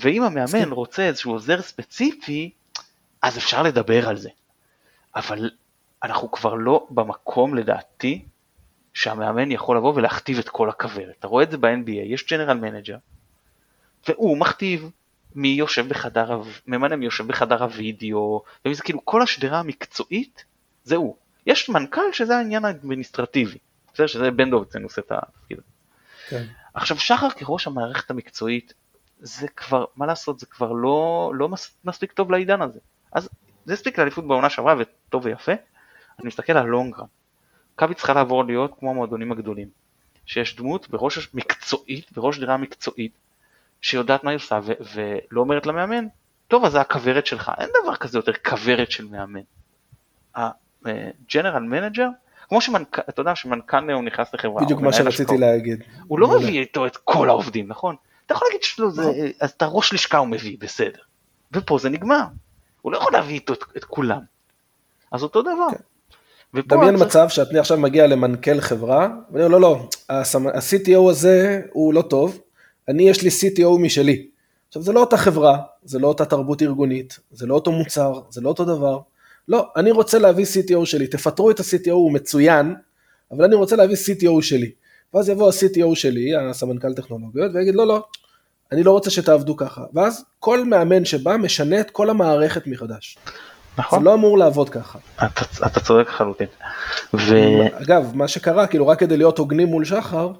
ואם 0.00 0.22
המאמן 0.22 0.72
רוצה 0.72 1.02
איזשהו 1.02 1.32
עוזר 1.32 1.62
ספציפי, 1.62 2.50
אז 3.22 3.38
אפשר 3.38 3.62
לדבר 3.62 4.08
על 4.08 4.16
זה. 4.16 4.28
אבל 5.16 5.50
אנחנו 6.02 6.30
כבר 6.30 6.54
לא 6.54 6.86
במקום 6.90 7.54
לדעתי 7.54 8.24
שהמאמן 8.94 9.52
יכול 9.52 9.76
לבוא 9.76 9.94
ולהכתיב 9.94 10.38
את 10.38 10.48
כל 10.48 10.68
הכוורת. 10.68 11.14
אתה 11.18 11.26
רואה 11.26 11.44
את 11.44 11.50
זה 11.50 11.58
ב-NBA, 11.58 11.90
יש 11.90 12.26
general 12.26 12.56
manager, 12.56 12.96
והוא 14.08 14.38
מכתיב 14.38 14.90
מי 15.34 15.48
יושב 15.48 15.88
בחדר, 15.88 16.42
ממנה 16.66 16.96
מי 16.96 17.04
יושב 17.04 17.26
בחדר 17.26 17.62
הוידאו, 17.62 18.42
וזה 18.68 18.82
כאילו 18.82 19.04
כל 19.04 19.22
השדרה 19.22 19.58
המקצועית 19.58 20.44
זה 20.84 20.96
הוא. 20.96 21.16
יש 21.46 21.68
מנכ"ל 21.68 22.12
שזה 22.12 22.36
העניין 22.36 22.64
האדמיניסטרטיבי, 22.64 23.58
בסדר 23.94 24.06
שזה 24.06 24.30
בן 24.30 24.50
דוב 24.50 24.62
אצלנו 24.62 24.86
עושה 24.86 25.00
את 25.00 25.12
התפקיד 25.12 25.58
הזה. 25.58 25.68
כן. 26.28 26.44
עכשיו 26.74 26.98
שחר 26.98 27.30
כראש 27.30 27.66
המערכת 27.66 28.10
המקצועית, 28.10 28.74
זה 29.20 29.48
כבר, 29.48 29.84
מה 29.96 30.06
לעשות, 30.06 30.38
זה 30.38 30.46
כבר 30.46 30.72
לא, 30.72 31.32
לא 31.34 31.48
מספיק 31.84 32.12
טוב 32.12 32.30
לעידן 32.30 32.62
הזה. 32.62 32.78
אז 33.12 33.28
זה 33.64 33.72
הספיק 33.72 33.98
לאליפות 33.98 34.26
בעונה 34.26 34.50
שעברה 34.50 34.74
וטוב 34.78 35.24
ויפה, 35.24 35.52
אני 36.18 36.28
מסתכל 36.28 36.52
על 36.52 36.66
לונגרן. 36.66 37.06
מכבי 37.74 37.94
צריכה 37.94 38.12
לעבור 38.12 38.44
להיות 38.44 38.74
כמו 38.78 38.90
המועדונים 38.90 39.32
הגדולים, 39.32 39.68
שיש 40.26 40.56
דמות 40.56 40.88
בראש 40.90 41.34
מקצועית, 41.34 42.12
בראש 42.12 42.38
שדרה 42.38 42.56
מקצועית, 42.56 43.12
שיודעת 43.80 44.24
מה 44.24 44.30
היא 44.30 44.36
עושה 44.36 44.60
ו- 44.62 44.72
ולא 44.94 45.40
אומרת 45.40 45.66
למאמן, 45.66 46.06
טוב 46.48 46.64
אז 46.64 46.72
זה 46.72 46.80
הכוורת 46.80 47.26
שלך, 47.26 47.52
אין 47.58 47.68
דבר 47.82 47.96
כזה 47.96 48.18
יותר 48.18 48.32
כוורת 48.32 48.90
של 48.90 49.06
מאמן. 49.06 49.40
ה 50.34 50.50
general 50.50 51.62
manager, 51.62 52.08
כמו 52.48 52.60
שמנכ"ל, 52.60 53.02
אתה 53.08 53.20
יודע 53.20 53.34
שמנכ"ל 53.34 53.90
הוא 53.90 54.04
נכנס 54.04 54.34
לחברה, 54.34 54.64
בדיוק 54.64 54.80
מה 54.80 54.92
שרציתי. 54.92 55.38
להגיד. 55.38 55.84
הוא 56.06 56.18
לא 56.18 56.36
מביא 56.36 56.60
איתו 56.60 56.86
את 56.86 56.96
כל 56.96 57.28
העובדים, 57.28 57.68
נכון? 57.68 57.96
אתה 58.28 58.36
יכול 58.36 58.48
להגיד 58.48 58.62
שלא, 58.62 58.90
זה, 58.90 59.02
נכון. 59.02 59.14
אז 59.40 59.50
את 59.50 59.62
הראש 59.62 59.92
לשכה 59.92 60.18
הוא 60.18 60.28
מביא, 60.28 60.56
בסדר. 60.60 60.98
ופה 61.52 61.78
זה 61.78 61.88
נגמר. 61.88 62.22
הוא 62.82 62.92
לא 62.92 62.98
יכול 62.98 63.12
להביא 63.12 63.34
איתו 63.34 63.52
את, 63.52 63.64
את 63.76 63.84
כולם. 63.84 64.20
אז 65.12 65.22
אותו 65.22 65.42
דבר. 65.42 65.68
כן. 65.70 66.60
דמיין 66.60 66.96
צריך... 66.96 67.08
מצב 67.08 67.28
שאני 67.28 67.58
עכשיו 67.58 67.78
מגיע 67.78 68.06
למנכ"ל 68.06 68.60
חברה, 68.60 69.08
ואני 69.32 69.44
אומר, 69.44 69.58
לא, 69.58 69.60
לא, 69.60 69.88
ה-CTO 70.08 71.10
הזה 71.10 71.60
הוא 71.72 71.94
לא 71.94 72.02
טוב, 72.02 72.40
אני 72.88 73.08
יש 73.08 73.22
לי 73.22 73.28
CTO 73.28 73.78
משלי. 73.80 74.28
עכשיו 74.68 74.82
זה 74.82 74.92
לא 74.92 75.00
אותה 75.00 75.16
חברה, 75.16 75.58
זה 75.84 75.98
לא 75.98 76.06
אותה 76.08 76.24
תרבות 76.24 76.62
ארגונית, 76.62 77.18
זה 77.30 77.46
לא 77.46 77.54
אותו 77.54 77.72
מוצר, 77.72 78.20
זה 78.30 78.40
לא 78.40 78.48
אותו 78.48 78.64
דבר. 78.64 78.98
לא, 79.48 79.68
אני 79.76 79.90
רוצה 79.90 80.18
להביא 80.18 80.44
CTO 80.44 80.86
שלי, 80.86 81.06
תפטרו 81.06 81.50
את 81.50 81.60
ה-CTO, 81.60 81.90
הוא 81.90 82.12
מצוין, 82.12 82.74
אבל 83.30 83.44
אני 83.44 83.54
רוצה 83.54 83.76
להביא 83.76 83.96
CTO 83.96 84.42
שלי. 84.42 84.70
ואז 85.14 85.28
יבוא 85.28 85.48
ה-CTO 85.48 85.94
שלי, 85.94 86.36
הסמנכ"ל 86.36 86.94
טכנולוגיות, 86.94 87.50
ויגיד 87.54 87.74
לא, 87.74 87.86
לא, 87.86 88.04
אני 88.72 88.82
לא 88.82 88.90
רוצה 88.92 89.10
שתעבדו 89.10 89.56
ככה. 89.56 89.84
ואז 89.94 90.24
כל 90.38 90.64
מאמן 90.64 91.04
שבא 91.04 91.36
משנה 91.36 91.80
את 91.80 91.90
כל 91.90 92.10
המערכת 92.10 92.66
מחדש. 92.66 93.18
נכון. 93.78 93.98
זה 93.98 94.04
לא 94.04 94.14
אמור 94.14 94.38
לעבוד 94.38 94.68
ככה. 94.68 94.98
אתה, 95.16 95.66
אתה 95.66 95.80
צודק 95.80 96.08
לחלוטין. 96.08 96.46
ו... 97.14 97.36
אגב, 97.82 98.10
מה 98.14 98.28
שקרה, 98.28 98.66
כאילו 98.66 98.88
רק 98.88 98.98
כדי 98.98 99.16
להיות 99.16 99.38
הוגנים 99.38 99.68
מול 99.68 99.84
שחר, 99.84 100.32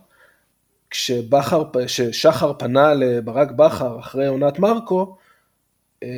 כשבכר, 0.91 1.63
כששחר 1.87 2.53
פנה 2.53 2.95
לברק 2.95 3.51
בכר 3.51 4.01
אחרי 4.01 4.27
עונת 4.27 4.59
מרקו, 4.59 5.17
אה, 6.03 6.09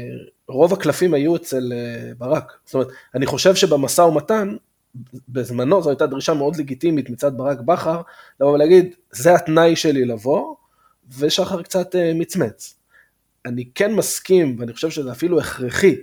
רוב 0.49 0.73
הקלפים 0.73 1.15
היו 1.15 1.37
אצל 1.37 1.73
אה, 1.73 2.13
ברק. 2.19 2.53
זאת 2.65 2.75
אומרת, 2.75 2.89
אני 3.15 3.27
חושב 3.27 3.55
שבמשא 3.55 4.03
ומתן, 4.03 4.57
בזמנו 5.29 5.83
זו 5.83 5.91
הייתה 5.91 6.07
דרישה 6.07 6.35
מאוד 6.35 6.57
לגיטימית 6.57 7.11
מצד 7.11 7.37
ברק 7.37 7.61
בכר, 7.61 8.03
לבוא 8.41 8.53
ולהגיד, 8.53 8.95
זה 9.13 9.35
התנאי 9.35 9.77
שלי 9.77 10.05
לבוא, 10.05 10.55
ושחר 11.19 11.63
קצת 11.63 11.97
אה, 11.97 12.13
מצמץ. 12.15 12.75
אני 13.47 13.65
כן 13.75 13.95
מסכים, 13.95 14.57
ואני 14.59 14.73
חושב 14.73 14.91
שזה 14.91 15.13
אפילו 15.13 15.41
הכרחי, 15.41 15.97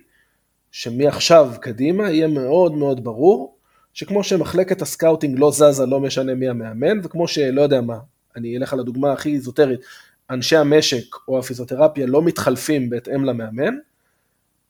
שמעכשיו 0.72 1.54
קדימה 1.62 2.12
יהיה 2.12 2.28
מאוד 2.28 2.74
מאוד 2.74 3.04
ברור, 3.04 3.58
שכמו 3.94 4.24
שמחלקת 4.24 4.82
ה 4.82 4.88
scouting 4.88 5.40
לא 5.40 5.52
זזה, 5.52 5.86
לא 5.86 6.00
משנה 6.00 6.36
מי 6.36 6.50
המאמן, 6.50 7.00
וכמו 7.04 7.28
שלא 7.28 7.62
יודע 7.62 7.82
מה, 7.82 7.98
אני 8.36 8.58
אלך 8.58 8.74
על 8.74 8.80
הדוגמה 8.80 9.12
הכי 9.12 9.34
איזוטרית, 9.34 9.80
אנשי 10.30 10.56
המשק 10.56 11.16
או 11.28 11.40
הפיזיותרפיה 11.40 12.06
לא 12.06 12.22
מתחלפים 12.22 12.90
בהתאם 12.90 13.26
למאמן, 13.26 13.76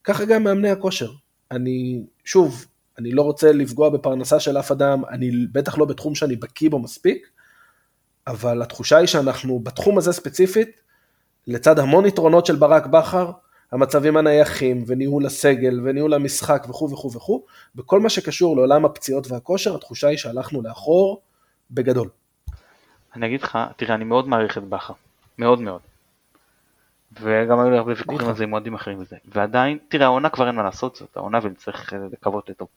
ככה 0.03 0.25
גם 0.25 0.43
מאמני 0.43 0.69
הכושר. 0.69 1.11
אני, 1.51 2.03
שוב, 2.25 2.65
אני 2.97 3.11
לא 3.11 3.21
רוצה 3.21 3.51
לפגוע 3.51 3.89
בפרנסה 3.89 4.39
של 4.39 4.57
אף 4.57 4.71
אדם, 4.71 5.05
אני 5.09 5.31
בטח 5.51 5.77
לא 5.77 5.85
בתחום 5.85 6.15
שאני 6.15 6.35
בקיא 6.35 6.69
בו 6.69 6.79
מספיק, 6.79 7.27
אבל 8.27 8.61
התחושה 8.61 8.97
היא 8.97 9.07
שאנחנו 9.07 9.59
בתחום 9.59 9.97
הזה 9.97 10.13
ספציפית, 10.13 10.81
לצד 11.47 11.79
המון 11.79 12.05
יתרונות 12.05 12.45
של 12.45 12.55
ברק 12.55 12.85
בכר, 12.85 13.31
המצבים 13.71 14.17
הנייחים 14.17 14.83
וניהול 14.87 15.25
הסגל 15.25 15.81
וניהול 15.83 16.13
המשחק 16.13 16.65
וכו' 16.69 16.91
וכו' 16.91 17.11
וכו', 17.11 17.45
בכל 17.75 17.99
מה 17.99 18.09
שקשור 18.09 18.55
לעולם 18.55 18.85
הפציעות 18.85 19.31
והכושר, 19.31 19.75
התחושה 19.75 20.07
היא 20.07 20.17
שהלכנו 20.17 20.61
לאחור 20.61 21.21
בגדול. 21.71 22.09
אני 23.15 23.25
אגיד 23.25 23.41
לך, 23.41 23.57
תראה, 23.77 23.95
אני 23.95 24.03
מאוד 24.03 24.27
מעריך 24.27 24.57
את 24.57 24.63
בכר, 24.63 24.93
מאוד 25.37 25.61
מאוד. 25.61 25.81
וגם 27.21 27.59
היו 27.59 27.69
לי 27.69 27.77
הרבה 27.77 27.91
ויכוחים 27.91 28.27
על 28.27 28.35
זה 28.35 28.43
עם 28.43 28.49
מועדים 28.49 28.73
אחרים 28.73 28.99
וזה. 28.99 29.15
ועדיין, 29.25 29.77
תראה, 29.87 30.05
העונה 30.05 30.29
כבר 30.29 30.47
אין 30.47 30.55
מה 30.55 30.63
לעשות, 30.63 30.95
זאת 30.95 31.17
העונה 31.17 31.39
וצריך 31.43 31.93
אה, 31.93 31.99
לקוות 32.11 32.49
לטוב. 32.49 32.67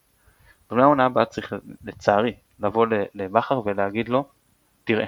אבל 0.71 0.79
העונה 0.79 1.05
הבאה 1.05 1.25
צריך, 1.25 1.53
לצערי, 1.83 2.33
לבוא 2.59 2.87
לבכר 3.13 3.61
ולהגיד 3.65 4.09
לו, 4.09 4.29
תראה, 4.83 5.05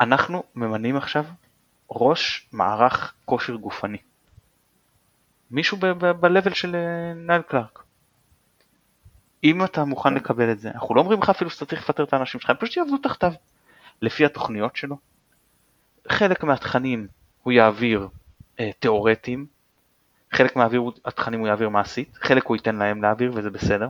אנחנו 0.00 0.42
ממנים 0.54 0.96
עכשיו 0.96 1.24
ראש 1.90 2.48
מערך 2.52 3.14
כושר 3.24 3.54
גופני. 3.54 3.98
מישהו 5.50 5.76
ב-level 5.98 6.54
של 6.54 6.76
אה, 6.76 7.14
נייל 7.14 7.42
קלארק. 7.42 7.82
אם 9.44 9.64
אתה 9.64 9.84
מוכן 9.84 10.14
לקבל 10.14 10.52
את 10.52 10.58
זה, 10.58 10.70
אנחנו 10.70 10.94
לא 10.94 11.00
אומרים 11.00 11.22
לך 11.22 11.30
אפילו 11.30 11.50
שאתה 11.50 11.66
צריך 11.66 11.82
לפטר 11.82 12.04
את 12.04 12.12
האנשים 12.12 12.40
שלך, 12.40 12.50
הם 12.50 12.56
פשוט 12.56 12.76
יעבדו 12.76 12.98
תחתיו, 12.98 13.32
לפי 14.02 14.24
התוכניות 14.24 14.76
שלו. 14.76 14.96
חלק 16.08 16.44
מהתכנים 16.44 17.06
הוא 17.42 17.52
יעביר 17.52 18.08
אה, 18.60 18.70
תיאורטיים, 18.78 19.46
חלק 20.32 20.56
מהתכנים 20.56 21.40
הוא 21.40 21.48
יעביר 21.48 21.68
מעשית, 21.68 22.18
חלק 22.20 22.46
הוא 22.46 22.56
ייתן 22.56 22.76
להם 22.76 23.02
להעביר 23.02 23.32
וזה 23.34 23.50
בסדר. 23.50 23.88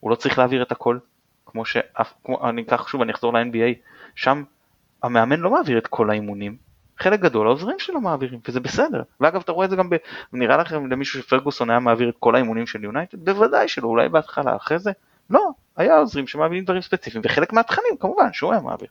הוא 0.00 0.10
לא 0.10 0.16
צריך 0.16 0.38
להעביר 0.38 0.62
את 0.62 0.72
הכל, 0.72 0.98
כמו 1.46 1.64
שאף, 1.64 2.14
כמו, 2.24 2.48
אני 2.48 2.62
אקח 2.62 2.88
שוב, 2.88 3.02
אני 3.02 3.12
אחזור 3.12 3.32
ל-NBA, 3.32 3.74
שם 4.14 4.42
המאמן 5.02 5.40
לא 5.40 5.50
מעביר 5.50 5.78
את 5.78 5.86
כל 5.86 6.10
האימונים, 6.10 6.56
חלק 6.98 7.20
גדול 7.20 7.46
העוזרים 7.46 7.78
שלו 7.78 8.00
מעבירים, 8.00 8.40
וזה 8.48 8.60
בסדר. 8.60 9.02
ואגב, 9.20 9.40
אתה 9.40 9.52
רואה 9.52 9.64
את 9.64 9.70
זה 9.70 9.76
גם, 9.76 9.90
ב... 9.90 9.96
נראה 10.32 10.56
לכם 10.56 10.86
למישהו 10.86 11.22
שפרגוסון 11.22 11.70
היה 11.70 11.78
מעביר 11.78 12.08
את 12.08 12.14
כל 12.18 12.34
האימונים 12.34 12.66
של 12.66 12.84
יונייטד? 12.84 13.24
בוודאי 13.24 13.68
שלא, 13.68 13.88
אולי 13.88 14.08
בהתחלה, 14.08 14.56
אחרי 14.56 14.78
זה, 14.78 14.92
לא, 15.30 15.50
היה 15.76 15.96
עוזרים 15.98 16.26
שמעבירים 16.26 16.64
דברים 16.64 16.82
ספציפיים, 16.82 17.22
וחלק 17.24 17.52
מהתכנים 17.52 17.96
כמובן 18.00 18.32
שהוא 18.32 18.52
היה 18.52 18.60
מעביר. 18.60 18.88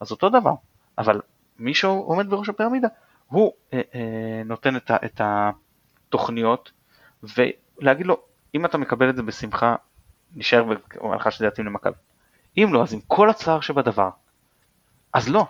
אז 0.00 0.10
אותו 0.10 0.28
דבר, 0.28 0.54
אבל 0.98 1.20
מי 1.58 1.74
שעומד 1.74 2.30
בראש 2.30 2.48
הפירמידה, 2.48 2.88
הוא 3.32 3.52
אה, 3.72 3.80
אה, 3.94 4.42
נותן 4.44 4.76
את, 4.76 5.20
התוכניות, 5.20 6.72
ולהגיד 7.22 8.06
לו, 8.06 8.22
אם 8.54 8.64
אתה 8.64 8.78
מקבל 8.78 9.10
את 9.10 9.16
זה 9.16 9.22
בשמחה, 9.22 9.76
נשאר 10.34 10.64
בהנחה 11.02 11.30
שזה 11.30 11.46
יתאים 11.46 11.66
למכבי. 11.66 11.96
אם 12.56 12.68
לא, 12.72 12.82
אז 12.82 12.92
עם 12.92 13.00
כל 13.06 13.30
הצער 13.30 13.60
שבדבר, 13.60 14.10
אז 15.12 15.28
לא, 15.28 15.46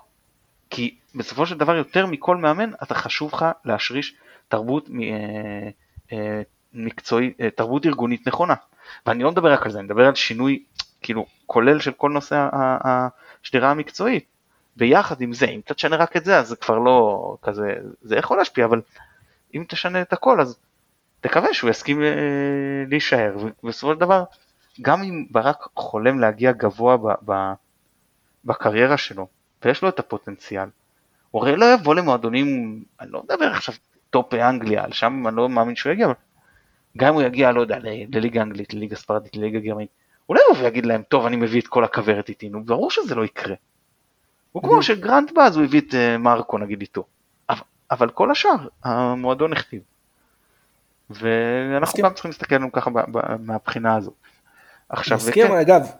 כי 0.70 0.98
בסופו 1.14 1.46
של 1.46 1.58
דבר 1.58 1.76
יותר 1.76 2.06
מכל 2.06 2.36
מאמן 2.36 2.70
אתה 2.82 2.94
חשוב 2.94 3.32
לך 3.34 3.46
להשריש 3.64 4.16
תרבות 4.48 4.88
אה, 6.12 6.42
מקצועית, 6.72 7.36
תרבות 7.56 7.86
ארגונית 7.86 8.28
נכונה. 8.28 8.54
ואני 9.06 9.22
לא 9.22 9.30
מדבר 9.30 9.52
רק 9.52 9.66
על 9.66 9.72
זה, 9.72 9.78
אני 9.78 9.86
מדבר 9.86 10.06
על 10.06 10.14
שינוי 10.14 10.64
כאילו 11.02 11.26
כולל 11.46 11.80
של 11.80 11.92
כל 11.92 12.10
נושא 12.10 12.48
השדרה 12.52 13.70
המקצועית. 13.70 14.31
ביחד 14.76 15.20
עם 15.20 15.32
זה, 15.32 15.46
אם 15.46 15.60
אתה 15.64 15.74
תשנה 15.74 15.96
רק 15.96 16.16
את 16.16 16.24
זה 16.24 16.38
אז 16.38 16.48
זה 16.48 16.56
כבר 16.56 16.78
לא 16.78 17.36
כזה, 17.42 17.74
זה 18.02 18.16
יכול 18.16 18.38
להשפיע, 18.38 18.64
אבל 18.64 18.80
אם 19.54 19.64
תשנה 19.68 20.02
את 20.02 20.12
הכל 20.12 20.40
אז 20.40 20.58
תקווה 21.20 21.54
שהוא 21.54 21.70
יסכים 21.70 22.02
להישאר, 22.86 23.36
ובסופו 23.62 23.92
של 23.92 24.00
דבר 24.00 24.24
גם 24.82 25.02
אם 25.02 25.26
ברק 25.30 25.68
חולם 25.76 26.20
להגיע 26.20 26.52
גבוה 26.52 26.96
בקריירה 28.44 28.96
שלו, 28.96 29.26
ויש 29.64 29.82
לו 29.82 29.88
את 29.88 29.98
הפוטנציאל. 29.98 30.68
הוא 31.30 31.42
הרי 31.42 31.56
לא 31.56 31.74
יבוא 31.74 31.94
למועדונים, 31.94 32.82
אני 33.00 33.10
לא 33.10 33.22
מדבר 33.22 33.44
עכשיו 33.44 33.74
top 34.10 34.34
אנגליה, 34.34 34.84
שם 34.92 35.28
אני 35.28 35.36
לא 35.36 35.48
מאמין 35.48 35.76
שהוא 35.76 35.92
יגיע, 35.92 36.06
אבל 36.06 36.14
גם 36.96 37.08
אם 37.08 37.14
הוא 37.14 37.22
יגיע, 37.22 37.52
לא 37.52 37.60
יודע, 37.60 37.78
לליגה 38.12 38.42
אנגלית, 38.42 38.74
לליגה 38.74 38.96
ספרדית, 38.96 39.36
לליגה 39.36 39.60
גרמנית, 39.60 39.88
הוא 40.26 40.36
לא 40.36 40.42
ויגיד 40.60 40.86
להם, 40.86 41.02
טוב, 41.02 41.26
אני 41.26 41.36
מביא 41.36 41.60
את 41.60 41.66
כל 41.66 41.84
הכוורת 41.84 42.28
איתי, 42.28 42.48
נו, 42.48 42.64
ברור 42.64 42.90
שזה 42.90 43.14
לא 43.14 43.24
יקרה. 43.24 43.54
הוא 44.52 44.62
כמו 44.62 44.82
שגרנט 44.82 45.32
בא, 45.32 45.42
אז 45.42 45.56
הוא 45.56 45.64
הביא 45.64 45.80
את 45.80 45.94
אה, 45.94 46.18
מרקו 46.18 46.58
נגיד 46.58 46.80
איתו. 46.80 47.04
אבל 47.92 48.10
כל 48.10 48.30
השאר, 48.30 48.68
המועדון 48.84 49.52
הכתיב. 49.52 49.82
ואנחנו 51.10 52.02
גם 52.02 52.12
צריכים 52.14 52.30
להסתכל 52.30 52.54
עלינו 52.54 52.72
ככה 52.72 52.90
מהבחינה 53.38 53.96
הזו. 53.96 54.10
עכשיו, 54.88 55.18
מסכים, 55.18 55.52
אגב, 55.52 55.90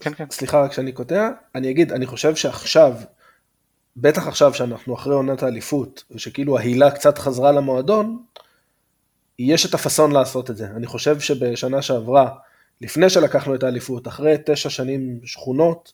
כן, 0.00 0.14
כן. 0.14 0.24
סליחה 0.30 0.64
רק 0.64 0.72
שאני 0.72 0.92
קוטע, 0.92 1.30
אני 1.54 1.70
אגיד, 1.70 1.92
אני 1.92 2.06
חושב 2.06 2.36
שעכשיו, 2.36 2.94
בטח 3.96 4.28
עכשיו 4.28 4.54
שאנחנו 4.54 4.94
אחרי 4.94 5.14
עונת 5.14 5.42
האליפות, 5.42 6.04
ושכאילו 6.10 6.58
ההילה 6.58 6.90
קצת 6.90 7.18
חזרה 7.18 7.52
למועדון, 7.52 8.22
יש 9.38 9.66
את 9.66 9.74
הפאסון 9.74 10.12
לעשות 10.12 10.50
את 10.50 10.56
זה. 10.56 10.66
אני 10.66 10.86
חושב 10.86 11.20
שבשנה 11.20 11.82
שעברה, 11.82 12.30
לפני 12.80 13.10
שלקחנו 13.10 13.54
את 13.54 13.62
האליפות, 13.62 14.08
אחרי 14.08 14.36
תשע 14.46 14.70
שנים 14.70 15.20
שכונות, 15.24 15.92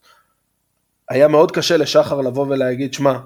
היה 1.08 1.28
מאוד 1.28 1.52
קשה 1.52 1.76
לשחר 1.76 2.20
לבוא 2.20 2.46
ולהגיד, 2.46 2.94
שמע, 2.94 3.18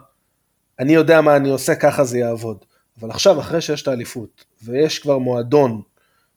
אני 0.78 0.92
יודע 0.92 1.20
מה 1.20 1.36
אני 1.36 1.50
עושה, 1.50 1.74
ככה 1.74 2.04
זה 2.04 2.18
יעבוד. 2.18 2.64
אבל 3.00 3.10
עכשיו, 3.10 3.40
אחרי 3.40 3.60
שיש 3.60 3.82
את 3.82 3.88
האליפות, 3.88 4.44
ויש 4.62 4.98
כבר 4.98 5.18
מועדון 5.18 5.82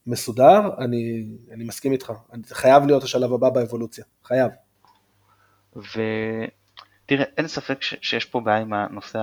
מסודר, 0.06 0.60
אני, 0.78 1.26
אני 1.52 1.64
מסכים 1.64 1.92
איתך, 1.92 2.12
זה 2.46 2.54
חייב 2.54 2.86
להיות 2.86 3.02
השלב 3.02 3.32
הבא 3.32 3.50
באבולוציה, 3.50 4.04
חייב. 4.24 4.50
ותראה, 5.76 7.24
אין 7.36 7.48
ספק 7.48 7.82
ש, 7.82 7.94
שיש 8.00 8.24
פה 8.24 8.40
בעיה 8.40 8.58
עם 8.58 8.72
הנושא 8.72 9.18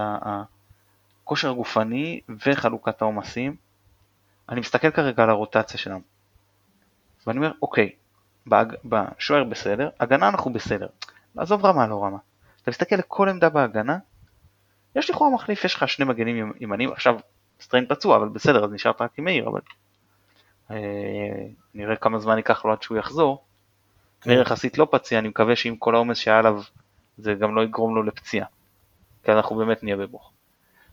הכושר 1.23 1.49
הגופני 1.49 2.21
וחלוקת 2.45 3.01
העומסים. 3.01 3.55
אני 4.49 4.59
מסתכל 4.59 4.91
כרגע 4.91 5.23
על 5.23 5.29
הרוטציה 5.29 5.79
שלנו, 5.79 6.01
ואני 7.27 7.37
אומר, 7.37 7.51
אוקיי, 7.61 7.89
בשוער 8.85 9.43
בסדר, 9.43 9.89
הגנה 9.99 10.29
אנחנו 10.29 10.53
בסדר, 10.53 10.87
עזוב 11.37 11.65
רמה 11.65 11.87
לא 11.87 12.03
רמה. 12.03 12.17
אתה 12.61 12.71
מסתכל 12.71 12.95
לכל 12.95 13.29
עמדה 13.29 13.49
בהגנה, 13.49 13.97
יש 14.95 15.09
לכאורה 15.09 15.35
מחליף, 15.35 15.65
יש 15.65 15.75
לך 15.75 15.87
שני 15.87 16.05
מגנים 16.05 16.53
ימנים, 16.59 16.91
עכשיו 16.91 17.15
סטריין 17.61 17.85
פצוע, 17.85 18.17
אבל 18.17 18.29
בסדר, 18.29 18.63
אז 18.63 18.71
נשארת 18.71 19.01
רק 19.01 19.11
עם 19.17 19.25
מאיר, 19.25 19.47
אבל 19.47 19.59
אה, 20.71 20.77
נראה 21.73 21.95
כמה 21.95 22.19
זמן 22.19 22.37
ייקח 22.37 22.65
לו 22.65 22.71
עד 22.71 22.81
שהוא 22.81 22.97
יחזור. 22.97 23.43
כן. 24.21 24.29
מאיר 24.29 24.41
יחסית 24.41 24.77
לא 24.77 24.87
פציע, 24.91 25.19
אני 25.19 25.27
מקווה 25.27 25.55
שעם 25.55 25.75
כל 25.75 25.95
העומס 25.95 26.17
שהיה 26.17 26.39
עליו 26.39 26.61
זה 27.17 27.33
גם 27.33 27.55
לא 27.55 27.63
יגרום 27.63 27.95
לו 27.95 28.03
לפציעה. 28.03 28.47
כי 29.23 29.31
אנחנו 29.31 29.55
באמת 29.55 29.83
נהיה 29.83 29.97
בברוך. 29.97 30.31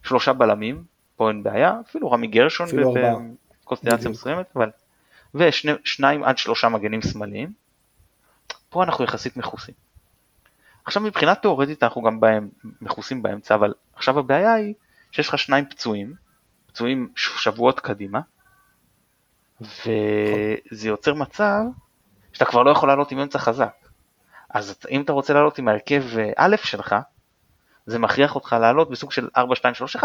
שלושה 0.03 0.33
בלמים, 0.33 0.85
פה 1.17 1.29
אין 1.29 1.43
בעיה, 1.43 1.81
אפילו 1.89 2.11
רמי 2.11 2.27
גרשון 2.27 2.69
בקונסטלציה 3.65 4.11
מסוימת, 4.11 4.47
אבל... 4.57 4.71
ושניים 5.35 6.25
עד 6.25 6.39
שלושה 6.39 6.69
מגנים 6.69 7.03
שמאליים. 7.03 7.53
פה 8.69 8.83
אנחנו 8.83 9.05
יחסית 9.05 9.37
מכוסים. 9.37 9.75
עכשיו 10.91 11.03
מבחינה 11.03 11.35
תאורטית 11.35 11.83
אנחנו 11.83 12.03
גם 12.03 12.21
בהם, 12.21 12.49
מכוסים 12.81 13.23
באמצע, 13.23 13.55
אבל 13.55 13.75
עכשיו 13.95 14.19
הבעיה 14.19 14.55
היא 14.55 14.75
שיש 15.13 15.29
לך 15.29 15.39
שניים 15.39 15.67
פצועים, 15.67 16.15
פצועים 16.67 17.09
שבועות 17.17 17.81
קדימה, 17.81 18.21
וזה 19.61 20.89
יוצר 20.89 21.15
מצב 21.15 21.61
שאתה 22.33 22.45
כבר 22.45 22.63
לא 22.63 22.71
יכול 22.71 22.89
לעלות 22.89 23.13
עם 23.13 23.19
אמצע 23.19 23.39
חזק. 23.39 23.75
אז 24.51 24.79
אם 24.91 25.03
אתה 25.03 25.13
רוצה 25.13 25.35
לעלות 25.35 25.59
עם 25.59 25.69
ההרכב 25.69 26.03
אה, 26.19 26.31
א' 26.37 26.57
שלך, 26.57 26.97
זה 27.87 27.99
מכריח 27.99 28.35
אותך 28.35 28.57
לעלות 28.61 28.91
בסוג 28.91 29.13
של 29.13 29.29
4-2-3-1, 29.37 29.41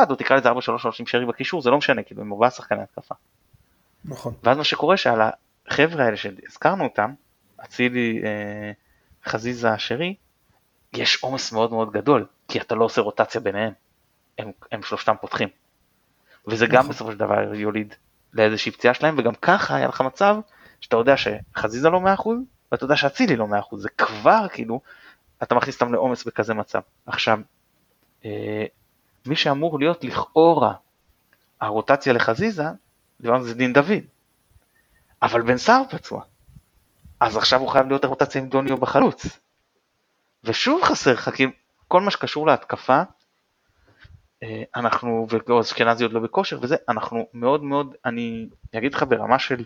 או 0.10 0.16
תקרא 0.16 0.38
לזה 0.38 0.52
4-3-3 0.52 0.54
עם 1.00 1.06
שרי 1.06 1.26
בקישור, 1.26 1.62
זה 1.62 1.70
לא 1.70 1.78
משנה, 1.78 2.04
כאילו 2.04 2.22
עם 2.22 2.34
ארבעה 2.34 2.50
שחקני 2.50 2.82
התקפה. 2.82 3.16
נכון. 4.06 4.34
ואז 4.44 4.58
מה 4.58 4.64
שקורה 4.64 4.98
שעל 4.98 5.22
החבר'ה 5.68 6.06
האלה 6.06 6.18
שהזכרנו 6.18 6.84
אותם, 6.84 7.14
אצילי, 7.64 8.22
אה, 8.24 8.72
חזיזה, 9.26 9.78
שרי, 9.78 10.16
יש 10.96 11.24
עומס 11.24 11.52
מאוד 11.52 11.72
מאוד 11.72 11.92
גדול, 11.92 12.26
כי 12.48 12.60
אתה 12.60 12.76
לא 12.76 12.86
עושה 12.86 13.02
רוטציה 13.02 13.42
ביניהם, 13.42 13.74
הם, 14.38 14.52
הם 14.72 14.84
שלושתם 14.84 15.16
פותחים. 15.22 15.50
וזה 16.48 16.66
נכון. 16.66 16.78
גם 16.78 16.90
בסופו 16.90 17.12
של 17.12 17.18
דבר 17.18 17.54
יוליד 17.54 17.96
לאיזושהי 18.34 18.72
פציעה 18.72 18.94
שלהם, 18.94 19.16
וגם 19.18 19.36
ככה 19.36 19.76
היה 19.76 19.88
לך 19.88 20.02
מצב 20.02 20.36
שאתה 20.82 20.98
יודע 20.98 21.16
שחזיזה 21.18 21.90
לא 21.90 22.02
100% 22.18 22.30
ואתה 22.72 22.84
יודע 22.84 22.96
שאצילי 22.96 23.36
לא 23.36 23.48
100%, 23.74 23.78
זה 23.78 23.90
כבר 23.90 24.48
כאילו, 24.54 24.82
אתה 25.44 25.56
מכניס 25.56 25.76
אותם 25.82 25.94
לעומס 25.94 26.24
בכזה 26.24 26.54
מצב. 26.54 26.80
עכשיו, 27.06 27.40
אה, 28.26 28.66
מי 29.26 29.36
שאמור 29.36 29.80
להיות 29.80 30.04
לכאורה 30.04 30.74
הרוטציה 31.62 32.14
לחזיזה, 32.14 32.66
דיברנו 33.22 33.44
זה 33.44 33.54
דין 33.54 33.74
דוד, 33.74 34.04
אבל 35.22 35.42
בן 35.42 35.58
סער 35.58 35.82
פצוע, 35.90 36.22
אז 37.20 37.38
עכשיו 37.38 37.60
הוא 37.60 37.70
חייב 37.70 37.88
להיות 37.88 38.04
הרוטציה 38.04 38.42
עם 38.42 38.50
דוניו 38.50 38.78
בחלוץ. 38.78 39.40
ושוב 40.46 40.84
חסר 40.84 41.14
לך, 41.14 41.30
כי 41.30 41.46
כל 41.88 42.02
מה 42.02 42.12
שקשור 42.12 42.48
להתקפה, 42.48 43.02
אה, 44.44 44.64
אנחנו, 44.76 45.28
ואשכנזי 45.48 46.04
עוד 46.04 46.14
לא 46.14 46.20
בכושר 46.20 46.60
וזה, 46.62 46.76
אנחנו 46.90 47.28
מאוד 47.34 47.64
מאוד, 47.64 47.96
אני 48.06 48.48
אגיד 48.78 48.94
לך 48.94 49.04
ברמה 49.04 49.40
של, 49.40 49.64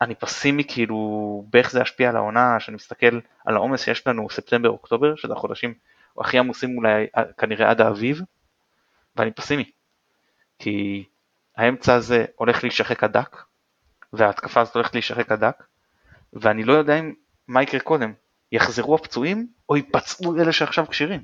אני 0.00 0.14
פסימי 0.14 0.64
כאילו 0.64 1.44
באיך 1.50 1.70
זה 1.70 1.80
ישפיע 1.80 2.08
על 2.08 2.16
העונה, 2.16 2.60
שאני 2.60 2.74
מסתכל 2.74 3.20
על 3.44 3.56
העומס 3.56 3.84
שיש 3.84 4.06
לנו 4.06 4.30
ספטמבר 4.30 4.68
אוקטובר, 4.68 5.16
שזה 5.16 5.32
החודשים 5.32 5.74
הכי 6.20 6.38
עמוסים 6.38 6.76
אולי 6.76 7.06
כנראה 7.38 7.70
עד 7.70 7.80
האביב, 7.80 8.20
ואני 9.16 9.30
פסימי. 9.30 9.70
כי 10.58 11.04
האמצע 11.56 11.94
הזה 11.94 12.24
הולך 12.36 12.62
להישחק 12.62 13.04
הדק, 13.04 13.42
וההתקפה 14.12 14.60
הזאת 14.60 14.74
הולכת 14.74 14.94
להישחק 14.94 15.32
הדק, 15.32 15.62
ואני 16.32 16.64
לא 16.64 16.72
יודע 16.72 16.98
אם, 16.98 17.12
מה 17.48 17.62
יקרה 17.62 17.80
קודם, 17.80 18.12
יחזרו 18.52 18.94
הפצועים 18.94 19.46
או 19.68 19.76
ייפצעו 19.76 20.40
אלה 20.40 20.52
שעכשיו 20.52 20.86
כשירים. 20.88 21.22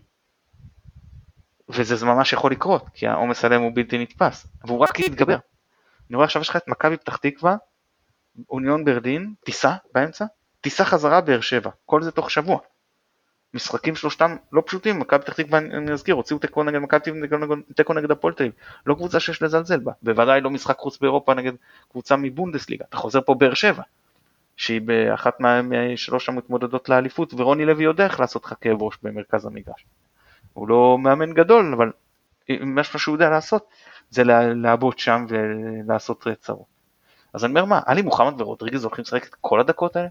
וזה 1.69 2.07
ממש 2.07 2.33
יכול 2.33 2.53
לקרות, 2.53 2.89
כי 2.95 3.07
העומס 3.07 3.45
עליהם 3.45 3.63
הוא 3.63 3.73
בלתי 3.75 3.99
נתפס, 3.99 4.47
והוא 4.65 4.79
רק 4.79 5.01
יתגבר. 5.01 5.39
אני 6.09 6.17
רואה 6.17 6.25
עכשיו 6.25 6.43
יש 6.43 6.49
לך 6.49 6.57
את 6.57 6.69
מכבי 6.69 6.97
פתח 6.97 7.17
תקווה, 7.17 7.57
אוניון 8.51 8.85
ברלין, 8.85 9.35
טיסה 9.45 9.75
באמצע, 9.95 10.25
טיסה 10.61 10.85
חזרה 10.85 11.21
באר 11.21 11.41
שבע, 11.41 11.71
כל 11.87 12.03
זה 12.03 12.11
תוך 12.11 12.31
שבוע. 12.31 12.59
משחקים 13.55 13.97
שלושתם 13.97 14.37
לא 14.53 14.63
פשוטים, 14.67 14.99
מכבי 14.99 15.21
פתח 15.23 15.33
תקווה 15.33 15.59
אני 15.59 15.93
אזכיר, 15.93 16.15
הוציאו 16.15 16.39
תיקו 16.39 16.65
נגד 16.65 16.79
מכבי 16.79 17.01
תיקו 17.77 17.95
נגד 17.95 18.11
הפועל 18.11 18.35
תל 18.35 18.43
אביב, 18.43 18.55
לא 18.87 18.95
קבוצה 18.95 19.21
שיש 19.21 19.43
לזלזל 19.43 19.81
בה, 19.81 19.93
בוודאי 20.03 20.41
לא 20.41 20.51
משחק 20.51 20.79
חוץ 20.79 20.99
באירופה 20.99 21.35
נגד 21.35 21.53
קבוצה 21.91 22.17
מבונדסליגה, 22.17 22.85
אתה 22.89 22.97
חוזר 22.97 23.21
פה 23.21 23.35
באר 23.35 23.55
שבע, 23.55 23.83
שהיא 24.61 24.81
באחת 24.81 25.37
משלוש 25.41 26.29
המתמודדות 26.29 26.89
לאליפות, 26.89 27.35
ורוני 27.35 27.65
לוי 27.65 27.85
יודע 27.85 28.05
איך 28.05 28.21
לעשות 28.21 28.45
לך 28.45 28.55
כאב 28.61 28.83
ראש 28.83 28.99
במרכז 29.03 29.47
המגרש. 29.47 29.87
הוא 30.53 30.69
לא 30.69 30.99
מאמן 30.99 31.33
גדול, 31.33 31.75
אבל 31.77 31.93
מה 32.61 32.85
שהוא 32.85 33.15
יודע 33.15 33.31
לעשות 33.31 33.69
זה 34.11 34.25
לעבוד 34.55 34.99
שם 34.99 35.27
ולעשות 35.29 36.27
צרות. 36.41 36.67
אז 37.35 37.45
אני 37.45 37.51
אומר 37.51 37.65
מה, 37.65 37.81
עלי 37.87 38.03
מוחמד 38.03 38.41
ורודריגז 38.41 38.85
הולכים 38.85 39.03
לשחק 39.03 39.25
את 39.27 39.35
כל 39.41 39.61
הדקות 39.61 39.97
האלה? 39.97 40.09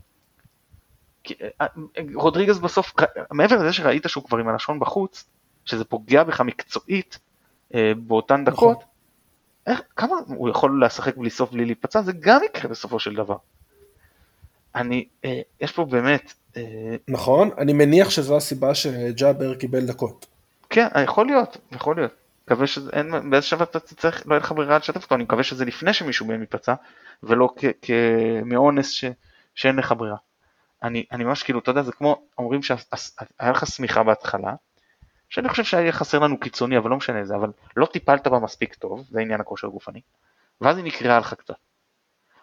אה, 1.61 1.65
רודריגז 2.13 2.59
בסוף, 2.59 2.93
מעבר 3.31 3.55
לזה 3.55 3.73
שראית 3.73 4.03
שהוא 4.07 4.23
כבר 4.23 4.37
עם 4.37 4.47
הלשון 4.47 4.79
בחוץ, 4.79 5.29
שזה 5.65 5.85
פוגע 5.85 6.23
בך 6.23 6.41
מקצועית 6.41 7.19
אה, 7.73 7.91
באותן 7.97 8.41
נכון. 8.41 8.73
דקות, 8.73 8.83
איך, 9.67 9.81
כמה 9.95 10.15
הוא 10.27 10.49
יכול 10.49 10.85
לשחק 10.85 11.17
בלי 11.17 11.29
סוף 11.29 11.51
בלי 11.51 11.65
להיפצע, 11.65 12.01
זה 12.01 12.11
גם 12.19 12.41
יקרה 12.43 12.69
בסופו 12.69 12.99
של 12.99 13.15
דבר. 13.15 13.37
אני, 14.79 15.05
אה, 15.25 15.41
יש 15.61 15.71
פה 15.71 15.85
באמת... 15.85 16.33
נכון, 17.07 17.49
אני 17.57 17.73
מניח 17.73 18.09
שזו 18.09 18.37
הסיבה 18.37 18.75
שג'אבר 18.75 19.55
קיבל 19.55 19.85
דקות. 19.85 20.25
כן, 20.69 20.87
יכול 21.03 21.25
להיות, 21.25 21.57
יכול 21.71 21.95
להיות. 21.95 22.11
מקווה 22.45 22.67
שזה, 22.67 22.89
אין, 22.93 23.29
באיזה 23.29 23.47
שלב 23.47 23.61
אתה 23.61 23.79
צריך, 23.79 24.23
לא 24.27 24.33
יהיה 24.33 24.43
לך 24.43 24.51
ברירה 24.51 24.77
לשתף 24.77 25.03
אותו, 25.03 25.15
אני 25.15 25.23
מקווה 25.23 25.43
שזה 25.43 25.65
לפני 25.65 25.93
שמישהו 25.93 26.25
מהם 26.25 26.41
ייפצע, 26.41 26.73
ולא 27.23 27.49
מאונס 28.45 29.03
שאין 29.55 29.75
לך 29.75 29.93
ברירה. 29.97 30.17
אני, 30.83 31.05
אני 31.11 31.23
ממש 31.23 31.43
כאילו, 31.43 31.59
אתה 31.59 31.71
יודע, 31.71 31.81
זה 31.81 31.91
כמו, 31.91 32.21
אומרים 32.37 32.63
שהיה 32.63 32.79
לך 33.41 33.67
שמיכה 33.67 34.03
בהתחלה, 34.03 34.53
שאני 35.29 35.49
חושב 35.49 35.63
שהיה 35.63 35.91
חסר 35.91 36.19
לנו 36.19 36.39
קיצוני, 36.39 36.77
אבל 36.77 36.89
לא 36.89 36.97
משנה 36.97 37.25
זה, 37.25 37.35
אבל 37.35 37.51
לא 37.75 37.85
טיפלת 37.85 38.27
בה 38.27 38.39
מספיק 38.39 38.73
טוב, 38.73 39.05
זה 39.09 39.19
עניין 39.19 39.41
הכושר 39.41 39.67
הגופני, 39.67 40.01
ואז 40.61 40.77
היא 40.77 40.85
נקרעה 40.85 41.19
לך 41.19 41.33
קצת. 41.33 41.55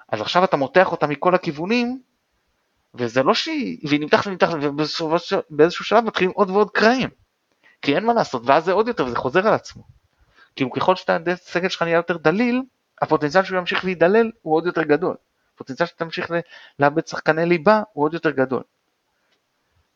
אז 0.08 0.20
עכשיו 0.20 0.44
אתה 0.44 0.56
מותח 0.56 0.92
אותה 0.92 1.06
מכל 1.06 1.34
הכיוונים, 1.34 2.00
וזה 2.98 3.22
לא 3.22 3.34
שהיא, 3.34 3.78
והיא 3.88 4.00
נמתחת 4.00 4.26
ונמתחת, 4.26 4.54
ובאיזשהו 4.60 5.84
שלב 5.84 6.04
מתחילים 6.04 6.32
עוד 6.34 6.50
ועוד 6.50 6.70
קרעים. 6.70 7.08
כי 7.82 7.94
אין 7.94 8.04
מה 8.04 8.12
לעשות, 8.12 8.42
ואז 8.44 8.64
זה 8.64 8.72
עוד 8.72 8.88
יותר, 8.88 9.04
וזה 9.04 9.16
חוזר 9.16 9.46
על 9.46 9.54
עצמו. 9.54 9.82
כאילו 10.56 10.70
ככל 10.70 10.96
שאתה, 10.96 11.16
הסגל 11.32 11.68
שלך 11.68 11.82
נהיה 11.82 11.96
יותר 11.96 12.16
דליל, 12.16 12.62
הפוטנציאל 13.02 13.44
שהוא 13.44 13.58
ימשיך 13.58 13.84
להידלל 13.84 14.30
הוא 14.42 14.54
עוד 14.54 14.66
יותר 14.66 14.82
גדול. 14.82 15.16
הפוטנציאל 15.54 15.86
שתמשיך 15.86 16.30
לאבד 16.78 17.06
שחקני 17.06 17.46
ליבה 17.46 17.82
הוא 17.92 18.04
עוד 18.04 18.14
יותר 18.14 18.30
גדול. 18.30 18.62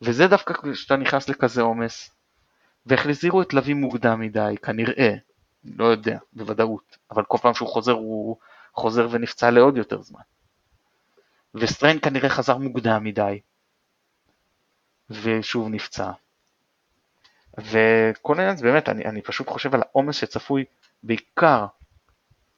וזה 0.03 0.26
דווקא 0.26 0.55
כשאתה 0.55 0.96
נכנס 0.96 1.28
לכזה 1.28 1.62
עומס, 1.62 2.11
והחזירו 2.86 3.42
את 3.42 3.55
לוי 3.55 3.74
מוקדם 3.74 4.20
מדי, 4.20 4.55
כנראה, 4.62 5.14
לא 5.64 5.84
יודע, 5.84 6.18
בוודאות, 6.32 6.96
אבל 7.11 7.24
כל 7.24 7.38
פעם 7.38 7.55
שהוא 7.55 7.68
חוזר 7.68 7.92
הוא 7.92 8.36
חוזר 8.74 9.09
ונפצע 9.11 9.51
לעוד 9.51 9.76
יותר 9.76 10.03
זמן. 10.03 10.20
וסטריין 11.55 11.98
כנראה 12.01 12.28
חזר 12.28 12.57
מוקדם 12.57 13.05
מדי, 13.05 13.40
ושוב 15.11 15.68
נפצע. 15.68 16.11
וכל 17.59 18.38
העניין 18.38 18.57
זה 18.57 18.64
באמת, 18.64 18.88
אני, 18.88 19.05
אני 19.05 19.22
פשוט 19.22 19.48
חושב 19.48 19.74
על 19.74 19.82
העומס 19.82 20.16
שצפוי 20.16 20.64
בעיקר 21.03 21.66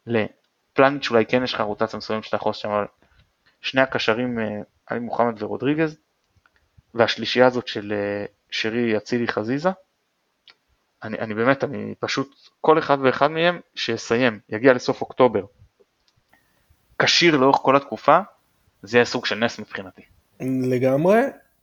לפלניץ' 0.07 1.03
שאולי 1.03 1.27
כן 1.27 1.45
יש 1.45 1.55
לך 1.55 1.61
רוטציה 1.61 1.97
מסוימת 1.97 2.25
שאתה 2.25 2.37
יכול 2.37 2.51
לעשות 2.51 2.63
שם, 2.63 2.71
אבל 2.71 2.87
שני 3.61 3.81
הקשרים, 3.81 4.39
אה, 4.39 4.45
עלי 4.87 5.01
מוחמד 5.01 5.43
ורודריגז, 5.43 5.97
והשלישייה 6.95 7.47
הזאת 7.47 7.69
של 7.69 7.93
אה, 7.93 8.25
שרי 8.51 8.97
אצילי 8.97 9.29
חזיזה, 9.29 9.71
אני, 11.03 11.19
אני 11.19 11.35
באמת, 11.35 11.65
אני 11.65 11.95
פשוט, 11.99 12.49
כל 12.61 12.79
אחד 12.79 12.99
ואחד 13.03 13.29
מהם 13.29 13.61
שיסיים, 13.75 14.41
יגיע 14.49 14.73
לסוף 14.73 15.01
אוקטובר, 15.01 15.45
כשיר 16.99 17.37
לאורך 17.37 17.57
כל 17.57 17.77
התקופה, 17.77 18.19
זה 18.83 18.97
יהיה 18.97 19.05
סוג 19.05 19.27
של 19.27 19.35
נס 19.35 19.59
מבחינתי. 19.59 20.03
לגמרי, 20.41 21.21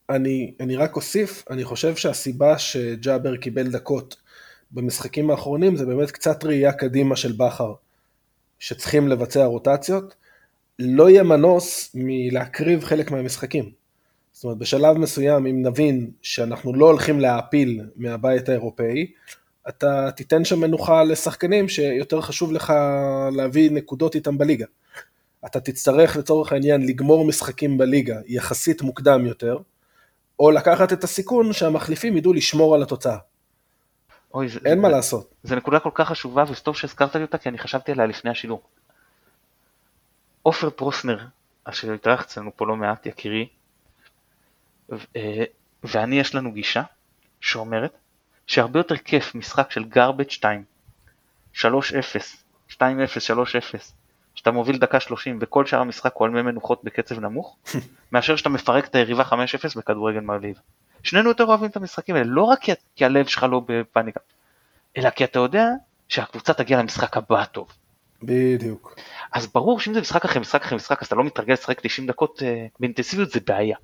אני, 0.09 0.53
אני 0.59 0.75
רק 0.75 0.95
אוסיף, 0.95 1.43
אני 1.49 1.63
חושב 1.63 1.95
שהסיבה 1.95 2.57
שג'אבר 2.57 3.35
קיבל 3.37 3.71
דקות 3.71 4.15
במשחקים 4.71 5.29
האחרונים 5.29 5.75
זה 5.75 5.85
באמת 5.85 6.11
קצת 6.11 6.43
ראייה 6.43 6.73
קדימה 6.73 7.15
של 7.15 7.31
בכר, 7.31 7.73
שצריכים 8.59 9.07
לבצע 9.07 9.45
רוטציות. 9.45 10.15
לא 10.79 11.09
יהיה 11.09 11.23
מנוס 11.23 11.91
מלהקריב 11.93 12.83
חלק 12.83 13.11
מהמשחקים. 13.11 13.71
זאת 14.31 14.43
אומרת, 14.43 14.57
בשלב 14.57 14.97
מסוים, 14.97 15.47
אם 15.47 15.61
נבין 15.61 16.11
שאנחנו 16.21 16.73
לא 16.73 16.85
הולכים 16.85 17.19
להעפיל 17.19 17.81
מהבית 17.95 18.49
האירופאי, 18.49 19.11
אתה 19.69 20.11
תיתן 20.15 20.45
שם 20.45 20.59
מנוחה 20.59 21.03
לשחקנים 21.03 21.69
שיותר 21.69 22.21
חשוב 22.21 22.51
לך 22.51 22.73
להביא 23.31 23.71
נקודות 23.71 24.15
איתם 24.15 24.37
בליגה. 24.37 24.65
אתה 25.45 25.59
תצטרך 25.59 26.17
לצורך 26.17 26.51
העניין 26.51 26.87
לגמור 26.87 27.25
משחקים 27.25 27.77
בליגה 27.77 28.19
יחסית 28.25 28.81
מוקדם 28.81 29.25
יותר, 29.25 29.57
או 30.39 30.51
לקחת 30.51 30.93
את 30.93 31.03
הסיכון 31.03 31.53
שהמחליפים 31.53 32.17
ידעו 32.17 32.33
לשמור 32.33 32.75
על 32.75 32.83
התוצאה. 32.83 33.17
אוי, 34.33 34.49
זה, 34.49 34.59
אין 34.65 34.75
זה, 34.77 34.81
מה 34.81 34.89
לעשות. 34.89 35.33
זו 35.43 35.55
נקודה 35.55 35.79
כל 35.79 35.91
כך 35.93 36.07
חשובה 36.07 36.43
וטוב 36.51 36.75
שהזכרת 36.75 37.15
לי 37.15 37.21
אותה 37.21 37.37
כי 37.37 37.49
אני 37.49 37.57
חשבתי 37.57 37.91
עליה 37.91 38.05
לפני 38.05 38.31
השידור. 38.31 38.61
עופר 40.41 40.69
פרוסנר, 40.69 41.25
אשר 41.63 41.93
התארח 41.93 42.21
אצלנו 42.21 42.51
פה 42.55 42.67
לא 42.67 42.75
מעט, 42.75 43.05
יקירי, 43.05 43.47
אה, 44.91 45.43
ואני 45.83 46.19
יש 46.19 46.35
לנו 46.35 46.51
גישה 46.51 46.83
שאומרת 47.41 47.97
שהרבה 48.47 48.79
יותר 48.79 48.97
כיף 48.97 49.35
משחק 49.35 49.71
של 49.71 49.83
garbage 49.93 50.29
2, 50.29 50.63
3-0, 51.53 51.65
2-0, 52.69 52.75
3-0, 52.75 52.81
שאתה 54.39 54.51
מוביל 54.51 54.77
דקה 54.77 54.99
30 54.99 55.39
וכל 55.41 55.65
שאר 55.65 55.79
המשחק 55.79 56.13
הוא 56.13 56.25
על 56.25 56.31
מי 56.31 56.41
מנוחות 56.41 56.83
בקצב 56.83 57.19
נמוך, 57.19 57.57
מאשר 58.11 58.35
שאתה 58.35 58.49
מפרק 58.49 58.85
את 58.85 58.95
היריבה 58.95 59.23
5-0 59.23 59.33
בכדורגל 59.75 60.19
מרליב. 60.19 60.59
שנינו 61.03 61.29
יותר 61.29 61.43
אוהבים 61.43 61.69
את 61.69 61.77
המשחקים 61.77 62.15
האלה, 62.15 62.27
לא 62.27 62.43
רק 62.43 62.59
כי 62.95 63.05
הלב 63.05 63.27
שלך 63.27 63.43
לא 63.43 63.61
בפאניקה, 63.67 64.19
אלא 64.97 65.09
כי 65.09 65.23
אתה 65.23 65.39
יודע 65.39 65.65
שהקבוצה 66.07 66.53
תגיע 66.53 66.79
למשחק 66.79 67.17
הבא 67.17 67.45
טוב. 67.45 67.71
בדיוק. 68.23 68.95
אז 69.31 69.47
ברור 69.47 69.79
שאם 69.79 69.93
זה 69.93 70.01
משחק 70.01 70.25
אחרי 70.25 70.41
משחק 70.41 70.61
אחרי 70.61 70.75
משחק, 70.75 71.01
אז 71.01 71.07
אתה 71.07 71.15
לא 71.15 71.23
מתרגל 71.23 71.53
לשחק 71.53 71.79
90 71.81 72.07
דקות 72.07 72.43
אה, 72.43 72.65
באינטנסיביות, 72.79 73.31
זה 73.31 73.39
בעיה. 73.47 73.77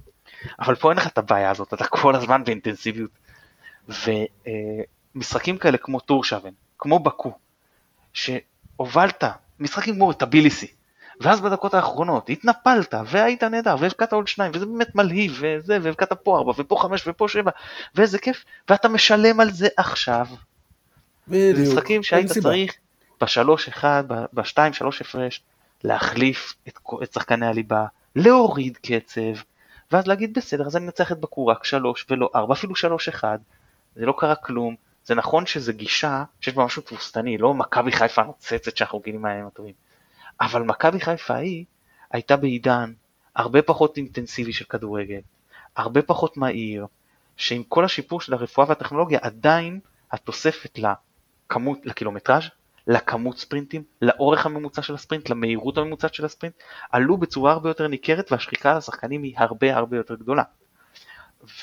אבל 0.60 0.76
פה 0.76 0.90
אין 0.90 0.98
לך 0.98 1.08
את 1.08 1.18
הבעיה 1.18 1.52
הזאת, 1.52 1.74
אתה 1.74 1.86
כל 1.88 2.16
הזמן 2.16 2.44
באינטנסיביות. 2.44 3.12
ומשחקים 5.16 5.56
אה, 5.56 5.60
כאלה 5.60 5.78
כמו 5.78 6.00
טורשבן, 6.00 6.54
כמו 6.78 7.00
בקו, 7.00 7.34
שהובלת 8.14 9.24
משחקים 9.60 9.96
כמו 9.96 10.14
טביליסי, 10.14 10.68
ואז 11.22 11.42
בדקות 11.42 11.74
האחרונות 11.74 12.30
התנפלת 12.30 12.94
והיית 13.06 13.44
נהדר 13.44 13.76
והבקעת 13.80 14.14
עוד 14.14 14.28
שניים 14.28 14.52
וזה 14.56 14.66
באמת 14.66 14.96
מלהיב 14.96 15.38
וזה 15.40 15.78
והבקעת 15.82 16.14
פה 16.14 16.38
ארבע 16.38 16.54
ופה 16.58 16.76
חמש 16.82 17.08
ופה 17.08 17.28
שבע 17.28 17.52
ואיזה 17.96 18.20
כיף 18.20 18.46
ואתה 18.70 18.88
משלם 18.88 19.40
על 19.40 19.52
זה 19.52 19.68
עכשיו. 19.78 20.28
בדיוק. 21.28 21.58
זה 21.58 21.64
משחקים 21.64 22.04
שהיית 22.04 22.32
צריך 22.32 22.74
בשלוש 23.22 23.68
אחד, 23.68 24.04
בשתיים 24.34 24.74
שלוש 24.74 25.02
הפרש 25.02 25.42
להחליף 25.84 26.54
את, 26.68 26.80
את 27.04 27.14
שחקני 27.14 27.46
הליבה, 27.46 27.86
להוריד 28.16 28.78
קצב 28.78 29.42
ואז 29.92 30.08
להגיד 30.08 30.34
בסדר 30.34 30.66
אז 30.66 30.76
אני 30.76 30.86
מנצח 30.86 31.12
את 31.12 31.20
בקו 31.20 31.48
רק 31.48 31.64
שלוש 31.64 32.06
ולא 32.10 32.30
ארבע 32.36 32.54
אפילו 32.54 32.76
שלוש 32.76 33.08
אחד 33.08 33.40
זה 33.96 34.06
לא 34.06 34.14
קרה 34.18 34.36
כלום 34.36 34.76
זה 35.06 35.16
נכון 35.16 35.46
שזה 35.46 35.74
גישה 35.74 36.24
שיש 36.42 36.54
בה 36.54 36.66
משהו 36.66 36.82
תבוסתני, 36.82 37.38
לא 37.38 37.54
מכבי 37.54 37.92
חיפה 37.92 38.22
הנוצצת 38.22 38.78
שאנחנו 38.78 39.00
גילים 39.00 39.22
מהימים 39.22 39.48
הטובים. 39.48 39.74
אבל 40.42 40.62
מכבי 40.62 41.00
חיפה 41.00 41.34
ההיא 41.34 41.66
הייתה 42.12 42.36
בעידן 42.38 42.94
הרבה 43.36 43.62
פחות 43.62 43.98
אינטנסיבי 43.98 44.54
של 44.54 44.66
כדורגל, 44.66 45.20
הרבה 45.76 46.02
פחות 46.02 46.38
מהיר, 46.38 46.86
שעם 47.38 47.64
כל 47.64 47.86
השיפור 47.86 48.22
של 48.22 48.34
הרפואה 48.34 48.70
והטכנולוגיה 48.70 49.20
עדיין 49.22 49.80
התוספת 50.12 50.80
לכמות, 50.80 51.80
לקילומטראז', 51.84 52.44
לכמות 52.88 53.38
ספרינטים, 53.38 53.84
לאורך 54.02 54.46
הממוצע 54.46 54.82
של 54.82 54.94
הספרינט, 54.94 55.30
למהירות 55.30 55.78
הממוצעת 55.78 56.14
של 56.14 56.26
הספרינט, 56.26 56.56
עלו 56.92 57.18
בצורה 57.18 57.52
הרבה 57.52 57.70
יותר 57.70 57.88
ניכרת 57.88 58.32
והשחיקה 58.32 58.72
על 58.72 58.78
השחקנים 58.78 59.24
היא 59.24 59.34
הרבה 59.38 59.76
הרבה 59.76 59.98
יותר 59.98 60.16
גדולה. 60.16 60.44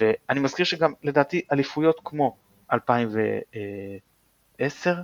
ואני 0.01 0.41
מזכיר 0.41 0.65
שגם 0.65 0.93
לדעתי 1.03 1.43
אליפויות 1.53 2.01
כמו 2.05 2.37
2010, 2.73 4.95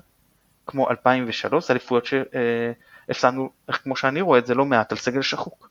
כמו 0.67 0.91
2003, 0.91 1.71
אליפויות 1.71 2.07
שהפסדנו, 2.07 3.51
כמו 3.71 3.97
שאני 3.97 4.21
רואה 4.21 4.39
את 4.39 4.47
זה, 4.47 4.55
לא 4.55 4.65
מעט 4.65 4.93
על 4.93 4.99
סגל 4.99 5.23
שחוק. 5.23 5.71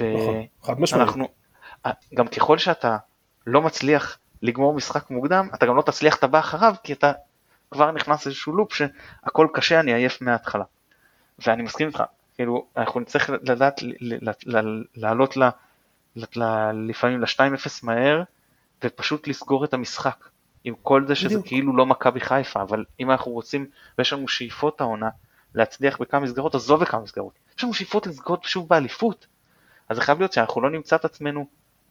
נכון, 0.00 0.46
ואנחנו, 0.92 1.28
גם 2.14 2.28
ככל 2.28 2.58
שאתה 2.58 2.96
לא 3.46 3.62
מצליח 3.62 4.18
לגמור 4.42 4.74
משחק 4.74 5.10
מוקדם, 5.10 5.48
אתה 5.54 5.66
גם 5.66 5.76
לא 5.76 5.82
תצליח 5.82 6.16
את 6.16 6.24
הבא 6.24 6.38
אחריו, 6.38 6.74
כי 6.82 6.92
אתה 6.92 7.12
כבר 7.70 7.92
נכנס 7.92 8.26
איזשהו 8.26 8.56
לופ 8.56 8.74
שהכל 8.74 9.48
קשה, 9.54 9.80
אני 9.80 9.94
עייף 9.94 10.22
מההתחלה. 10.22 10.64
ואני 11.38 11.62
מסכים 11.62 11.88
איתך, 11.88 12.02
כאילו, 12.34 12.66
אנחנו 12.76 13.00
נצטרך 13.00 13.30
לדעת 13.30 13.80
לעלות 14.94 15.36
לפעמים 16.72 17.20
ל-2-0 17.20 17.68
מהר, 17.82 18.22
ופשוט 18.84 19.28
לסגור 19.28 19.64
את 19.64 19.74
המשחק. 19.74 20.28
עם 20.66 20.74
כל 20.82 21.06
זה 21.06 21.14
שזה 21.14 21.28
בדיוק. 21.28 21.46
כאילו 21.46 21.76
לא 21.76 21.86
מכבי 21.86 22.20
חיפה, 22.20 22.62
אבל 22.62 22.84
אם 23.00 23.10
אנחנו 23.10 23.32
רוצים, 23.32 23.66
ויש 23.98 24.12
לנו 24.12 24.28
שאיפות 24.28 24.80
העונה, 24.80 25.08
להצליח 25.54 25.98
בכמה 26.00 26.20
מסגרות, 26.20 26.54
עזוב 26.54 26.80
בכמה 26.80 27.00
מסגרות. 27.00 27.32
יש 27.58 27.64
לנו 27.64 27.74
שאיפות 27.74 28.06
לסגור 28.06 28.36
שוב 28.42 28.68
באליפות. 28.68 29.26
אז 29.88 29.96
זה 29.96 30.02
חייב 30.02 30.18
להיות 30.18 30.32
שאנחנו 30.32 30.60
לא 30.60 30.70
נמצא 30.70 30.96
את 30.96 31.04
עצמנו 31.04 31.46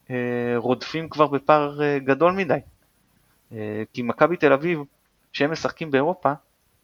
אה, 0.10 0.16
רודפים 0.56 1.10
כבר 1.10 1.28
בפער 1.28 1.84
אה, 1.84 2.00
גדול 2.00 2.32
מדי. 2.32 2.58
אה, 3.52 3.84
כי 3.94 4.02
מכבי 4.02 4.38
תל 4.38 4.54
אביב, 4.54 4.80
שהם 5.34 5.52
משחקים 5.52 5.92
באירופה, 5.92 6.34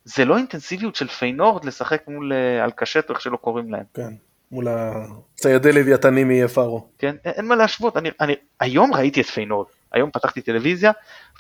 זה 0.06 0.26
לא 0.26 0.38
אינטנסיביות 0.38 0.96
של 0.96 1.08
פיינורד 1.08 1.66
לשחק 1.66 2.08
מול 2.08 2.34
אה, 2.34 2.64
אלשקרט, 2.64 3.10
איך 3.10 3.22
שלא 3.22 3.38
קוראים 3.38 3.72
להם. 3.72 3.84
כן, 3.94 4.14
מול 4.52 4.68
הציידי 4.68 5.72
לוויתנים 5.72 6.30
מפארו. 6.30 6.88
כן, 6.98 7.16
אין, 7.26 7.34
אין 7.34 7.46
מה 7.46 7.56
להשוות, 7.56 7.98
אני, 7.98 8.10
אני 8.20 8.36
היום 8.60 8.94
ראיתי 8.94 9.22
את 9.22 9.26
פיינורד, 9.26 9.68
היום 9.92 10.12
פתחתי 10.12 10.42
טלוויזיה 10.42 10.92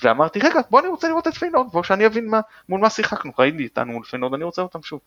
ואמרתי 0.04 0.40
רגע 0.40 0.60
בוא 0.70 0.80
אני 0.80 0.88
רוצה 0.88 1.08
לראות 1.08 1.28
את 1.28 1.34
פיינורד, 1.34 1.72
בוא 1.72 1.84
שאני 1.84 2.06
אבין 2.06 2.30
מה, 2.30 2.42
מול 2.70 2.82
מה 2.82 2.90
שיחקנו, 2.90 3.32
ראיתי 3.40 3.64
אותנו 3.64 3.94
מול 3.94 4.04
פיינורד, 4.04 4.34
אני 4.34 4.44
רוצה 4.44 4.62
אותם 4.62 4.82
שוב. 4.84 5.00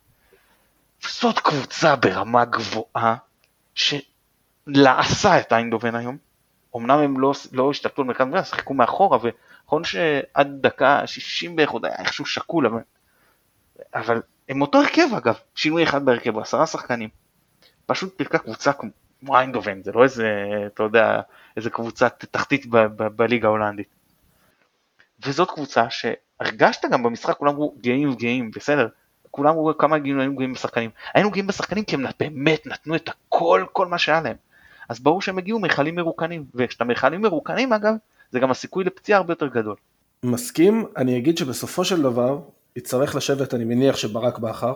זאת 1.09 1.39
קבוצה 1.39 1.97
ברמה 1.97 2.45
גבוהה 2.45 3.17
שלעסה 3.75 5.39
את 5.41 5.53
איינדהובן 5.53 5.95
היום, 5.95 6.17
אמנם 6.77 6.99
הם 6.99 7.21
לא, 7.21 7.33
לא 7.53 7.71
השתלטו 7.71 8.03
על 8.03 8.09
מרכז 8.09 8.27
מרכז, 8.27 8.49
שיחקו 8.51 8.75
מאחורה, 8.75 9.19
ונכון 9.23 9.85
שעד 9.85 10.49
דקה 10.61 11.07
60 11.07 11.57
בערך 11.57 11.71
עוד 11.71 11.85
היה 11.85 11.95
איכשהו 11.99 12.27
שקול, 12.27 12.67
אבל, 12.67 12.81
אבל 13.95 14.23
הם 14.49 14.63
אותו 14.63 14.79
הרכב 14.79 15.15
אגב, 15.17 15.39
שינוי 15.55 15.85
אחד 15.85 16.05
בהרכב, 16.05 16.39
עשרה 16.39 16.67
שחקנים. 16.67 17.09
פשוט 17.87 18.17
פירקה 18.17 18.39
קבוצה 18.39 18.73
כמו 19.25 19.37
איינדובן, 19.37 19.83
זה 19.83 19.93
לא 19.93 20.03
איזה, 20.03 20.45
אתה 20.67 20.83
יודע, 20.83 21.21
איזה 21.57 21.71
קבוצת 21.71 22.25
תחתית 22.31 22.67
בליגה 22.97 23.49
ההולנדית. 23.49 23.89
וזאת 25.27 25.51
קבוצה 25.51 25.85
שהרגשת 25.91 26.85
גם 26.91 27.03
במשחק, 27.03 27.37
כולם 27.37 27.53
אמרו 27.53 27.75
גאים 27.81 28.11
וגאים, 28.11 28.51
בסדר, 28.51 28.89
כולם 29.31 29.51
אמרו 29.51 29.79
כמה 29.79 29.97
היינו 29.97 30.37
גאים 30.37 30.53
בשחקנים. 30.53 30.91
היינו 31.15 31.31
גאים 31.31 31.47
בשחקנים 31.47 31.85
כי 31.85 31.97
הם 31.97 32.05
באמת 32.21 32.67
נתנו 32.67 32.97
את 32.97 33.09
הכל, 33.09 33.65
כל 33.73 33.87
מה 33.87 33.99
שהיה 33.99 34.21
להם. 34.21 34.37
אז 34.89 35.01
ברור 35.01 35.23
שהם 35.23 35.39
הגיעו 35.39 35.59
מיכלים 35.59 35.95
מרוקנים, 35.95 36.45
וכשאתה 36.55 36.85
מיכלים 36.85 37.21
מרוקנים 37.21 37.73
אגב, 37.73 37.95
זה 38.31 38.41
גם 38.41 38.51
הסיכוי 38.51 38.85
לפציעה 38.85 39.19
הרבה 39.19 39.33
יותר 39.33 39.47
גדול. 39.47 39.77
מסכים, 40.23 40.87
אני 40.97 41.19
אגיד 41.19 41.39
שבסופו 41.39 41.85
של 41.85 42.03
דבר 42.03 42.39
יצטרך 42.77 43.15
לשבת, 43.15 43.55
אני 43.55 43.65
מניח 43.65 43.97
שברק 43.97 44.39
בכר, 44.39 44.75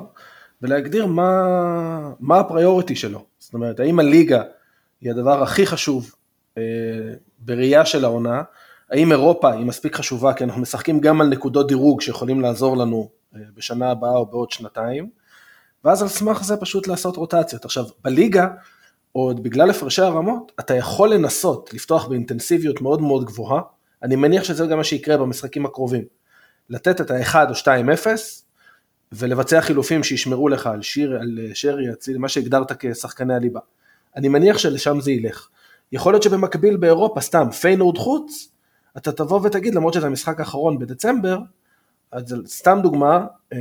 ולהגדיר 0.63 1.07
מה, 1.07 2.13
מה 2.21 2.41
הפריוריטי 2.41 2.97
שלו. 2.97 3.25
זאת 3.39 3.55
אומרת, 3.55 3.81
האם 3.81 3.99
הליגה 3.99 4.43
היא 5.01 5.11
הדבר 5.11 5.43
הכי 5.43 5.67
חשוב 5.67 6.15
אה, 6.59 6.63
בראייה 7.39 7.87
של 7.87 8.05
העונה, 8.05 8.43
האם 8.91 9.13
אירופה 9.13 9.53
היא 9.53 9.67
מספיק 9.67 9.97
חשובה, 9.97 10.33
כי 10.33 10.45
אנחנו 10.45 10.63
משחקים 10.63 11.01
גם 11.01 11.21
על 11.21 11.29
נקודות 11.29 11.69
דירוג 11.69 12.01
שיכולים 12.01 12.41
לעזור 12.41 12.77
לנו 12.77 13.11
אה, 13.35 13.41
בשנה 13.55 13.91
הבאה 13.91 14.17
או 14.17 14.27
בעוד 14.27 14.51
שנתיים, 14.51 15.11
ואז 15.85 16.03
על 16.03 16.09
סמך 16.09 16.45
זה 16.45 16.57
פשוט 16.57 16.87
לעשות 16.87 17.17
רוטציות. 17.17 17.65
עכשיו, 17.65 17.85
בליגה, 18.05 18.49
עוד 19.13 19.43
בגלל 19.43 19.71
הפרשי 19.71 20.03
הרמות, 20.03 20.53
אתה 20.61 20.75
יכול 20.75 21.15
לנסות 21.15 21.75
לפתוח 21.75 22.07
באינטנסיביות 22.07 22.81
מאוד 22.81 23.03
מאוד 23.03 23.25
גבוהה, 23.25 23.61
אני 24.03 24.17
מניח 24.17 24.45
שזה 24.45 24.67
גם 24.67 24.79
מה 24.79 24.85
שיקרה 24.85 25.17
במשחקים 25.17 25.67
הקרובים. 25.67 26.05
לתת 26.71 27.01
את 27.01 27.11
ה-1 27.11 27.35
או 27.49 27.55
2-0, 27.55 27.67
ולבצע 29.13 29.61
חילופים 29.61 30.05
שישמרו 30.05 30.49
לך 30.49 30.67
על 30.67 30.83
שיר, 30.83 31.19
על 31.21 31.39
שרי, 31.55 31.93
אציל, 31.93 32.19
מה 32.19 32.29
שהגדרת 32.29 32.73
כשחקני 32.79 33.35
הליבה. 33.35 33.61
אני 34.17 34.29
מניח 34.29 34.59
שלשם 34.59 35.01
זה 35.01 35.13
ילך. 35.13 35.49
יכול 35.93 36.13
להיות 36.13 36.23
שבמקביל 36.23 36.77
באירופה, 36.77 37.21
סתם, 37.21 37.51
פיינורד 37.51 37.99
חוץ, 37.99 38.49
אתה 38.97 39.13
תבוא 39.13 39.41
ותגיד, 39.43 39.75
למרות 39.75 39.95
שזה 39.95 40.07
המשחק 40.07 40.41
האחרון 40.41 40.79
בדצמבר, 40.79 41.39
אז 42.13 42.37
סתם 42.47 42.79
דוגמה, 42.83 43.27
אה, 43.53 43.59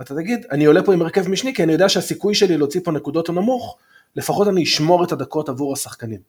אתה 0.00 0.14
תגיד, 0.14 0.46
אני 0.50 0.64
עולה 0.64 0.82
פה 0.82 0.92
עם 0.94 1.02
הרכב 1.02 1.28
משני, 1.28 1.54
כי 1.54 1.62
אני 1.62 1.72
יודע 1.72 1.88
שהסיכוי 1.88 2.34
שלי 2.34 2.56
להוציא 2.56 2.80
פה 2.84 2.92
נקודות 2.92 3.28
הוא 3.28 3.36
נמוך, 3.36 3.78
לפחות 4.16 4.48
אני 4.48 4.62
אשמור 4.62 5.04
את 5.04 5.12
הדקות 5.12 5.48
עבור 5.48 5.72
השחקנים. 5.72 6.20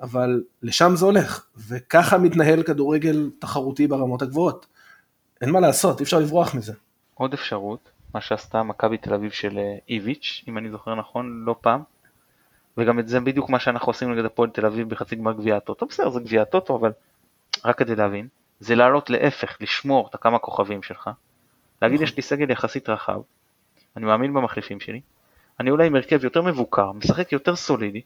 אבל 0.00 0.42
לשם 0.62 0.96
זה 0.96 1.04
הולך, 1.04 1.44
וככה 1.68 2.18
מתנהל 2.18 2.62
כדורגל 2.62 3.30
תחרותי 3.38 3.86
ברמות 3.86 4.22
הגבוהות. 4.22 4.66
אין 5.40 5.50
מה 5.50 5.60
לעשות, 5.60 6.00
אי 6.00 6.04
אפשר 6.04 6.18
לברוח 6.18 6.54
מזה. 6.54 6.72
עוד 7.18 7.32
אפשרות, 7.32 7.90
מה 8.14 8.20
שעשתה 8.20 8.62
מכבי 8.62 8.98
תל 8.98 9.14
אביב 9.14 9.30
של 9.30 9.58
אה, 9.58 9.76
איביץ', 9.88 10.44
אם 10.48 10.58
אני 10.58 10.70
זוכר 10.70 10.94
נכון, 10.94 11.42
לא 11.46 11.56
פעם, 11.60 11.82
וגם 12.76 12.98
את 12.98 13.08
זה 13.08 13.20
בדיוק 13.20 13.50
מה 13.50 13.58
שאנחנו 13.58 13.90
עושים 13.90 14.12
נגד 14.12 14.24
הפועל 14.24 14.50
תל 14.50 14.66
אביב 14.66 14.88
בחצי 14.88 15.16
גמר 15.16 15.32
גביע 15.32 15.56
הטוטו, 15.56 15.86
בסדר 15.86 16.10
זה 16.10 16.20
גביע 16.20 16.42
הטוטו, 16.42 16.76
אבל 16.76 16.92
רק 17.64 17.78
כדי 17.78 17.96
להבין, 17.96 18.28
זה 18.60 18.74
לעלות 18.74 19.10
להפך, 19.10 19.56
לשמור 19.60 20.08
את 20.10 20.14
הכמה 20.14 20.38
כוכבים 20.38 20.82
שלך, 20.82 21.10
להגיד 21.82 22.00
יש 22.00 22.16
לי 22.16 22.22
סגל 22.22 22.50
יחסית 22.50 22.88
רחב, 22.88 23.20
אני 23.96 24.06
מאמין 24.06 24.34
במחליפים 24.34 24.80
שלי, 24.80 25.00
אני 25.60 25.70
אולי 25.70 25.86
עם 25.86 25.94
הרכב 25.94 26.24
יותר 26.24 26.42
מבוקר, 26.42 26.92
משחק 26.92 27.32
יותר 27.32 27.56
סולידי, 27.56 28.02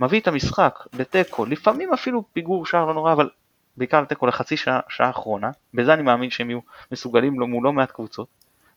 מביא 0.00 0.20
את 0.20 0.28
המשחק 0.28 0.78
לתיקו, 0.92 1.44
לפעמים 1.44 1.92
אפילו 1.92 2.24
פיגור 2.32 2.66
שער 2.66 2.86
לא 2.86 2.94
נורא, 2.94 3.12
אבל 3.12 3.30
בעיקר 3.76 4.00
לתיקו 4.00 4.26
לחצי 4.26 4.56
שעה, 4.56 4.80
שעה 4.88 5.10
אחרונה, 5.10 5.50
בזה 5.74 5.94
אני 5.94 6.02
מאמין 6.02 6.30
שהם 6.30 6.50
יהיו 6.50 6.60
מסוגלים 6.92 7.40
לו 7.40 7.46
מול 7.46 7.64
לא 7.64 7.72
מעט 7.72 7.90
קבוצות, 7.90 8.28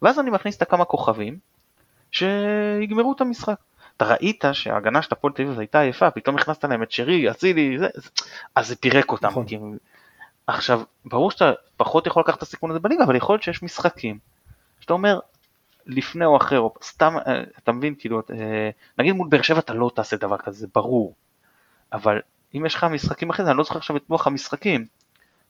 ואז 0.02 0.20
אני 0.20 0.30
מכניס 0.30 0.58
את 0.58 0.62
הכמה 0.62 0.86
כוכבים 0.86 1.38
שיגמרו 2.12 3.14
את 3.14 3.22
המשחק. 3.22 3.56
אתה 3.98 4.06
ראית 4.06 4.44
שההגנה 4.54 5.02
של 5.02 5.10
הפועל 5.12 5.34
תל 5.34 5.44
אביב 5.44 5.60
הייתה 5.60 5.84
יפה, 5.84 6.12
פתאום 6.12 6.36
הכנסת 6.36 6.66
להם 6.66 6.84
את 6.84 6.92
שרי, 6.92 7.32
אצילי, 7.32 7.78
אז 8.56 8.68
זה 8.68 8.76
פירק 8.76 9.12
אותם. 9.12 9.28
נכון. 9.28 9.46
כי... 9.46 9.58
עכשיו, 10.48 10.82
ברור 11.06 11.32
שאתה 11.32 11.52
פחות 11.78 12.08
יכול 12.08 12.22
לקחת 12.22 12.38
את 12.38 12.44
הסיכון 12.44 12.72
הזה 12.72 12.80
בליגה, 12.80 13.04
אבל 13.04 13.16
יכול 13.16 13.34
להיות 13.34 13.44
שיש 13.44 13.64
משחקים 13.64 14.20
שאתה 14.80 14.94
אומר, 14.94 15.20
לפני 15.86 16.26
או 16.26 16.38
אחרי, 16.38 16.58
או 16.58 16.74
סתם, 16.84 17.16
אה, 17.28 17.44
אתה 17.58 17.72
מבין, 17.72 17.96
כאילו, 18.00 18.20
אה, 18.20 18.70
נגיד 19.00 19.16
מול 19.16 19.28
באר 19.30 19.42
שבע 19.42 19.60
אתה 19.60 19.74
לא 19.74 19.92
תעשה 19.96 20.18
דבר 20.18 20.38
כזה, 20.38 20.58
זה 20.58 20.68
ברור, 20.76 21.16
אבל 21.94 22.22
אם 22.56 22.66
יש 22.66 22.76
לך 22.76 22.84
משחקים 22.84 23.30
אחרי 23.30 23.46
זה, 23.46 23.52
אני 23.52 23.58
לא 23.58 23.64
זוכר 23.64 23.78
עכשיו 23.78 23.98
את 23.98 24.02
לוח 24.10 24.28
המשחקים, 24.28 24.86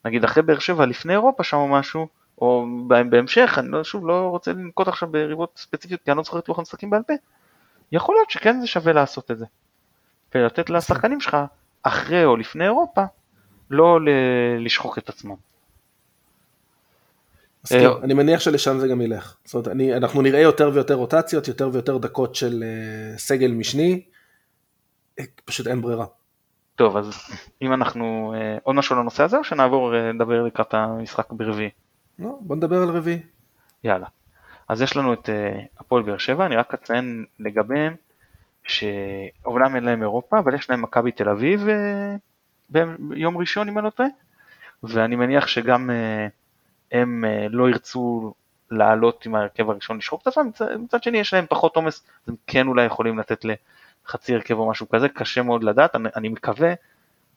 נגיד 0.06 0.24
אחרי 0.24 0.44
באר 0.44 0.60
שבע 0.60 0.86
לפני 0.86 1.14
אירופה 1.14 1.44
שם 1.44 1.58
או 1.58 1.68
משהו, 1.68 2.08
או 2.42 2.68
בהמשך, 3.10 3.56
אני 3.58 3.72
לא, 3.72 3.84
שוב 3.84 4.08
לא 4.08 4.30
רוצה 4.30 4.52
לנקוט 4.54 4.88
עכשיו 4.88 5.10
בריבות 5.10 5.54
ספציפיות, 5.58 6.02
כי 6.02 6.12
אני 6.12 6.18
לא 6.18 6.24
זוכר 6.24 6.40
את 6.40 6.50
לוח 6.50 6.60
המשחקים 6.60 6.90
בעל 6.90 7.04
פה, 7.08 7.14
יכול 7.92 8.16
להיות 8.16 8.30
שכן 8.30 8.62
זה 8.62 8.68
שווה 8.68 8.94
לעשות 8.94 9.32
את 9.32 9.38
זה, 9.38 9.46
ולתת 10.36 10.70
לשחקנים 10.70 11.22
שלך, 11.22 11.38
אחרי 11.84 12.26
או 12.26 12.38
לפני 12.38 12.64
אירופה, 12.64 13.04
לא 13.70 14.00
לשחוק 14.60 14.98
את 14.98 15.10
עצמם. 15.10 15.36
אה, 17.72 18.04
אני 18.04 18.14
מניח 18.14 18.40
שלשם 18.40 18.80
זה 18.80 18.88
גם 18.88 19.02
ילך. 19.02 19.36
זאת 19.46 19.54
אומרת, 19.54 19.68
אני, 19.68 19.98
אנחנו 19.98 20.22
נראה 20.22 20.40
יותר 20.40 20.72
ויותר 20.74 20.94
רוטציות, 20.94 21.48
יותר 21.48 21.70
ויותר 21.74 21.98
דקות 21.98 22.36
של 22.36 22.64
uh, 22.64 23.20
סגל 23.20 23.52
משני, 23.52 24.02
אה, 25.20 25.26
פשוט 25.46 25.68
אין 25.68 25.82
ברירה. 25.82 26.06
טוב, 26.76 26.98
אז 26.98 27.14
אם 27.62 27.74
אנחנו, 27.74 28.34
uh, 28.36 28.60
עוד 28.64 28.76
משהו 28.76 28.96
לנושא 28.96 29.24
הזה, 29.24 29.38
או 29.38 29.44
שנעבור 29.44 29.94
לדבר 29.94 30.44
uh, 30.44 30.48
לקראת 30.48 30.74
המשחק 30.74 31.32
ברביעי? 31.32 31.70
לא, 32.20 32.38
בוא 32.42 32.56
נדבר 32.56 32.82
על 32.82 32.90
רביעי. 32.90 33.20
יאללה. 33.84 34.08
אז 34.68 34.82
יש 34.82 34.98
לנו 34.98 35.14
את 35.14 35.30
uh, 35.30 35.32
הפועל 35.80 36.04
באר 36.04 36.18
שבע, 36.18 36.46
אני 36.46 36.56
רק 36.56 36.74
אציין 36.74 37.26
לגביהם, 37.40 37.96
שאומנם 38.64 39.76
אין 39.76 39.84
להם 39.84 40.02
אירופה, 40.02 40.40
אבל 40.40 40.54
יש 40.54 40.70
להם 40.70 40.82
מכבי 40.82 41.12
תל 41.12 41.30
אביב 41.30 41.68
ביום 42.70 43.38
ראשון, 43.38 43.68
אם 43.68 43.78
אני 43.78 43.86
לא 43.86 43.90
טועה, 43.90 44.10
ואני 44.84 45.16
מניח 45.16 45.48
שגם... 45.48 45.90
הם 46.92 47.26
אה, 47.26 47.48
לא 47.50 47.70
ירצו 47.70 48.34
לעלות 48.72 49.26
עם 49.26 49.36
ההרכב 49.36 49.70
הראשון 49.70 49.98
לשחוק 49.98 50.22
את 50.22 50.28
עצמם, 50.28 50.48
מצד, 50.48 50.76
מצד 50.76 51.04
שני 51.04 51.18
יש 51.18 51.34
להם 51.34 51.46
פחות 51.50 51.76
עומס, 51.76 52.04
אז 52.24 52.30
הם 52.30 52.36
כן 52.48 52.68
אולי 52.68 52.86
יכולים 52.86 53.20
לתת 53.20 53.46
לחצי 54.08 54.36
הרכב 54.36 54.54
או 54.54 54.70
משהו 54.70 54.90
כזה, 54.90 55.10
קשה 55.10 55.42
מאוד 55.42 55.64
לדעת, 55.64 55.96
אני, 55.96 56.10
אני 56.16 56.30
מקווה 56.30 56.74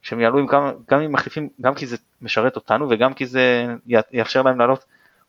שהם 0.02 0.20
יעלו 0.20 0.38
עם 0.38 0.46
כמה, 0.46 0.72
גם 0.90 1.00
אם 1.00 1.12
מחליפים, 1.12 1.48
גם 1.60 1.74
כי 1.74 1.86
זה 1.86 1.96
משרת 2.22 2.56
אותנו 2.56 2.86
וגם 2.90 3.14
כי 3.14 3.26
זה 3.26 3.66
יאפשר 4.12 4.42
להם 4.42 4.58
לעלות 4.58 4.84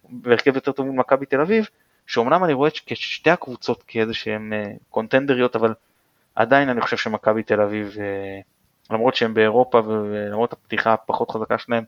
בהרכב 0.10 0.56
יותר 0.56 0.72
טוב 0.72 0.86
מול 0.86 0.96
מכבי 0.96 1.26
תל 1.26 1.42
אביב, 1.42 1.68
שאומנם 2.08 2.44
אני 2.44 2.54
רואה 2.54 2.70
כשתי 2.86 3.30
הקבוצות 3.30 3.84
כאיזה 3.88 4.14
שהן 4.14 4.54
אה, 4.54 4.72
קונטנדריות, 4.90 5.56
אבל 5.56 5.74
עדיין 6.36 6.70
אני 6.70 6.82
חושב 6.82 6.98
שמכבי 6.98 7.44
תל 7.44 7.62
אביב, 7.62 7.96
אה, 8.00 8.40
למרות 8.92 9.16
שהם 9.16 9.34
באירופה 9.34 9.82
ולמרות 9.86 10.54
הפתיחה 10.54 10.94
הפחות 10.94 11.32
חזקה 11.32 11.58
שלהם, 11.58 11.84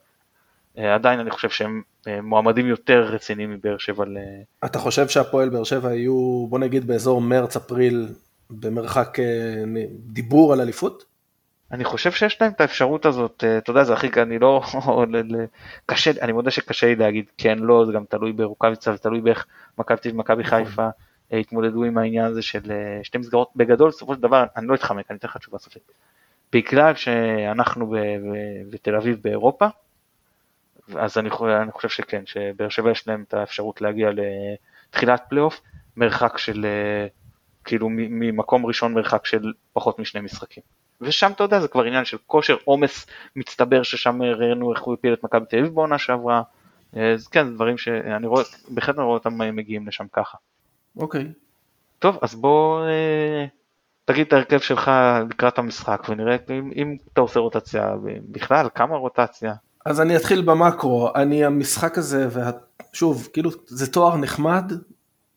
אה, 0.78 0.96
עדיין 0.96 1.20
אני 1.20 1.32
חושב 1.32 1.50
שהם 1.50 1.82
מועמדים 2.24 2.68
יותר 2.68 3.02
רציניים 3.02 3.52
מבאר 3.52 3.78
שבע 3.78 4.06
ל... 4.06 4.18
אתה 4.66 4.80
חושב 4.80 5.08
שהפועל 5.08 5.50
באר 5.50 5.64
שבע 5.64 5.94
יהיו, 5.94 6.46
בוא 6.50 6.60
נגיד 6.60 6.88
באזור 6.88 7.22
מרץ-אפריל, 7.22 8.08
במרחק 8.52 9.18
דיבור 10.06 10.54
על 10.54 10.62
אליפות? 10.62 11.06
אני 11.72 11.84
חושב 11.84 12.12
שיש 12.12 12.42
להם 12.42 12.52
את 12.52 12.62
האפשרות 12.62 13.06
הזאת, 13.06 13.44
אתה 13.58 13.72
יודע, 13.72 13.84
זה 13.84 13.94
הכי, 13.94 14.22
אני 14.22 14.40
לא, 14.40 14.62
קשה, 15.86 16.12
אני 16.22 16.32
מודה 16.32 16.52
שקשה 16.52 16.88
לי 16.88 16.96
להגיד 16.96 17.26
כן, 17.38 17.60
לא, 17.60 17.86
זה 17.86 17.92
גם 17.92 18.06
תלוי 18.10 18.34
ברוקאביצה 18.34 18.92
ותלוי 18.94 19.22
באיך 19.22 19.46
מכבי 19.78 20.44
נכון. 20.44 20.44
חיפה 20.44 20.90
התמודדו 21.32 21.84
עם 21.84 21.98
העניין 21.98 22.26
הזה 22.26 22.42
של 22.42 22.72
אה, 22.72 23.00
שתי 23.04 23.18
מסגרות, 23.18 23.50
בגדול 23.56 23.90
בסופו 23.90 24.16
של 24.16 24.22
דבר, 24.22 24.46
אני 24.58 24.68
לא 24.68 24.76
אתחמק, 24.76 25.06
אני 25.12 25.18
אתן 25.18 25.28
לך 25.28 25.38
תשובה 25.38 25.60
סופית. 25.60 25.92
בגלל 26.54 26.96
שאנחנו 26.96 27.96
בתל 28.70 28.96
אביב 28.96 29.20
באירופה, 29.22 29.68
אז 30.96 31.18
אני, 31.18 31.30
אני 31.62 31.72
חושב 31.72 31.90
שכן, 31.90 32.26
שבאר 32.26 32.70
שבע 32.70 32.92
יש 32.92 33.08
להם 33.08 33.24
את 33.28 33.34
האפשרות 33.34 33.82
להגיע 33.82 34.10
לתחילת 34.90 35.22
פלייאוף, 35.30 35.62
מרחק 35.98 36.38
של, 36.38 36.66
אה, 36.66 37.08
כאילו 37.64 37.88
ממקום 37.90 38.66
ראשון 38.66 38.94
מרחק 38.94 39.26
של 39.26 39.54
פחות 39.74 40.00
משני 40.00 40.22
משחקים. 40.22 40.64
ושם 41.02 41.32
אתה 41.32 41.44
יודע 41.44 41.60
זה 41.60 41.68
כבר 41.68 41.84
עניין 41.84 42.06
של 42.06 42.18
כושר 42.28 42.58
עומס 42.64 43.08
מצטבר 43.36 43.84
ששם 43.84 44.22
ראינו 44.22 44.74
איך 44.74 44.82
הוא 44.82 44.94
הפיל 44.94 45.14
את 45.14 45.24
מכבי 45.24 45.46
תל 45.50 45.58
אביב 45.58 45.74
בעונה 45.74 45.98
שעברה, 45.98 46.42
אז 46.94 47.28
כן 47.28 47.48
זה 47.48 47.54
דברים 47.54 47.78
שאני 47.78 48.28
רואה, 48.28 48.44
בהחלט 48.70 48.96
אני 48.96 49.06
רואה 49.06 49.18
אותם 49.18 49.56
מגיעים 49.56 49.88
לשם 49.88 50.06
ככה. 50.14 50.38
אוקיי. 50.98 51.28
טוב 52.00 52.18
אז 52.22 52.36
בוא 52.36 52.86
אה, 52.86 53.46
תגיד 54.06 54.28
את 54.28 54.34
ההרכב 54.34 54.60
שלך 54.60 54.92
לקראת 55.30 55.60
המשחק 55.60 56.08
ונראה 56.10 56.36
אם, 56.50 56.72
אם 56.76 56.98
אתה 57.14 57.22
עושה 57.22 57.40
רוטציה 57.40 57.94
בכלל 58.30 58.68
כמה 58.76 58.96
רוטציה. 58.96 59.54
אז 59.86 60.02
אני 60.02 60.16
אתחיל 60.18 60.42
במקרו, 60.42 61.10
אני 61.16 61.46
המשחק 61.46 61.98
הזה, 61.98 62.28
ושוב, 62.94 63.30
כאילו 63.34 63.52
זה 63.66 63.92
תואר 63.92 64.18
נחמד, 64.18 64.74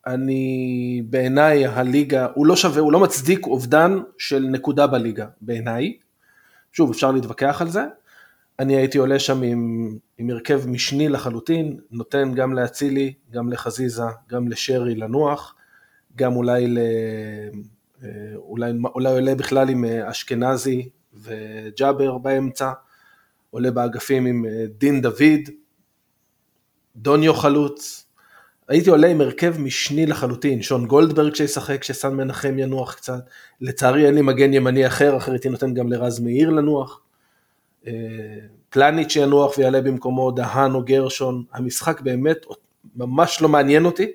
אני 0.07 1.03
בעיניי 1.11 1.67
הליגה, 1.67 2.27
הוא 2.35 2.47
לא 2.47 2.57
שווה, 2.57 2.81
הוא 2.81 2.93
לא 2.93 3.01
מצדיק 3.01 3.47
אובדן 3.47 3.99
של 4.19 4.47
נקודה 4.51 4.87
בליגה, 4.87 5.27
בעיניי. 5.41 5.97
שוב, 6.73 6.91
אפשר 6.91 7.13
להתווכח 7.13 7.63
על 7.63 7.69
זה. 7.69 7.85
אני 8.59 8.77
הייתי 8.77 8.99
עולה 8.99 9.19
שם 9.19 9.43
עם, 9.43 9.95
עם 10.19 10.31
הרכב 10.31 10.69
משני 10.69 11.09
לחלוטין, 11.09 11.79
נותן 11.91 12.35
גם 12.35 12.55
לאצילי, 12.55 13.15
גם 13.31 13.53
לחזיזה, 13.53 14.03
גם 14.29 14.49
לשרי 14.49 14.95
לנוח, 14.95 15.55
גם 16.17 16.37
אולי, 16.37 16.67
ל, 16.67 16.79
אה, 18.03 18.09
אולי, 18.37 18.73
אולי 18.95 19.13
עולה 19.13 19.35
בכלל 19.35 19.69
עם 19.69 19.85
אה, 19.85 20.11
אשכנזי 20.11 20.89
וג'אבר 21.15 22.19
באמצע, 22.19 22.73
עולה 23.51 23.71
באגפים 23.71 24.27
עם 24.27 24.45
אה, 24.47 24.65
דין 24.79 25.03
דוד, 25.03 25.51
דוניו 26.97 27.35
חלוץ, 27.35 28.04
הייתי 28.69 28.91
עולה 28.91 29.09
עם 29.09 29.21
הרכב 29.21 29.55
משני 29.59 30.07
לחלוטין, 30.07 30.63
שון 30.63 30.87
גולדברג 30.87 31.35
שישחק, 31.35 31.85
שסן 31.85 32.15
מנחם 32.15 32.59
ינוח 32.59 32.95
קצת, 32.95 33.21
לצערי 33.61 34.07
אין 34.07 34.15
לי 34.15 34.23
מגן 34.23 34.53
ימני 34.53 34.87
אחר, 34.87 35.17
אחר 35.17 35.33
הייתי 35.33 35.49
נותן 35.49 35.75
גם 35.75 35.93
לרז 35.93 36.21
מאיר 36.21 36.51
לנוח, 36.51 37.01
אה, 37.87 37.93
פלניץ' 38.71 39.17
ינוח 39.17 39.59
ויעלה 39.59 39.81
במקומו 39.81 40.31
דהן 40.31 40.75
או 40.75 40.83
גרשון, 40.85 41.45
המשחק 41.53 42.01
באמת 42.01 42.47
ממש 42.97 43.43
לא 43.43 43.49
מעניין 43.49 43.85
אותי. 43.85 44.07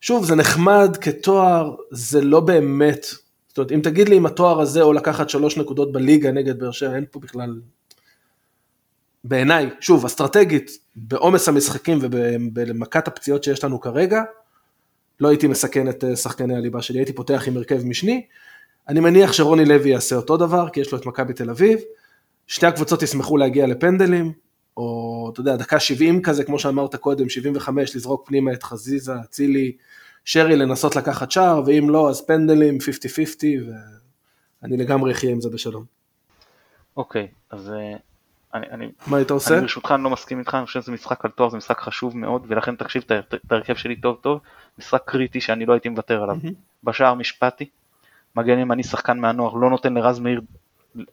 שוב, 0.00 0.24
זה 0.24 0.34
נחמד 0.34 0.96
כתואר, 1.00 1.74
זה 1.90 2.20
לא 2.20 2.40
באמת, 2.40 3.06
זאת 3.48 3.58
אומרת, 3.58 3.72
אם 3.72 3.80
תגיד 3.82 4.08
לי 4.08 4.18
אם 4.18 4.26
התואר 4.26 4.60
הזה 4.60 4.82
או 4.82 4.92
לקחת 4.92 5.30
שלוש 5.30 5.56
נקודות 5.56 5.92
בליגה 5.92 6.32
נגד 6.32 6.58
באר 6.58 6.70
שבע, 6.70 6.94
אין 6.96 7.04
פה 7.10 7.20
בכלל 7.20 7.60
בעיניי, 9.28 9.70
שוב, 9.80 10.04
אסטרטגית, 10.04 10.70
בעומס 10.96 11.48
המשחקים 11.48 11.98
ובמכת 12.02 13.08
הפציעות 13.08 13.44
שיש 13.44 13.64
לנו 13.64 13.80
כרגע, 13.80 14.22
לא 15.20 15.28
הייתי 15.28 15.46
מסכן 15.46 15.88
את 15.88 16.04
אה, 16.04 16.16
שחקני 16.16 16.56
הליבה 16.56 16.82
שלי, 16.82 16.98
הייתי 16.98 17.12
פותח 17.12 17.44
עם 17.46 17.56
הרכב 17.56 17.84
משני. 17.84 18.26
אני 18.88 19.00
מניח 19.00 19.32
שרוני 19.32 19.64
לוי 19.64 19.90
יעשה 19.90 20.16
אותו 20.16 20.36
דבר, 20.36 20.68
כי 20.68 20.80
יש 20.80 20.92
לו 20.92 20.98
את 20.98 21.06
מכבי 21.06 21.32
תל 21.32 21.50
אביב. 21.50 21.78
שתי 22.46 22.66
הקבוצות 22.66 23.02
ישמחו 23.02 23.36
להגיע 23.36 23.66
לפנדלים, 23.66 24.32
או 24.76 25.30
אתה 25.32 25.40
יודע, 25.40 25.56
דקה 25.56 25.80
70 25.80 26.22
כזה, 26.22 26.44
כמו 26.44 26.58
שאמרת 26.58 26.96
קודם, 26.96 27.28
75, 27.28 27.96
לזרוק 27.96 28.28
פנימה 28.28 28.52
את 28.52 28.62
חזיזה, 28.62 29.12
אצילי, 29.20 29.72
שרי 30.24 30.56
לנסות 30.56 30.96
לקחת 30.96 31.30
שער, 31.30 31.62
ואם 31.66 31.90
לא, 31.90 32.10
אז 32.10 32.26
פנדלים 32.26 32.78
50-50, 32.78 33.44
ואני 34.62 34.76
לגמרי 34.76 35.12
אחיה 35.12 35.30
עם 35.30 35.40
זה 35.40 35.50
בשלום. 35.50 35.84
אוקיי, 36.96 37.28
okay, 37.30 37.56
אז 37.56 37.70
אה, 37.70 37.96
אני, 38.54 38.66
אני, 38.70 38.90
מה 39.06 39.16
היית 39.16 39.30
עושה? 39.30 39.54
אני 39.54 39.60
ברשותך 39.60 39.92
אני 39.94 40.04
לא 40.04 40.10
מסכים 40.10 40.38
איתך, 40.38 40.54
אני 40.54 40.66
חושב 40.66 40.82
שזה 40.82 40.92
משחק 40.92 41.24
על 41.24 41.30
תואר, 41.30 41.48
זה 41.48 41.56
משחק 41.56 41.80
חשוב 41.80 42.16
מאוד, 42.16 42.44
ולכן 42.48 42.76
תקשיב 42.76 43.04
את 43.06 43.34
ההרכב 43.50 43.74
שלי 43.74 43.96
טוב 43.96 44.18
טוב, 44.20 44.40
משחק 44.78 45.02
קריטי 45.04 45.40
שאני 45.40 45.66
לא 45.66 45.72
הייתי 45.72 45.88
מוותר 45.88 46.22
עליו. 46.22 46.36
Mm-hmm. 46.36 46.84
בשער 46.84 47.14
משפטי, 47.14 47.68
מגן 48.36 48.58
ימני 48.58 48.82
שחקן 48.82 49.18
מהנוער, 49.18 49.54
לא 49.54 49.70
נותן 49.70 49.94
לרז 49.94 50.18
מאיר 50.18 50.40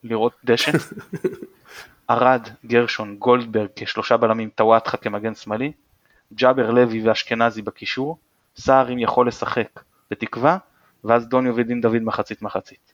לראות 0.04 0.32
דשא. 0.44 0.72
ארד, 2.10 2.48
גרשון, 2.66 3.16
גולדברג 3.16 3.68
כשלושה 3.76 4.16
בלמים, 4.16 4.50
טוואטחה 4.54 4.96
כמגן 4.96 5.34
שמאלי, 5.34 5.72
ג'אבר 6.34 6.70
לוי 6.70 7.08
ואשכנזי 7.08 7.62
בקישור, 7.62 8.18
סער 8.56 8.92
אם 8.92 8.98
יכול 8.98 9.28
לשחק 9.28 9.80
בתקווה, 10.10 10.58
ואז 11.04 11.28
דוניו 11.28 11.56
ודין 11.56 11.80
דוד 11.80 12.02
מחצית 12.02 12.42
מחצית. 12.42 12.92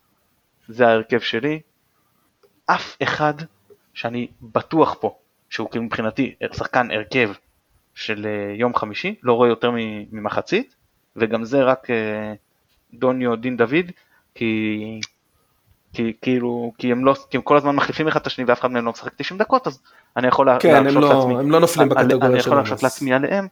זה 0.68 0.88
ההרכב 0.88 1.20
שלי, 1.20 1.60
אף 2.66 2.96
אחד 3.02 3.34
שאני 3.94 4.28
בטוח 4.42 4.96
פה 5.00 5.18
שהוא 5.50 5.70
כאילו 5.70 5.84
מבחינתי 5.84 6.34
שחקן 6.52 6.90
הרכב 6.90 7.30
של 7.94 8.26
אה, 8.26 8.54
יום 8.56 8.74
חמישי, 8.74 9.14
לא 9.22 9.32
רואה 9.32 9.48
יותר 9.48 9.70
ממחצית, 10.12 10.74
וגם 11.16 11.44
זה 11.44 11.62
רק 11.62 11.90
אה, 11.90 12.34
דוניו 12.94 13.36
דין 13.36 13.56
דוד, 13.56 13.90
כי, 14.34 15.00
כי 15.92 16.12
כאילו, 16.22 16.72
כי 16.78 16.92
הם, 16.92 17.04
לא, 17.04 17.14
כי 17.30 17.36
הם 17.36 17.42
כל 17.42 17.56
הזמן 17.56 17.76
מחליפים 17.76 18.08
אחד 18.08 18.20
את 18.20 18.26
השני 18.26 18.44
ואף 18.44 18.60
אחד 18.60 18.70
מהם 18.70 18.84
לא 18.84 18.90
משחק 18.90 19.12
90 19.16 19.38
דקות, 19.38 19.66
אז 19.66 19.82
אני 20.16 20.28
יכול 20.28 20.58
כן, 20.60 20.74
הם 20.74 20.86
לא, 20.86 21.14
לעצמי, 21.14 21.34
הם 21.34 21.50
לא 21.50 21.60
נופלים 21.60 21.88
בקטגוריה 21.88 22.18
שלהם. 22.18 22.32
אני 22.32 22.40
יכול 22.40 22.56
להרשות 22.56 22.82
לעצמי 22.82 23.14
עליהם, 23.14 23.46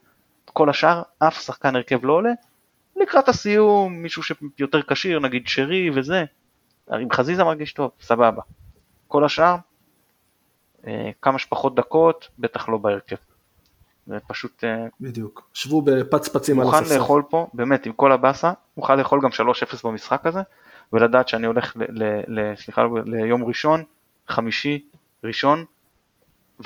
כל 0.44 0.70
השאר, 0.70 1.02
אף 1.18 1.40
שחקן 1.40 1.76
הרכב 1.76 2.04
לא 2.04 2.12
עולה, 2.12 2.32
לקראת 2.96 3.28
הסיום, 3.28 3.92
מישהו 3.92 4.22
שיותר 4.56 4.82
כשיר, 4.82 5.20
נגיד 5.20 5.48
שרי 5.48 5.90
וזה, 5.94 6.24
אם 6.94 7.12
חזיזה 7.12 7.44
מרגיש 7.44 7.72
טוב, 7.72 7.90
סבבה. 8.00 8.42
כל 9.08 9.24
השאר, 9.24 9.56
כמה 11.22 11.38
שפחות 11.38 11.74
דקות, 11.74 12.28
בטח 12.38 12.68
לא 12.68 12.78
בהרכב. 12.78 13.16
זה 14.06 14.18
פשוט... 14.26 14.64
אה, 14.64 14.86
בדיוק, 15.00 15.50
שבו 15.54 15.82
בפצפצים 15.82 16.60
על 16.60 16.66
הספסל. 16.66 16.82
מוכן 16.82 16.98
לאכול 16.98 17.22
פה, 17.30 17.46
באמת, 17.54 17.86
עם 17.86 17.92
כל 17.92 18.12
הבאסה, 18.12 18.52
מוכן 18.76 18.98
לאכול 18.98 19.20
גם 19.22 19.30
3-0 19.30 19.32
במשחק 19.84 20.26
הזה, 20.26 20.40
ולדעת 20.92 21.28
שאני 21.28 21.46
הולך, 21.46 21.76
ל, 21.76 22.02
ל, 22.02 22.20
ל, 22.26 22.56
סליחה, 22.56 22.86
ליום 23.04 23.44
ראשון, 23.44 23.84
חמישי, 24.28 24.86
ראשון, 25.24 25.64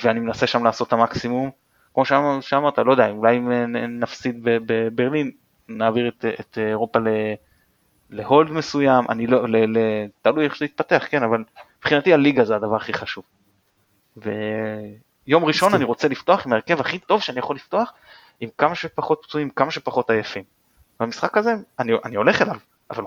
ואני 0.03 0.21
מנסה 0.21 0.47
שם 0.47 0.65
לעשות 0.65 0.89
את 0.89 0.93
המקסימום. 0.93 1.51
כמו 1.95 2.05
שאמרת, 2.41 2.79
לא 2.79 2.91
יודע, 2.93 3.11
אולי 3.11 3.37
אם 3.37 3.53
נפסיד 4.01 4.41
בברלין, 4.43 5.31
נעביר 5.69 6.09
את, 6.09 6.25
את 6.41 6.59
אירופה 6.59 6.99
ל, 6.99 7.09
להולד 8.11 8.51
מסוים, 8.51 9.05
אני 9.09 9.27
לא, 9.27 9.49
ל, 9.49 9.79
ל, 9.79 10.07
תלוי 10.23 10.45
איך 10.45 10.59
זה 10.59 10.65
יתפתח, 10.65 11.07
כן, 11.11 11.23
אבל 11.23 11.45
מבחינתי 11.79 12.15
הליגה 12.15 12.45
זה 12.45 12.57
הדבר 12.57 12.77
הכי 12.77 12.93
חשוב. 12.93 13.25
ויום 14.17 15.45
ראשון 15.45 15.75
אני 15.75 15.85
רוצה 15.85 16.09
לפתוח 16.09 16.47
עם 16.47 16.53
ההרכב 16.53 16.81
הכי 16.81 16.99
טוב 16.99 17.21
שאני 17.21 17.39
יכול 17.39 17.57
לפתוח, 17.57 17.93
עם 18.41 18.49
כמה 18.59 18.75
שפחות 18.75 19.21
פצועים, 19.23 19.51
כמה 19.51 19.71
שפחות 19.71 20.11
עייפים. 20.11 20.45
במשחק 21.01 21.37
הזה 21.37 21.55
אני, 21.79 21.93
אני 22.05 22.17
הולך 22.17 22.43
אליו, 22.43 22.57
אבל 22.91 23.05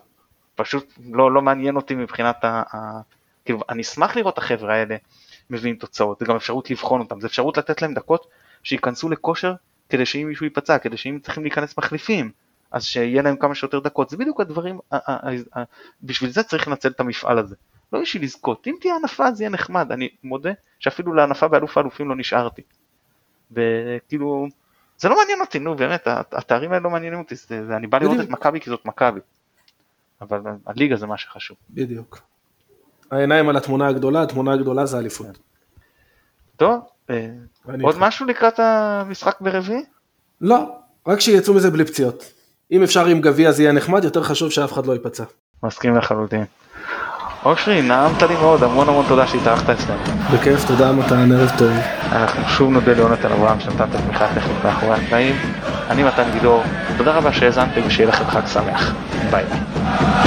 פשוט 0.55 0.93
לא, 1.11 1.31
לא 1.31 1.41
מעניין 1.41 1.75
אותי 1.75 1.95
מבחינת 1.95 2.43
ה... 2.43 2.63
ה 2.73 3.01
כאילו, 3.45 3.59
אני 3.69 3.81
אשמח 3.81 4.15
לראות 4.15 4.33
את 4.33 4.37
החבר'ה 4.37 4.75
האלה 4.75 4.95
מביאים 5.49 5.75
תוצאות, 5.75 6.19
זה 6.19 6.25
גם 6.25 6.35
אפשרות 6.35 6.71
לבחון 6.71 7.01
אותם, 7.01 7.21
זה 7.21 7.27
אפשרות 7.27 7.57
לתת 7.57 7.81
להם 7.81 7.93
דקות 7.93 8.27
שייכנסו 8.63 9.09
לכושר 9.09 9.53
כדי 9.89 10.05
שאם 10.05 10.27
מישהו 10.27 10.45
ייפצע, 10.45 10.77
כדי 10.77 10.97
שאם 10.97 11.19
צריכים 11.23 11.43
להיכנס 11.43 11.77
מחליפים, 11.77 12.31
אז 12.71 12.85
שיהיה 12.85 13.21
להם 13.21 13.35
כמה 13.37 13.55
שיותר 13.55 13.79
דקות, 13.79 14.09
זה 14.09 14.17
בדיוק 14.17 14.41
הדברים, 14.41 14.79
בשביל 16.03 16.29
זה 16.29 16.43
צריך 16.43 16.67
לנצל 16.67 16.89
את 16.89 16.99
המפעל 16.99 17.37
הזה. 17.37 17.55
לא 17.93 18.01
בשביל 18.01 18.23
לזכות, 18.23 18.67
אם 18.67 18.75
תהיה 18.81 18.95
הנפה 18.95 19.31
זה 19.31 19.43
יהיה 19.43 19.49
נחמד, 19.49 19.91
אני 19.91 20.09
מודה 20.23 20.51
שאפילו 20.79 21.13
להנפה 21.13 21.47
באלוף 21.47 21.77
האלופים 21.77 22.09
לא 22.09 22.15
נשארתי. 22.15 22.61
וכאילו, 23.51 24.47
זה 24.97 25.09
לא 25.09 25.17
מעניין 25.17 25.41
אותי, 25.41 25.59
נו 25.59 25.75
באמת, 25.75 26.07
התארים 26.31 26.71
האלה 26.71 26.83
לא 26.83 26.89
מעניינים 26.89 27.19
אותי, 27.19 27.35
זה, 27.35 27.65
זה, 27.65 27.75
אני 27.77 27.88
בא 27.88 27.97
לראות 27.97 28.19
את 28.19 28.29
מכבי 28.29 28.59
כי 28.59 28.69
זאת 28.69 28.85
מכבי. 28.85 29.19
אבל 30.21 30.39
הליגה 30.65 30.95
זה 30.95 31.07
מה 31.07 31.17
שחשוב. 31.17 31.57
בדיוק. 31.69 32.19
העיניים 33.11 33.49
על 33.49 33.57
התמונה 33.57 33.88
הגדולה, 33.88 34.21
התמונה 34.21 34.53
הגדולה 34.53 34.85
זה 34.85 34.97
אליפות. 34.97 35.38
טוב, 36.55 36.79
אה, 37.09 37.29
עוד 37.81 37.95
משהו 37.99 38.25
לקראת 38.25 38.59
המשחק 38.59 39.41
ברביעי? 39.41 39.85
לא, 40.41 40.75
רק 41.07 41.19
שיצאו 41.19 41.53
מזה 41.53 41.71
בלי 41.71 41.85
פציעות. 41.85 42.33
אם 42.71 42.83
אפשר 42.83 43.05
עם 43.05 43.21
גביע 43.21 43.51
זה 43.51 43.63
יהיה 43.63 43.71
נחמד, 43.71 44.03
יותר 44.03 44.23
חשוב 44.23 44.51
שאף 44.51 44.73
אחד 44.73 44.85
לא 44.85 44.93
ייפצע. 44.93 45.23
מסכים 45.63 45.95
לחלוטין. 45.95 46.45
אושרי, 47.45 47.81
נעמת 47.81 48.21
לי 48.21 48.35
מאוד, 48.35 48.63
המון 48.63 48.89
המון 48.89 49.05
תודה 49.07 49.27
שהתארחת 49.27 49.69
אצלנו. 49.69 49.99
בכיף, 50.33 50.65
תודה 50.67 50.91
מתן, 50.91 51.31
ערב 51.31 51.51
טוב. 51.57 51.71
אנחנו 52.11 52.43
שוב 52.47 52.71
נודה 52.71 52.93
ליונתן 52.93 53.31
אברהם 53.31 53.59
שנתן 53.59 53.83
את 53.89 53.95
התמיכה 53.95 54.25
הטכנית 54.25 54.65
מאחורי 54.65 54.95
הקלעים. 54.95 55.35
אני 55.89 56.03
מתן 56.03 56.23
גילאור, 56.33 56.63
תודה 56.97 57.11
רבה 57.11 57.33
שהאזנתם 57.33 57.81
ושיהיה 57.85 58.09
לכם 58.09 58.25
חג 58.27 58.47
שמח. 58.47 58.93
ביי 59.31 59.43
ביי. 59.45 60.26